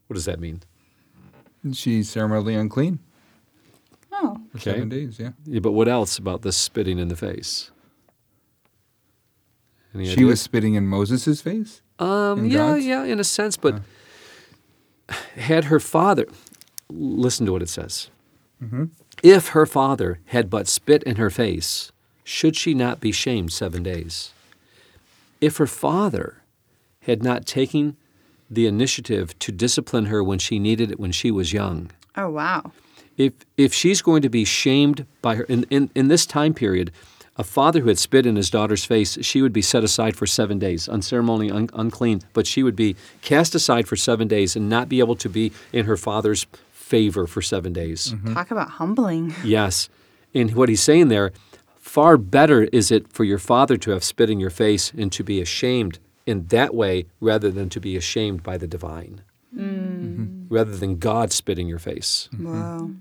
What 0.07 0.15
does 0.15 0.25
that 0.27 0.41
mean? 0.41 0.61
She's 1.73 2.09
ceremonially 2.11 2.55
unclean 2.55 2.99
Oh. 4.13 4.41
for 4.51 4.59
Okay. 4.59 4.73
seven 4.73 4.89
days. 4.89 5.19
Yeah, 5.19 5.31
Yeah, 5.47 5.61
but 5.61 5.73
what 5.73 5.87
else 5.89 6.19
about 6.19 6.43
this 6.43 6.57
spitting 6.57 6.99
in 6.99 7.09
the 7.09 7.17
face? 7.17 7.71
Any 9.95 10.05
she 10.07 10.13
ideas? 10.13 10.29
was 10.29 10.41
spitting 10.43 10.75
in 10.75 10.87
Moses' 10.87 11.41
face. 11.41 11.81
Um, 11.99 12.45
in 12.45 12.51
yeah, 12.51 12.59
God's? 12.59 12.87
yeah, 12.87 13.05
in 13.05 13.19
a 13.21 13.25
sense, 13.25 13.57
but 13.57 13.81
had 15.37 15.65
her 15.65 15.81
father, 15.81 16.27
listen 16.91 17.47
to 17.47 17.53
what 17.53 17.63
it 17.63 17.69
says. 17.69 18.11
If 19.23 19.49
her 19.49 19.67
father 19.67 20.19
had 20.27 20.51
but 20.51 20.67
spit 20.69 21.03
in 21.05 21.17
her 21.17 21.31
face, 21.31 21.93
should 22.25 22.57
she 22.57 22.75
not 22.75 23.01
be 23.01 23.13
shamed 23.13 23.53
seven 23.53 23.83
days? 23.83 24.33
If 25.41 25.57
her 25.59 25.67
father 25.67 26.43
had 27.03 27.23
not 27.23 27.47
taken 27.47 27.97
the 28.51 28.67
initiative 28.67 29.39
to 29.41 29.53
discipline 29.53 30.07
her 30.07 30.23
when 30.25 30.39
she 30.39 30.59
needed 30.59 30.91
it 30.91 30.99
when 31.01 31.13
she 31.13 31.31
was 31.31 31.53
young, 31.53 31.91
Oh, 32.17 32.31
wow. 32.31 32.73
if 33.17 33.33
if 33.57 33.73
she's 33.73 34.03
going 34.03 34.23
to 34.23 34.29
be 34.29 34.45
shamed 34.45 35.07
by 35.23 35.37
her 35.37 35.45
in, 35.45 35.65
in, 35.71 35.91
in 35.95 36.09
this 36.09 36.27
time 36.27 36.53
period, 36.55 36.91
a 37.39 37.45
father 37.45 37.81
who 37.81 37.89
had 37.89 37.99
spit 37.99 38.27
in 38.27 38.35
his 38.35 38.51
daughter's 38.51 38.85
face, 38.85 39.17
she 39.25 39.41
would 39.41 39.53
be 39.53 39.63
set 39.63 39.85
aside 39.85 40.17
for 40.17 40.27
seven 40.27 40.59
days, 40.59 40.89
unceremonially 40.89 41.53
un, 41.55 41.71
unclean, 41.73 42.21
but 42.33 42.47
she 42.47 42.65
would 42.65 42.75
be 42.75 42.97
cast 43.23 43.55
aside 43.55 43.87
for 43.87 43.95
seven 43.95 44.27
days 44.27 44.57
and 44.57 44.69
not 44.69 44.89
be 44.89 44.99
able 44.99 45.15
to 45.17 45.29
be 45.29 45.53
in 45.73 45.87
her 45.87 45.97
father's 45.97 46.47
favor 46.73 47.29
for 47.29 47.41
seven 47.41 47.73
days. 47.73 48.13
Mm-hmm. 48.13 48.35
Talk 48.35 48.51
about 48.51 48.71
humbling. 48.71 49.35
Yes. 49.45 49.89
And 50.35 50.55
what 50.55 50.69
he's 50.69 50.83
saying 50.83 51.09
there, 51.09 51.33
far 51.79 52.19
better 52.19 52.65
is 52.65 52.91
it 52.91 53.11
for 53.11 53.25
your 53.25 53.39
father 53.39 53.77
to 53.79 53.93
have 53.93 54.05
spit 54.05 54.29
in 54.29 54.41
your 54.41 54.51
face 54.51 54.93
and 54.93 55.11
to 55.13 55.23
be 55.23 55.41
ashamed 55.41 55.99
in 56.27 56.47
that 56.49 56.75
way 56.75 57.07
rather 57.21 57.51
than 57.51 57.71
to 57.71 57.81
be 57.81 57.97
ashamed 57.97 58.43
by 58.43 58.59
the 58.59 58.67
divine. 58.67 59.23
Mm. 59.57 59.63
Mm-hmm. 59.63 60.55
Rather 60.55 60.77
than 60.77 60.99
God 60.99 61.33
spit 61.33 61.59
in 61.59 61.69
your 61.69 61.79
face 61.79 62.29
mm-hmm. 62.35 62.47
Whoa. 62.47 62.95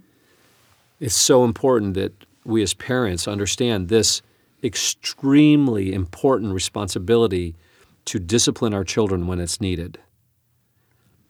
it's 1.01 1.15
so 1.15 1.43
important 1.43 1.93
that 1.95 2.13
we 2.45 2.63
as 2.63 2.73
parents 2.73 3.27
understand 3.27 3.89
this 3.89 4.21
extremely 4.67 5.93
important 5.93 6.53
responsibility 6.53 7.55
to 8.05 8.19
discipline 8.19 8.73
our 8.73 8.83
children 8.83 9.25
when 9.25 9.39
it's 9.39 9.59
needed. 9.59 9.99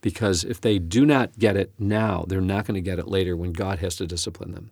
Because 0.02 0.44
if 0.44 0.60
they 0.60 0.80
do 0.80 1.06
not 1.06 1.40
get 1.40 1.56
it 1.56 1.72
now, 1.80 2.26
they're 2.28 2.42
not 2.42 2.66
going 2.66 2.76
to 2.76 2.82
get 2.82 3.00
it 3.00 3.08
later 3.08 3.36
when 3.36 3.54
God 3.54 3.80
has 3.80 3.96
to 3.98 4.06
discipline 4.08 4.52
them. 4.52 4.72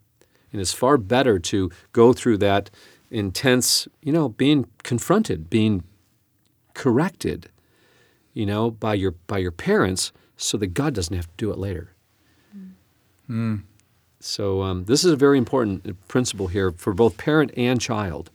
And 0.51 0.61
it's 0.61 0.73
far 0.73 0.97
better 0.97 1.39
to 1.39 1.71
go 1.93 2.13
through 2.13 2.37
that 2.39 2.69
intense, 3.09 3.87
you 4.01 4.11
know, 4.11 4.29
being 4.29 4.67
confronted, 4.83 5.49
being 5.49 5.83
corrected, 6.73 7.49
you 8.33 8.45
know, 8.45 8.71
by 8.71 8.93
your 8.93 9.11
by 9.27 9.37
your 9.39 9.51
parents 9.51 10.11
so 10.37 10.57
that 10.57 10.67
God 10.67 10.93
doesn't 10.93 11.15
have 11.15 11.27
to 11.27 11.33
do 11.37 11.51
it 11.51 11.57
later. 11.57 11.91
So 14.19 14.61
um, 14.61 14.85
this 14.85 15.03
is 15.03 15.11
a 15.11 15.15
very 15.15 15.37
important 15.37 16.07
principle 16.07 16.47
here 16.47 16.71
for 16.71 16.93
both 16.93 17.17
parent 17.17 17.51
and 17.57 17.79
child. 17.79 18.31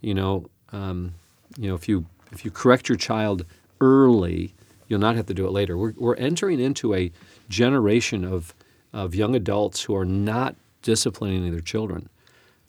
You 0.00 0.14
know, 0.14 0.46
um, 0.72 1.14
you 1.58 1.68
know, 1.68 1.74
if 1.74 1.88
you 1.88 2.06
if 2.32 2.44
you 2.44 2.50
correct 2.50 2.88
your 2.88 2.96
child 2.96 3.44
early, 3.80 4.54
you'll 4.88 5.00
not 5.00 5.16
have 5.16 5.26
to 5.26 5.34
do 5.34 5.46
it 5.46 5.52
later. 5.52 5.76
We're 5.76 5.94
we're 5.96 6.16
entering 6.16 6.60
into 6.60 6.94
a 6.94 7.10
generation 7.48 8.24
of 8.24 8.54
of 8.92 9.14
young 9.14 9.34
adults 9.34 9.82
who 9.82 9.94
are 9.94 10.04
not 10.04 10.56
disciplining 10.82 11.50
their 11.50 11.60
children. 11.60 12.08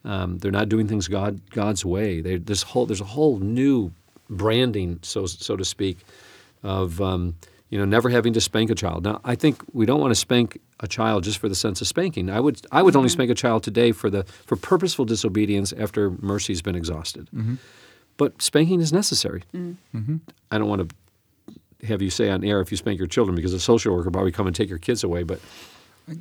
Um, 0.04 0.40
they're 0.40 0.52
not 0.52 0.70
doing 0.70 0.88
things 0.88 1.08
God 1.08 1.42
God's 1.52 1.86
way. 1.86 2.22
They, 2.22 2.38
this 2.38 2.64
whole 2.64 2.86
there's 2.86 3.02
a 3.02 3.06
whole 3.06 3.40
new 3.40 3.92
branding, 4.30 5.00
so 5.02 5.26
so 5.26 5.56
to 5.56 5.66
speak, 5.66 6.00
of 6.64 7.02
um, 7.02 7.36
you 7.70 7.78
know 7.78 7.86
never 7.86 8.10
having 8.10 8.34
to 8.34 8.42
spank 8.42 8.70
a 8.70 8.76
child. 8.76 9.04
Now, 9.04 9.22
I 9.24 9.36
think 9.36 9.62
we 9.74 9.86
don't 9.86 10.00
want 10.00 10.12
to 10.12 10.20
spank 10.20 10.60
a 10.82 10.88
child 10.88 11.24
just 11.24 11.38
for 11.38 11.48
the 11.48 11.56
sense 11.56 11.82
of 11.82 11.88
spanking. 11.88 12.30
I 12.30 12.40
would 12.40 12.62
I 12.72 12.82
would 12.82 12.96
only 12.96 13.08
mm-hmm. 13.08 13.14
spank 13.14 13.32
a 13.32 13.36
child 13.36 13.64
today 13.64 13.92
for 13.92 14.10
the 14.10 14.24
for 14.24 14.56
purposeful 14.56 15.06
disobedience 15.06 15.74
after 15.74 16.12
mercy's 16.12 16.62
been 16.62 16.76
exhausted. 16.76 17.30
Mm-hmm. 17.36 17.56
but 18.18 18.42
spanking 18.42 18.82
is 18.82 18.92
necessary. 18.92 19.44
Mm. 19.54 19.78
Mm-hmm. 19.96 20.18
I 20.52 20.58
don't 20.58 20.68
want 20.68 20.90
to 20.90 21.88
have 21.88 22.02
you 22.02 22.10
say 22.10 22.30
on 22.30 22.44
air 22.44 22.62
if 22.62 22.72
you 22.72 22.78
spank 22.78 23.00
your 23.00 23.08
children 23.08 23.36
because 23.36 23.54
a 23.54 23.60
social 23.60 23.94
worker 23.94 24.06
will 24.06 24.12
probably 24.12 24.32
come 24.32 24.48
and 24.48 24.56
take 24.56 24.70
your 24.70 24.78
kids 24.78 25.04
away. 25.04 25.24
But 25.24 25.40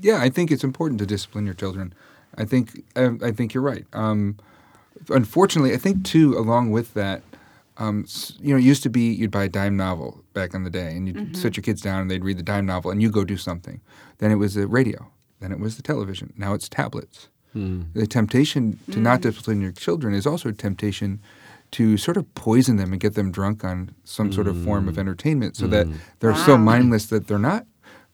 Yeah, 0.00 0.20
I 0.20 0.30
think 0.30 0.50
it's 0.50 0.64
important 0.64 1.00
to 1.00 1.06
discipline 1.06 1.44
your 1.44 1.54
children. 1.54 1.92
I 2.36 2.44
think 2.44 2.84
I, 2.96 3.10
I 3.22 3.32
think 3.32 3.54
you're 3.54 3.62
right. 3.62 3.86
Um, 3.92 4.36
unfortunately, 5.08 5.72
I 5.72 5.78
think 5.78 6.04
too, 6.04 6.36
along 6.38 6.70
with 6.70 6.94
that, 6.94 7.22
um, 7.80 8.06
you 8.40 8.52
know, 8.52 8.58
it 8.58 8.64
used 8.64 8.82
to 8.84 8.90
be 8.90 9.12
you'd 9.12 9.30
buy 9.30 9.44
a 9.44 9.48
dime 9.48 9.76
novel 9.76 10.22
back 10.32 10.54
in 10.54 10.64
the 10.64 10.70
day, 10.70 10.94
and 10.94 11.06
you'd 11.06 11.16
mm-hmm. 11.16 11.34
sit 11.34 11.56
your 11.56 11.62
kids 11.62 11.82
down 11.82 12.00
and 12.00 12.10
they'd 12.10 12.24
read 12.24 12.38
the 12.38 12.42
dime 12.42 12.66
novel, 12.66 12.90
and 12.90 13.02
you 13.02 13.10
go 13.10 13.24
do 13.24 13.36
something. 13.36 13.80
Then 14.18 14.30
it 14.30 14.36
was 14.36 14.54
the 14.54 14.66
radio. 14.66 15.10
Then 15.40 15.50
it 15.50 15.58
was 15.58 15.76
the 15.76 15.82
television. 15.82 16.32
Now 16.36 16.54
it's 16.54 16.68
tablets. 16.68 17.28
Hmm. 17.52 17.82
The 17.94 18.06
temptation 18.06 18.78
to 18.92 19.00
not 19.00 19.18
mm. 19.18 19.22
discipline 19.22 19.60
your 19.60 19.72
children 19.72 20.14
is 20.14 20.24
also 20.24 20.50
a 20.50 20.52
temptation 20.52 21.20
to 21.72 21.96
sort 21.96 22.16
of 22.16 22.32
poison 22.36 22.76
them 22.76 22.92
and 22.92 23.00
get 23.00 23.14
them 23.14 23.32
drunk 23.32 23.64
on 23.64 23.92
some 24.04 24.32
sort 24.32 24.46
of 24.46 24.62
form 24.62 24.88
of 24.88 24.94
hmm. 24.94 25.00
entertainment, 25.00 25.56
so 25.56 25.66
that 25.66 25.86
hmm. 25.86 25.96
they're 26.20 26.36
so 26.36 26.56
mindless 26.56 27.06
that 27.06 27.26
they're 27.26 27.38
not 27.38 27.66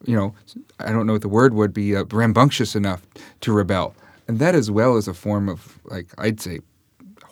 you 0.04 0.16
know, 0.16 0.34
I 0.78 0.92
don't 0.92 1.06
know 1.06 1.14
what 1.14 1.22
the 1.22 1.28
word 1.28 1.54
would 1.54 1.72
be, 1.72 1.96
uh, 1.96 2.04
rambunctious 2.10 2.76
enough 2.76 3.02
to 3.40 3.52
rebel. 3.52 3.94
And 4.28 4.38
that 4.38 4.54
as 4.54 4.70
well 4.70 4.96
is 4.96 5.08
a 5.08 5.14
form 5.14 5.48
of, 5.48 5.78
like, 5.84 6.08
I'd 6.18 6.40
say, 6.40 6.60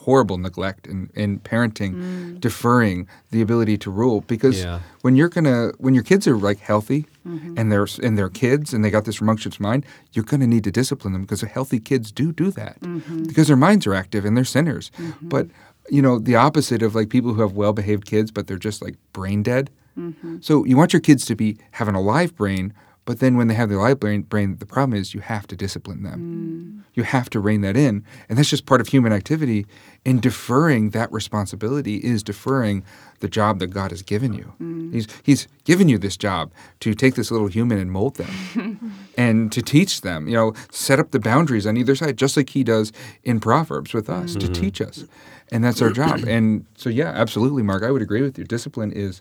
horrible 0.04 0.38
neglect 0.38 0.86
in, 0.86 1.10
in 1.14 1.40
parenting, 1.40 1.94
mm. 1.94 2.40
deferring 2.40 3.08
the 3.30 3.40
ability 3.40 3.76
to 3.78 3.90
rule. 3.90 4.20
Because 4.22 4.62
Yeah. 4.62 4.80
when 5.02 5.16
you're 5.16 5.28
gonna, 5.28 5.72
when 5.78 5.94
your 5.94 6.04
kids 6.04 6.26
are 6.28 6.36
like 6.36 6.60
healthy 6.60 7.06
mm-hmm. 7.26 7.58
and 7.58 7.72
they're 7.72 7.88
and 8.02 8.16
they're 8.18 8.28
kids 8.28 8.74
and 8.74 8.84
they 8.84 8.90
got 8.90 9.04
this 9.04 9.20
rambunctious 9.20 9.58
mind, 9.58 9.84
you're 10.12 10.24
gonna 10.24 10.46
need 10.46 10.64
to 10.64 10.70
discipline 10.70 11.12
them 11.14 11.22
because 11.22 11.40
healthy 11.42 11.80
kids 11.80 12.12
do 12.12 12.32
do 12.32 12.50
that 12.50 12.80
mm-hmm. 12.80 13.24
because 13.24 13.46
their 13.48 13.56
minds 13.56 13.86
are 13.86 13.94
active 13.94 14.24
and 14.24 14.36
they're 14.36 14.44
sinners. 14.44 14.90
Mm-hmm. 14.98 15.28
But 15.28 15.48
you 15.90 16.02
know, 16.02 16.18
the 16.18 16.36
opposite 16.36 16.82
of 16.82 16.94
like 16.94 17.08
people 17.08 17.34
who 17.34 17.42
have 17.42 17.52
well 17.52 17.72
behaved 17.72 18.04
kids, 18.06 18.30
but 18.30 18.46
they're 18.46 18.56
just 18.56 18.82
like 18.82 18.96
brain 19.12 19.42
dead. 19.42 19.70
So 20.40 20.64
you 20.64 20.76
want 20.76 20.92
your 20.92 21.00
kids 21.00 21.24
to 21.26 21.36
be 21.36 21.56
having 21.70 21.94
a 21.94 22.00
live 22.00 22.34
brain, 22.34 22.74
but 23.04 23.18
then 23.20 23.36
when 23.36 23.48
they 23.48 23.54
have 23.54 23.68
the 23.68 23.76
live 23.76 24.00
brain, 24.00 24.22
brain, 24.22 24.56
the 24.56 24.66
problem 24.66 24.98
is 24.98 25.12
you 25.12 25.20
have 25.20 25.46
to 25.48 25.56
discipline 25.56 26.02
them. 26.02 26.80
Mm. 26.80 26.84
You 26.94 27.02
have 27.02 27.28
to 27.30 27.40
rein 27.40 27.60
that 27.60 27.76
in, 27.76 28.04
and 28.28 28.38
that's 28.38 28.48
just 28.48 28.66
part 28.66 28.80
of 28.80 28.88
human 28.88 29.12
activity. 29.12 29.66
And 30.06 30.22
deferring 30.22 30.90
that 30.90 31.12
responsibility 31.12 31.96
is 31.96 32.22
deferring 32.22 32.84
the 33.20 33.28
job 33.28 33.58
that 33.58 33.68
God 33.68 33.90
has 33.90 34.02
given 34.02 34.32
you. 34.32 34.54
Mm. 34.60 34.94
He's 34.94 35.06
He's 35.22 35.48
given 35.64 35.88
you 35.88 35.98
this 35.98 36.16
job 36.16 36.50
to 36.80 36.94
take 36.94 37.14
this 37.14 37.30
little 37.30 37.48
human 37.48 37.78
and 37.78 37.90
mold 37.90 38.16
them, 38.16 38.96
and 39.18 39.52
to 39.52 39.60
teach 39.60 40.00
them. 40.00 40.28
You 40.28 40.34
know, 40.34 40.54
set 40.70 40.98
up 40.98 41.10
the 41.10 41.20
boundaries 41.20 41.66
on 41.66 41.76
either 41.76 41.96
side, 41.96 42.16
just 42.16 42.36
like 42.36 42.50
He 42.50 42.64
does 42.64 42.92
in 43.22 43.40
Proverbs 43.40 43.92
with 43.92 44.08
us 44.08 44.32
to 44.34 44.38
mm-hmm. 44.40 44.52
teach 44.52 44.80
us, 44.80 45.04
and 45.50 45.62
that's 45.62 45.82
our 45.82 45.90
job. 45.90 46.20
And 46.34 46.64
so, 46.76 46.88
yeah, 46.88 47.10
absolutely, 47.10 47.62
Mark, 47.62 47.82
I 47.82 47.90
would 47.90 48.02
agree 48.02 48.22
with 48.22 48.38
you. 48.38 48.44
Discipline 48.44 48.92
is 48.92 49.20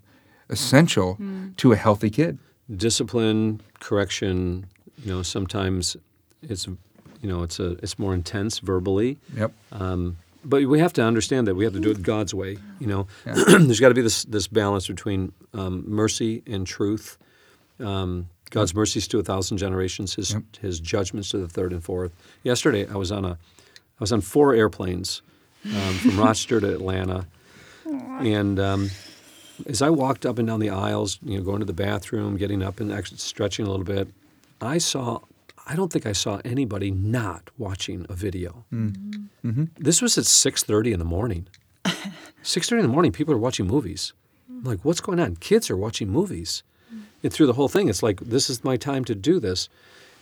essential 0.49 1.17
mm. 1.17 1.55
to 1.57 1.73
a 1.73 1.75
healthy 1.75 2.09
kid. 2.09 2.37
Discipline, 2.75 3.61
correction, 3.79 4.67
you 5.03 5.11
know, 5.11 5.21
sometimes 5.21 5.97
it's 6.41 6.67
you 6.67 7.29
know 7.29 7.43
it's 7.43 7.59
a 7.59 7.71
it's 7.83 7.97
more 7.97 8.13
intense 8.13 8.59
verbally. 8.59 9.17
Yep. 9.35 9.51
Um, 9.71 10.17
but 10.45 10.65
we 10.65 10.79
have 10.79 10.91
to 10.93 11.01
understand 11.01 11.47
that 11.47 11.55
we 11.55 11.63
have 11.63 11.73
to 11.73 11.79
do 11.79 11.89
it 11.89 12.03
God's 12.03 12.33
way. 12.33 12.57
You 12.79 12.87
know, 12.87 13.07
there's 13.25 13.79
got 13.79 13.89
to 13.89 13.95
be 13.95 14.01
this 14.01 14.25
this 14.25 14.47
balance 14.47 14.87
between 14.87 15.31
um, 15.53 15.83
mercy 15.87 16.43
and 16.45 16.67
truth. 16.67 17.17
Um, 17.79 18.29
God's 18.49 18.75
mercies 18.75 19.07
to 19.07 19.19
a 19.19 19.23
thousand 19.23 19.57
generations. 19.57 20.13
His 20.15 20.33
Yep. 20.33 20.43
His 20.61 20.79
judgments 20.79 21.29
to 21.29 21.37
the 21.37 21.47
third 21.47 21.71
and 21.71 21.83
fourth. 21.83 22.13
Yesterday, 22.43 22.87
I 22.87 22.95
was 22.95 23.11
on 23.11 23.25
a 23.25 23.31
I 23.31 24.01
was 24.01 24.11
on 24.11 24.21
four 24.21 24.53
airplanes 24.53 25.21
um, 25.65 25.93
from 25.95 26.19
Rochester 26.19 26.59
to 26.59 26.73
Atlanta, 26.73 27.25
and 27.85 28.59
um, 28.59 28.89
as 29.67 29.81
I 29.81 29.89
walked 29.89 30.25
up 30.25 30.39
and 30.39 30.47
down 30.47 30.59
the 30.59 30.69
aisles, 30.69 31.19
you 31.23 31.37
know, 31.37 31.43
going 31.43 31.59
to 31.59 31.65
the 31.65 31.73
bathroom, 31.73 32.37
getting 32.37 32.63
up 32.63 32.79
and 32.79 32.91
actually 32.91 33.17
stretching 33.17 33.65
a 33.65 33.69
little 33.69 33.85
bit, 33.85 34.07
I 34.61 34.77
saw. 34.77 35.19
I 35.65 35.77
don't 35.77 35.93
think 35.93 36.05
I 36.05 36.11
saw 36.11 36.41
anybody 36.43 36.91
not 36.91 37.49
watching 37.57 38.05
a 38.09 38.13
video. 38.13 38.65
Mm. 38.73 38.91
Mm-hmm. 38.91 39.49
Mm-hmm. 39.49 39.63
This 39.77 40.01
was 40.01 40.17
at 40.17 40.25
six 40.25 40.63
thirty 40.63 40.91
in 40.91 40.99
the 40.99 41.05
morning. 41.05 41.47
Six 42.45 42.67
thirty 42.67 42.81
in 42.81 42.87
the 42.87 42.91
morning, 42.91 43.13
people 43.13 43.33
are 43.33 43.37
watching 43.37 43.67
movies. 43.67 44.11
I'm 44.49 44.63
like, 44.65 44.83
what's 44.83 44.99
going 44.99 45.19
on? 45.21 45.37
Kids 45.37 45.69
are 45.69 45.77
watching 45.77 46.09
movies. 46.09 46.61
Mm. 46.93 47.03
And 47.23 47.33
through 47.33 47.47
the 47.47 47.53
whole 47.53 47.69
thing, 47.69 47.87
it's 47.87 48.03
like 48.03 48.19
this 48.19 48.49
is 48.49 48.65
my 48.65 48.75
time 48.75 49.05
to 49.05 49.15
do 49.15 49.39
this. 49.39 49.69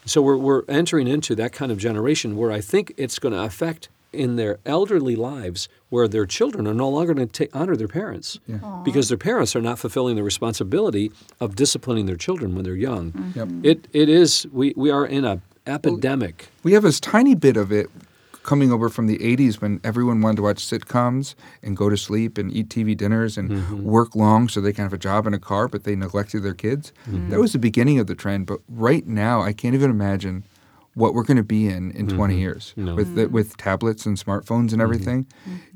So 0.05 0.21
we're 0.21 0.37
we're 0.37 0.63
entering 0.67 1.07
into 1.07 1.33
that 1.35 1.51
kind 1.51 1.71
of 1.71 1.79
generation 1.79 2.37
where 2.37 2.51
I 2.51 2.61
think 2.61 2.93
it's 2.97 3.17
going 3.17 3.33
to 3.33 3.41
affect 3.41 3.89
in 4.13 4.35
their 4.35 4.59
elderly 4.65 5.15
lives 5.15 5.69
where 5.89 6.07
their 6.07 6.25
children 6.25 6.67
are 6.67 6.73
no 6.73 6.89
longer 6.89 7.13
going 7.13 7.27
to 7.27 7.49
honor 7.53 7.75
their 7.75 7.87
parents 7.87 8.39
because 8.83 9.09
their 9.09 9.17
parents 9.17 9.55
are 9.55 9.61
not 9.61 9.79
fulfilling 9.79 10.15
the 10.15 10.23
responsibility 10.23 11.11
of 11.39 11.55
disciplining 11.55 12.05
their 12.05 12.15
children 12.15 12.55
when 12.55 12.63
they're 12.63 12.75
young. 12.75 13.11
Mm-hmm. 13.11 13.65
Yep. 13.65 13.65
It 13.65 13.87
it 13.93 14.09
is 14.09 14.47
we, 14.51 14.73
we 14.75 14.89
are 14.89 15.05
in 15.05 15.25
a 15.25 15.41
epidemic. 15.67 16.49
We 16.63 16.73
have 16.73 16.83
this 16.83 16.99
tiny 16.99 17.35
bit 17.35 17.57
of 17.57 17.71
it 17.71 17.89
coming 18.43 18.71
over 18.71 18.89
from 18.89 19.07
the 19.07 19.17
80s 19.19 19.61
when 19.61 19.79
everyone 19.83 20.21
wanted 20.21 20.37
to 20.37 20.41
watch 20.41 20.57
sitcoms 20.57 21.35
and 21.61 21.77
go 21.77 21.89
to 21.89 21.97
sleep 21.97 22.37
and 22.37 22.51
eat 22.51 22.69
TV 22.69 22.97
dinners 22.97 23.37
and 23.37 23.51
mm-hmm. 23.51 23.83
work 23.83 24.15
long 24.15 24.49
so 24.49 24.59
they 24.59 24.73
can 24.73 24.83
have 24.83 24.93
a 24.93 24.97
job 24.97 25.27
and 25.27 25.35
a 25.35 25.39
car, 25.39 25.67
but 25.67 25.83
they 25.83 25.95
neglected 25.95 26.41
their 26.41 26.55
kids. 26.55 26.91
Mm-hmm. 27.07 27.29
That 27.29 27.39
was 27.39 27.53
the 27.53 27.59
beginning 27.59 27.99
of 27.99 28.07
the 28.07 28.15
trend. 28.15 28.47
But 28.47 28.59
right 28.67 29.05
now, 29.05 29.41
I 29.41 29.53
can't 29.53 29.75
even 29.75 29.91
imagine 29.91 30.43
what 30.93 31.13
we're 31.13 31.23
going 31.23 31.37
to 31.37 31.43
be 31.43 31.67
in 31.67 31.91
in 31.91 32.07
20 32.07 32.37
years 32.37 32.73
No. 32.75 32.95
with 32.95 33.15
the, 33.15 33.27
with 33.27 33.55
tablets 33.57 34.05
and 34.05 34.17
smartphones 34.17 34.73
and 34.73 34.81
everything. 34.81 35.25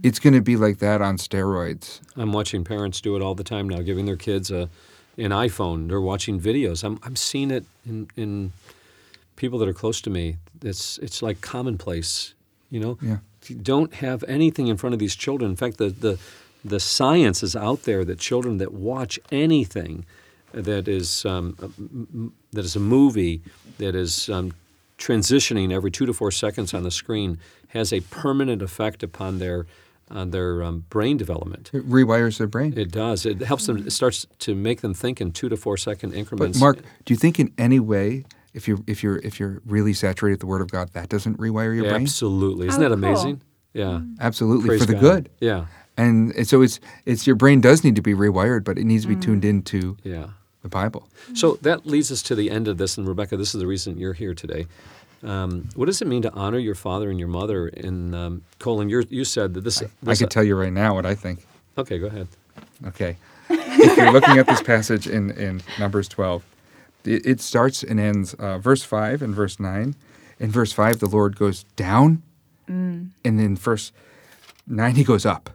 It's 0.04 0.20
going 0.20 0.34
to 0.34 0.42
be 0.42 0.58
like 0.58 0.80
that 0.80 1.02
on 1.02 1.18
steroids. 1.18 2.02
I'm 2.18 2.34
watching 2.34 2.64
parents 2.66 3.00
do 3.02 3.16
it 3.16 3.22
all 3.22 3.34
the 3.36 3.44
time 3.44 3.70
now, 3.70 3.82
giving 3.82 4.06
their 4.06 4.18
kids 4.18 4.52
a 4.52 4.70
an 5.18 5.32
iPhone. 5.32 5.88
They're 5.88 6.02
watching 6.02 6.40
videos. 6.42 6.84
I'm 6.84 7.00
I'm 7.04 7.16
seeing 7.16 7.50
it 7.52 7.64
in 7.86 8.08
in 8.18 8.52
people 9.38 9.58
that 9.60 9.68
are 9.70 9.74
close 9.74 10.02
to 10.02 10.10
me. 10.10 10.38
It's 10.62 10.98
it's 11.00 11.22
like 11.22 11.40
commonplace. 11.42 12.34
You 12.70 12.80
know, 12.82 12.98
Yeah. 13.02 13.18
You 13.48 13.56
don't 13.56 13.94
have 13.96 14.24
anything 14.28 14.68
in 14.68 14.76
front 14.76 14.94
of 14.94 15.00
these 15.00 15.16
children. 15.16 15.52
In 15.52 15.56
fact, 15.58 15.78
the 15.78 15.90
the 15.90 16.20
the 16.66 16.80
science 16.80 17.44
is 17.44 17.56
out 17.56 17.84
there 17.84 18.04
that 18.04 18.20
children 18.20 18.58
that 18.58 18.74
watch 18.74 19.20
anything 19.32 20.04
that 20.52 20.88
is 20.88 21.24
um, 21.26 21.56
m- 21.62 22.08
m- 22.14 22.34
that 22.52 22.66
is 22.66 22.76
a 22.76 22.80
movie 22.80 23.42
that 23.78 23.94
is 23.96 24.30
um, 24.30 24.52
transitioning 24.98 25.72
every 25.74 25.92
two 25.92 26.06
to 26.06 26.14
four 26.14 26.32
seconds 26.32 26.74
on 26.74 26.84
the 26.84 26.92
screen 26.92 27.38
has 27.70 27.92
a 27.92 28.00
permanent 28.02 28.62
effect 28.62 29.04
upon 29.04 29.40
their 29.40 29.66
on 30.12 30.30
their 30.30 30.62
um, 30.62 30.86
brain 30.90 31.18
development. 31.18 31.72
It 31.74 31.90
rewires 31.90 32.38
their 32.38 32.48
brain. 32.48 32.78
It 32.78 32.92
does. 32.92 33.26
It 33.26 33.42
helps 33.42 33.66
them. 33.66 33.78
It 33.88 33.92
starts 33.92 34.28
to 34.40 34.54
make 34.54 34.82
them 34.82 34.94
think 34.94 35.20
in 35.20 35.32
two 35.32 35.50
to 35.50 35.58
four 35.58 35.78
second 35.78 36.14
increments. 36.14 36.60
But 36.60 36.66
increments. 36.68 36.84
Mark, 36.84 37.04
do 37.06 37.14
you 37.14 37.18
think 37.18 37.40
in 37.40 37.52
any 37.58 37.80
way, 37.80 38.24
if 38.54 38.68
you're 38.68 38.80
if 38.88 39.02
you're 39.02 39.18
if 39.18 39.40
you're 39.40 39.62
really 39.66 39.94
saturated 39.94 40.36
with 40.36 40.40
the 40.42 40.46
Word 40.48 40.62
of 40.62 40.72
God, 40.72 40.94
that 40.94 41.10
doesn't 41.10 41.40
rewire 41.40 41.76
your 41.76 41.86
brain? 41.86 42.04
absolutely, 42.04 42.68
isn't 42.68 42.80
Oh, 42.80 42.90
that 42.90 42.96
cool. 42.96 43.04
amazing? 43.04 43.42
Yeah, 43.74 43.84
mm-hmm. 43.86 44.14
Absolutely, 44.22 44.68
Praise 44.68 44.82
for 44.82 44.88
the 44.88 44.94
God. 44.94 45.02
good. 45.02 45.30
Yeah, 45.42 45.66
And 45.98 46.32
and 46.36 46.48
so 46.48 46.62
it's 46.62 46.80
it's 47.06 47.26
your 47.28 47.36
brain 47.36 47.60
does 47.60 47.84
need 47.84 47.96
to 47.98 48.02
be 48.02 48.14
rewired, 48.14 48.64
but 48.64 48.78
it 48.78 48.86
needs 48.86 49.04
to 49.04 49.10
be 49.10 49.16
tuned 49.18 49.42
mm. 49.42 49.50
into 49.50 49.98
yeah. 50.04 50.28
The 50.66 50.70
Bible. 50.70 51.08
So 51.36 51.60
that 51.62 51.86
leads 51.86 52.12
us 52.12 52.24
to 52.24 52.34
the 52.34 52.50
end 52.50 52.68
of 52.68 52.80
this. 52.80 52.98
And 52.98 53.08
Rebecca, 53.08 53.38
this 53.38 53.54
is 53.54 53.62
the 53.62 53.68
reason 53.68 54.00
you're 54.00 54.14
here 54.14 54.34
today. 54.34 54.66
Um, 55.24 55.70
what 55.76 55.86
does 55.86 56.02
it 56.02 56.08
mean 56.08 56.24
to 56.24 56.34
honor 56.34 56.58
your 56.58 56.74
father 56.74 57.12
and 57.12 57.20
your 57.20 57.28
mother? 57.28 57.68
And 57.68 58.16
um, 58.16 58.44
Colin, 58.58 58.90
you 58.90 59.06
you 59.10 59.26
said 59.26 59.54
that 59.54 59.62
this. 59.64 59.82
I 59.82 59.88
this 60.02 60.20
could 60.20 60.32
tell 60.32 60.44
you 60.44 60.56
right 60.56 60.74
now 60.74 60.96
what 60.96 61.06
I 61.06 61.14
think. 61.14 61.46
Okay, 61.78 62.00
go 62.00 62.08
ahead. 62.08 62.28
Okay, 62.88 63.18
if 63.50 63.98
you're 63.98 64.12
looking 64.12 64.40
at 64.40 64.48
this 64.48 64.62
passage 64.62 65.08
in 65.08 65.32
in 65.32 65.62
Numbers 65.80 66.08
12, 66.08 66.44
it, 67.06 67.26
it 67.26 67.42
starts 67.42 67.84
and 67.84 68.00
ends 68.00 68.34
uh, 68.36 68.58
verse 68.58 68.84
five 68.84 69.22
and 69.22 69.36
verse 69.36 69.60
nine. 69.60 69.96
In 70.40 70.50
verse 70.52 70.72
five, 70.74 71.00
the 71.00 71.08
Lord 71.08 71.38
goes 71.38 71.64
down, 71.76 72.24
and 73.24 73.40
in 73.40 73.56
verse 73.56 73.92
nine, 74.68 74.96
he 74.96 75.04
goes 75.04 75.26
up. 75.26 75.52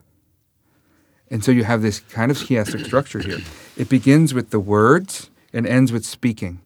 And 1.31 1.45
so 1.45 1.53
you 1.53 1.65
have 1.65 1.83
this 1.83 2.01
kind 2.01 2.31
of 2.31 2.37
chiastic 2.39 2.85
structure 2.87 3.21
here. 3.21 3.39
It 3.77 3.89
begins 3.89 4.35
with 4.35 4.51
the 4.51 4.59
words 4.61 5.31
and 5.53 5.67
ends 5.67 5.93
with 5.93 6.05
speaking. 6.05 6.61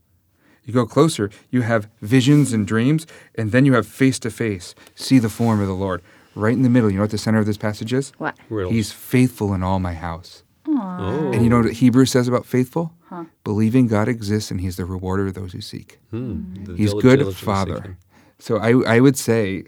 You 0.65 0.73
go 0.73 0.87
closer, 0.87 1.29
you 1.51 1.61
have 1.63 1.89
visions 2.01 2.53
and 2.55 2.67
dreams, 2.67 3.07
and 3.35 3.53
then 3.53 3.67
you 3.67 3.75
have 3.75 3.87
face 3.87 4.19
to 4.21 4.31
face, 4.31 4.75
see 4.95 5.19
the 5.19 5.29
form 5.29 5.61
of 5.61 5.67
the 5.67 5.75
Lord. 5.75 6.01
Right 6.35 6.55
in 6.55 6.63
the 6.63 6.71
middle, 6.71 6.91
you 6.91 6.97
know 6.97 7.03
what 7.03 7.11
the 7.11 7.19
center 7.19 7.39
of 7.39 7.45
this 7.47 7.59
passage 7.59 7.93
is? 7.93 8.11
What? 8.19 8.37
Riddles. 8.49 8.73
He's 8.73 8.91
faithful 8.91 9.53
in 9.53 9.63
all 9.63 9.79
my 9.79 9.93
house. 9.93 10.43
Oh, 10.67 11.31
And 11.33 11.43
you 11.45 11.51
know 11.51 11.61
what 11.61 11.71
Hebrews 11.75 12.11
says 12.11 12.27
about 12.27 12.47
faithful? 12.47 12.95
Huh. 13.11 13.25
Believing 13.45 13.87
God 13.87 14.09
exists 14.09 14.51
and 14.51 14.61
He's 14.63 14.77
the 14.77 14.87
rewarder 14.87 15.27
of 15.27 15.35
those 15.35 15.53
who 15.53 15.61
seek. 15.61 15.99
hmm, 16.11 16.55
He's 16.75 16.93
dil- 16.93 17.01
good 17.03 17.19
diligently 17.19 17.33
Father. 17.47 17.77
seeking. 17.77 17.97
So 18.39 18.57
I, 18.57 18.97
I 18.97 19.01
would 19.01 19.19
say 19.19 19.65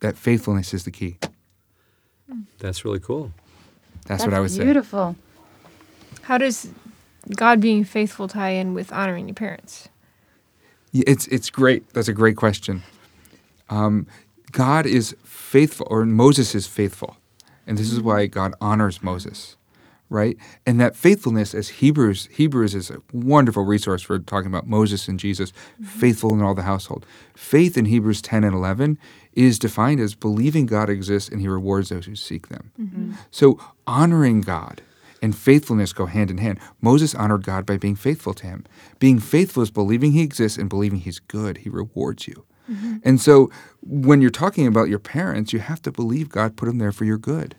that 0.00 0.16
faithfulness 0.16 0.72
is 0.72 0.84
the 0.84 0.90
key. 0.90 1.18
That's 2.58 2.84
really 2.84 2.98
cool. 3.00 3.32
That's, 4.06 4.24
what 4.24 4.34
I 4.34 4.40
would 4.40 4.50
say. 4.50 4.64
beautiful. 4.64 5.16
How 6.22 6.38
does 6.38 6.70
God 7.36 7.60
being 7.60 7.84
faithful 7.84 8.28
tie 8.28 8.50
in 8.50 8.74
with 8.74 8.92
honoring 8.92 9.28
your 9.28 9.34
parents? 9.34 9.88
Yeah, 10.92 11.04
It's 11.06 11.26
it's 11.28 11.50
great. 11.50 11.88
That's 11.94 12.08
a 12.08 12.12
great 12.12 12.36
question. 12.36 12.82
Um, 13.70 14.06
God 14.50 14.84
is 14.86 15.16
faithful, 15.24 15.86
or 15.88 16.04
Moses 16.04 16.54
is 16.54 16.66
faithful, 16.66 17.16
And 17.66 17.78
this 17.78 17.90
is 17.90 18.00
why 18.00 18.26
God 18.26 18.54
honors 18.60 19.02
Moses, 19.02 19.56
right? 20.12 20.36
And 20.66 20.80
that 20.80 20.94
faithfulness, 20.94 21.54
as 21.54 21.68
Hebrews, 21.68 22.28
Hebrews 22.32 22.74
is 22.74 22.90
a 22.90 22.98
wonderful 23.12 23.64
resource 23.64 24.02
for 24.02 24.18
talking 24.18 24.48
about 24.48 24.66
Moses 24.66 25.08
and 25.08 25.18
Jesus, 25.18 25.50
mm-hmm. 25.52 25.84
faithful 25.84 26.32
in 26.34 26.42
all 26.42 26.54
the 26.54 26.62
household. 26.62 27.06
Faith 27.34 27.78
in 27.78 27.86
Hebrews 27.86 28.22
10 28.22 28.44
and 28.44 28.54
11 28.54 28.98
is 29.32 29.58
defined 29.58 30.00
as 30.00 30.14
believing 30.14 30.66
God 30.66 30.90
exists 30.90 31.30
and 31.30 31.40
he 31.40 31.48
rewards 31.48 31.88
those 31.88 32.06
who 32.06 32.14
seek 32.14 32.48
them. 32.48 32.70
Mm-hmm. 32.80 33.12
So 33.30 33.58
honoring 33.86 34.42
God 34.42 34.82
and 35.22 35.36
faithfulness 35.36 35.92
go 35.92 36.06
hand 36.06 36.30
in 36.30 36.38
hand. 36.38 36.58
Moses 36.80 37.14
honored 37.14 37.44
God 37.44 37.64
by 37.64 37.78
being 37.78 37.96
faithful 37.96 38.34
to 38.34 38.46
him. 38.46 38.64
Being 38.98 39.18
faithful 39.18 39.62
is 39.62 39.70
believing 39.70 40.12
he 40.12 40.22
exists 40.22 40.58
and 40.58 40.68
believing 40.68 40.98
he's 40.98 41.20
good. 41.20 41.58
He 41.58 41.70
rewards 41.70 42.26
you. 42.26 42.44
Mm-hmm. 42.70 42.96
And 43.04 43.20
so 43.20 43.50
when 43.80 44.20
you're 44.20 44.30
talking 44.30 44.66
about 44.66 44.88
your 44.88 44.98
parents, 44.98 45.52
you 45.52 45.60
have 45.60 45.80
to 45.82 45.92
believe 45.92 46.28
God 46.28 46.56
put 46.56 46.66
them 46.66 46.78
there 46.78 46.92
for 46.92 47.04
your 47.04 47.18
good. 47.18 47.56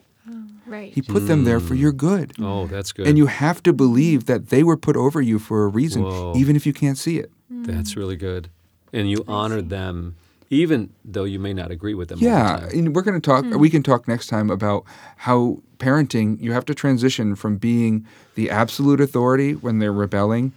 Right. 0.74 0.91
He 0.91 1.03
put 1.03 1.28
them 1.28 1.43
there 1.43 1.59
for 1.59 1.76
mm. 1.76 1.82
your 1.82 1.91
good. 1.91 2.34
Oh, 2.41 2.65
that's 2.65 2.91
good. 2.91 3.05
And 3.05 3.15
you 3.15 3.28
have 3.28 3.61
to 3.61 3.71
believe 3.71 4.26
that 4.26 4.49
they 4.49 4.63
were 4.63 4.76
put 4.76 4.97
over 4.97 5.21
you 5.21 5.38
for 5.38 5.65
a 5.65 5.67
reason, 5.67 6.01
Whoa. 6.01 6.34
even 6.36 6.55
if 6.55 6.65
you 6.65 6.74
can't 6.74 6.97
see 6.97 7.19
it. 7.19 7.32
That's 7.47 7.93
mm. 7.93 7.97
really 7.97 8.15
good. 8.15 8.49
And 8.91 9.07
you 9.07 9.24
honored 9.28 9.69
them, 9.69 10.15
even 10.49 10.89
though 11.05 11.26
you 11.26 11.38
may 11.38 11.53
not 11.53 11.69
agree 11.69 11.93
with 11.93 12.09
them. 12.09 12.17
all 12.17 12.21
the 12.21 12.26
Yeah, 12.26 12.57
time. 12.57 12.69
and 12.74 12.95
we're 12.95 13.03
going 13.03 13.21
to 13.21 13.26
talk. 13.26 13.45
Mm. 13.45 13.59
We 13.59 13.69
can 13.69 13.84
talk 13.84 14.07
next 14.07 14.28
time 14.28 14.49
about 14.49 14.84
how 15.17 15.61
parenting. 15.78 16.41
You 16.41 16.53
have 16.53 16.65
to 16.65 16.74
transition 16.74 17.36
from 17.36 17.57
being 17.57 18.07
the 18.34 18.49
absolute 18.49 18.99
authority 18.99 19.53
when 19.53 19.78
they're 19.78 19.93
rebelling, 19.93 20.53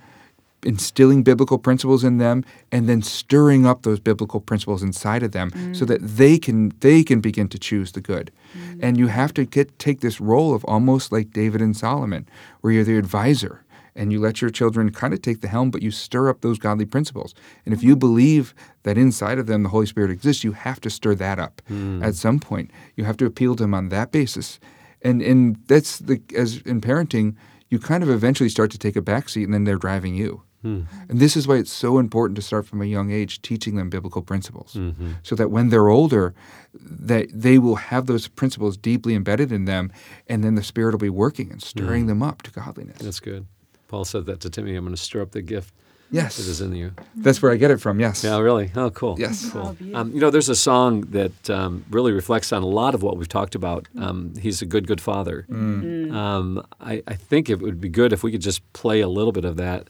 instilling 0.66 1.22
biblical 1.22 1.58
principles 1.58 2.04
in 2.04 2.18
them, 2.18 2.44
and 2.72 2.88
then 2.88 3.00
stirring 3.00 3.64
up 3.64 3.82
those 3.82 4.00
biblical 4.00 4.40
principles 4.40 4.82
inside 4.82 5.22
of 5.22 5.32
them, 5.32 5.50
so 5.74 5.84
mm. 5.84 5.88
that 5.88 6.00
they 6.02 6.38
can 6.38 6.72
they 6.80 7.02
can 7.02 7.20
begin 7.20 7.48
to 7.48 7.58
choose 7.58 7.92
the 7.92 8.00
good. 8.00 8.30
Mm. 8.54 8.80
And 8.82 8.98
you 8.98 9.06
have 9.06 9.32
to 9.34 9.44
get 9.44 9.78
take 9.78 10.00
this 10.00 10.20
role 10.20 10.54
of 10.54 10.64
almost 10.64 11.12
like 11.12 11.30
David 11.30 11.62
and 11.62 11.76
Solomon, 11.76 12.28
where 12.60 12.72
you're 12.72 12.84
the 12.84 12.98
advisor. 12.98 13.62
And 13.98 14.12
you 14.12 14.20
let 14.20 14.42
your 14.42 14.50
children 14.50 14.92
kind 14.92 15.14
of 15.14 15.22
take 15.22 15.40
the 15.40 15.48
helm, 15.48 15.70
but 15.70 15.80
you 15.80 15.90
stir 15.90 16.28
up 16.28 16.42
those 16.42 16.58
godly 16.58 16.84
principles. 16.84 17.34
And 17.64 17.72
if 17.72 17.82
you 17.82 17.96
mm. 17.96 18.00
believe 18.00 18.54
that 18.82 18.98
inside 18.98 19.38
of 19.38 19.46
them 19.46 19.62
the 19.62 19.70
Holy 19.70 19.86
Spirit 19.86 20.10
exists, 20.10 20.44
you 20.44 20.52
have 20.52 20.82
to 20.82 20.90
stir 20.90 21.14
that 21.14 21.38
up 21.38 21.62
at 22.02 22.14
some 22.14 22.38
point. 22.38 22.70
You 22.94 23.04
have 23.04 23.16
to 23.16 23.24
appeal 23.24 23.56
to 23.56 23.62
them 23.62 23.72
on 23.72 23.88
that 23.88 24.12
basis. 24.12 24.60
And 25.00 25.22
and 25.22 25.56
that's 25.66 25.98
the 25.98 26.20
as 26.36 26.58
in 26.66 26.80
parenting, 26.82 27.36
you 27.70 27.78
kind 27.78 28.02
of 28.02 28.10
eventually 28.10 28.50
start 28.50 28.70
to 28.72 28.78
take 28.78 28.96
a 28.96 29.02
backseat 29.02 29.44
and 29.44 29.54
then 29.54 29.64
they're 29.64 29.78
driving 29.78 30.14
you. 30.14 30.42
And 30.66 31.20
this 31.20 31.36
is 31.36 31.46
why 31.48 31.56
it's 31.56 31.72
so 31.72 31.98
important 31.98 32.36
to 32.36 32.42
start 32.42 32.66
from 32.66 32.82
a 32.82 32.86
young 32.86 33.10
age 33.12 33.40
teaching 33.42 33.76
them 33.76 33.88
biblical 33.90 34.22
principles. 34.22 34.76
So 35.22 35.34
that 35.36 35.50
when 35.50 35.68
they're 35.70 35.88
older, 35.88 36.34
that 36.74 37.28
they 37.32 37.58
will 37.58 37.76
have 37.76 38.06
those 38.06 38.28
principles 38.28 38.76
deeply 38.76 39.14
embedded 39.14 39.52
in 39.52 39.64
them 39.64 39.92
and 40.28 40.42
then 40.44 40.54
the 40.56 40.62
Spirit 40.62 40.92
will 40.92 40.98
be 40.98 41.10
working 41.10 41.50
and 41.52 41.62
stirring 41.62 42.06
them 42.06 42.22
up 42.22 42.42
to 42.42 42.50
godliness. 42.50 42.98
That's 42.98 43.20
good. 43.20 43.46
Paul 43.88 44.04
said 44.04 44.26
that 44.26 44.40
to 44.40 44.50
Timothy. 44.50 44.76
I'm 44.76 44.84
going 44.84 44.94
to 44.96 45.00
stir 45.00 45.22
up 45.22 45.30
the 45.30 45.42
gift 45.42 45.72
Yes. 46.10 46.36
that 46.36 46.46
is 46.48 46.60
in 46.60 46.72
you. 46.74 46.92
That's 47.16 47.42
where 47.42 47.50
I 47.52 47.56
get 47.56 47.70
it 47.72 47.80
from. 47.80 47.98
Yes. 47.98 48.22
Yeah, 48.22 48.38
really? 48.38 48.70
Oh, 48.76 48.90
cool. 48.90 49.16
Yes. 49.18 49.50
Cool. 49.50 49.76
Um, 49.94 50.12
you 50.12 50.20
know, 50.20 50.30
there's 50.30 50.48
a 50.48 50.54
song 50.54 51.00
that 51.10 51.50
um, 51.50 51.84
really 51.90 52.12
reflects 52.12 52.52
on 52.52 52.62
a 52.62 52.66
lot 52.66 52.94
of 52.94 53.02
what 53.02 53.16
we've 53.16 53.28
talked 53.28 53.54
about. 53.56 53.88
Um, 53.98 54.34
he's 54.40 54.62
a 54.62 54.66
good, 54.66 54.86
good 54.86 55.00
father. 55.00 55.46
Um, 55.50 56.64
I, 56.80 57.02
I 57.08 57.14
think 57.14 57.50
it 57.50 57.60
would 57.60 57.80
be 57.80 57.88
good 57.88 58.12
if 58.12 58.22
we 58.22 58.30
could 58.30 58.40
just 58.40 58.60
play 58.72 59.00
a 59.00 59.08
little 59.08 59.32
bit 59.32 59.44
of 59.44 59.56
that 59.56 59.88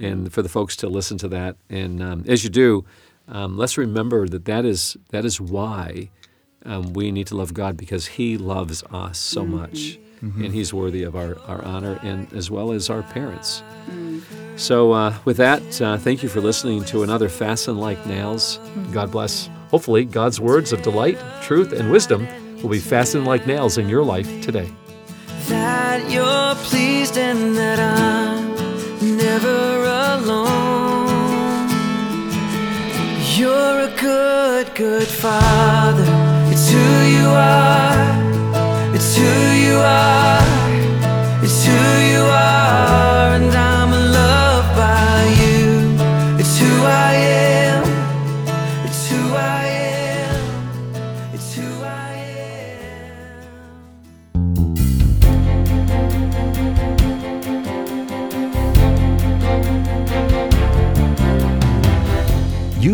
and 0.00 0.32
for 0.32 0.42
the 0.42 0.48
folks 0.48 0.76
to 0.76 0.88
listen 0.88 1.18
to 1.18 1.28
that. 1.28 1.56
And 1.70 2.02
um, 2.02 2.24
as 2.26 2.44
you 2.44 2.50
do, 2.50 2.84
um, 3.28 3.56
let's 3.56 3.76
remember 3.78 4.26
that 4.28 4.44
that 4.46 4.64
is, 4.64 4.96
that 5.10 5.24
is 5.24 5.40
why 5.40 6.10
um, 6.64 6.92
we 6.92 7.10
need 7.12 7.26
to 7.28 7.36
love 7.36 7.54
God 7.54 7.76
because 7.76 8.06
He 8.06 8.36
loves 8.38 8.82
us 8.90 9.18
so 9.18 9.44
much. 9.44 9.98
And 10.20 10.52
He's 10.52 10.74
worthy 10.74 11.04
of 11.04 11.14
our, 11.14 11.38
our 11.46 11.64
honor 11.64 12.00
and 12.02 12.32
as 12.32 12.50
well 12.50 12.72
as 12.72 12.90
our 12.90 13.04
parents. 13.04 13.62
So, 14.56 14.90
uh, 14.90 15.14
with 15.24 15.36
that, 15.36 15.80
uh, 15.80 15.96
thank 15.96 16.24
you 16.24 16.28
for 16.28 16.40
listening 16.40 16.82
to 16.86 17.04
another 17.04 17.28
Fastened 17.28 17.78
Like 17.78 18.04
Nails. 18.04 18.58
God 18.90 19.12
bless. 19.12 19.48
Hopefully, 19.70 20.04
God's 20.04 20.40
words 20.40 20.72
of 20.72 20.82
delight, 20.82 21.18
truth, 21.42 21.72
and 21.72 21.92
wisdom 21.92 22.26
will 22.62 22.70
be 22.70 22.80
fastened 22.80 23.26
like 23.26 23.46
nails 23.46 23.78
in 23.78 23.88
your 23.88 24.02
life 24.02 24.26
today. 24.42 24.68
that 25.48 26.10
you're 26.10 26.54
pleased 26.64 27.16
and 27.16 27.54
that 27.56 27.78
I'm 27.78 29.16
never 29.16 29.67
You're 33.38 33.82
a 33.82 33.92
good, 34.00 34.74
good 34.74 35.06
father. 35.06 36.02
It's 36.50 36.72
who 36.72 36.86
you 37.16 37.28
are. 37.28 38.92
It's 38.92 39.16
who 39.16 39.34
you 39.64 39.76
are. 39.78 40.42
It's 41.44 41.64
who 41.64 41.80
you 42.12 42.24
are. 42.24 43.36
And 43.36 43.54
I'm 43.54 43.77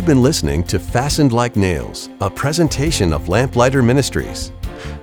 You've 0.05 0.17
been 0.17 0.23
listening 0.23 0.65
to 0.65 0.79
Fastened 0.79 1.33
Like 1.33 1.57
Nails, 1.57 2.11
a 2.21 2.29
presentation 2.29 3.11
of 3.11 3.31
Lamplighter 3.31 3.83
Ministries. 3.83 4.53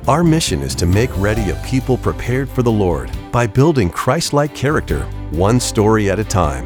Our 0.08 0.24
mission 0.24 0.62
is 0.62 0.76
to 0.76 0.86
make 0.86 1.10
ready 1.18 1.50
a 1.50 1.56
people 1.66 1.98
prepared 1.98 2.48
for 2.48 2.62
the 2.62 2.72
Lord 2.72 3.10
by 3.32 3.48
building 3.48 3.90
Christ 3.90 4.32
like 4.32 4.54
character 4.54 5.06
one 5.32 5.60
story 5.60 6.12
at 6.12 6.20
a 6.20 6.24
time. 6.24 6.66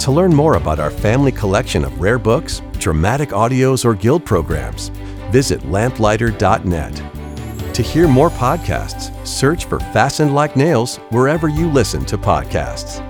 To 0.00 0.12
learn 0.12 0.34
more 0.34 0.56
about 0.56 0.78
our 0.78 0.90
family 0.90 1.32
collection 1.32 1.82
of 1.82 1.98
rare 1.98 2.18
books, 2.18 2.60
dramatic 2.72 3.30
audios, 3.30 3.86
or 3.86 3.94
guild 3.94 4.26
programs, 4.26 4.90
visit 5.30 5.62
lamplighter.net. 5.62 7.72
To 7.72 7.82
hear 7.82 8.06
more 8.06 8.28
podcasts, 8.28 9.26
search 9.26 9.64
for 9.64 9.80
Fastened 9.80 10.34
Like 10.34 10.56
Nails 10.56 10.98
wherever 11.08 11.48
you 11.48 11.70
listen 11.70 12.04
to 12.04 12.18
podcasts. 12.18 13.00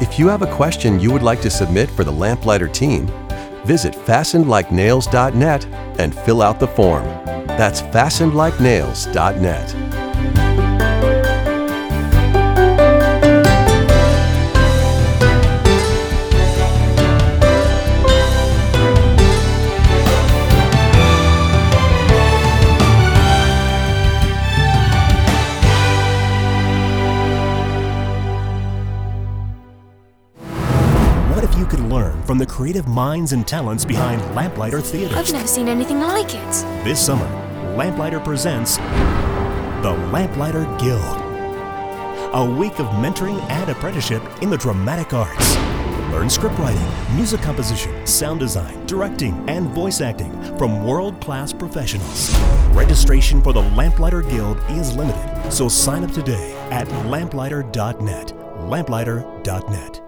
If 0.00 0.18
you 0.18 0.26
have 0.28 0.40
a 0.40 0.56
question 0.56 0.98
you 0.98 1.12
would 1.12 1.22
like 1.22 1.42
to 1.42 1.50
submit 1.50 1.90
for 1.90 2.04
the 2.04 2.10
Lamplighter 2.10 2.68
team, 2.68 3.06
visit 3.64 3.94
fastenedlikenails.net 3.94 5.66
and 5.98 6.14
fill 6.14 6.42
out 6.42 6.60
the 6.60 6.68
form. 6.68 7.04
That's 7.46 7.82
fastenedlikenails.net. 7.82 10.59
from 32.30 32.38
the 32.38 32.46
creative 32.46 32.86
minds 32.86 33.32
and 33.32 33.44
talents 33.44 33.84
behind 33.84 34.22
Lamplighter 34.36 34.80
Theater? 34.80 35.16
I've 35.16 35.32
never 35.32 35.48
seen 35.48 35.66
anything 35.66 35.98
like 35.98 36.32
it. 36.32 36.52
This 36.84 37.04
summer, 37.04 37.26
Lamplighter 37.74 38.20
presents 38.20 38.76
the 38.76 39.90
Lamplighter 40.12 40.64
Guild. 40.78 41.02
A 42.32 42.56
week 42.56 42.78
of 42.78 42.86
mentoring 43.02 43.42
and 43.50 43.68
apprenticeship 43.68 44.22
in 44.42 44.48
the 44.48 44.56
dramatic 44.56 45.12
arts. 45.12 45.56
Learn 46.12 46.28
scriptwriting, 46.28 47.16
music 47.16 47.40
composition, 47.40 48.06
sound 48.06 48.38
design, 48.38 48.86
directing, 48.86 49.34
and 49.50 49.66
voice 49.70 50.00
acting 50.00 50.32
from 50.56 50.86
world 50.86 51.20
class 51.20 51.52
professionals. 51.52 52.32
Registration 52.68 53.42
for 53.42 53.52
the 53.52 53.62
Lamplighter 53.72 54.22
Guild 54.22 54.56
is 54.68 54.94
limited, 54.94 55.50
so 55.50 55.66
sign 55.66 56.04
up 56.04 56.12
today 56.12 56.52
at 56.70 56.86
lamplighter.net. 57.06 58.28
Lamplighter.net. 58.68 59.99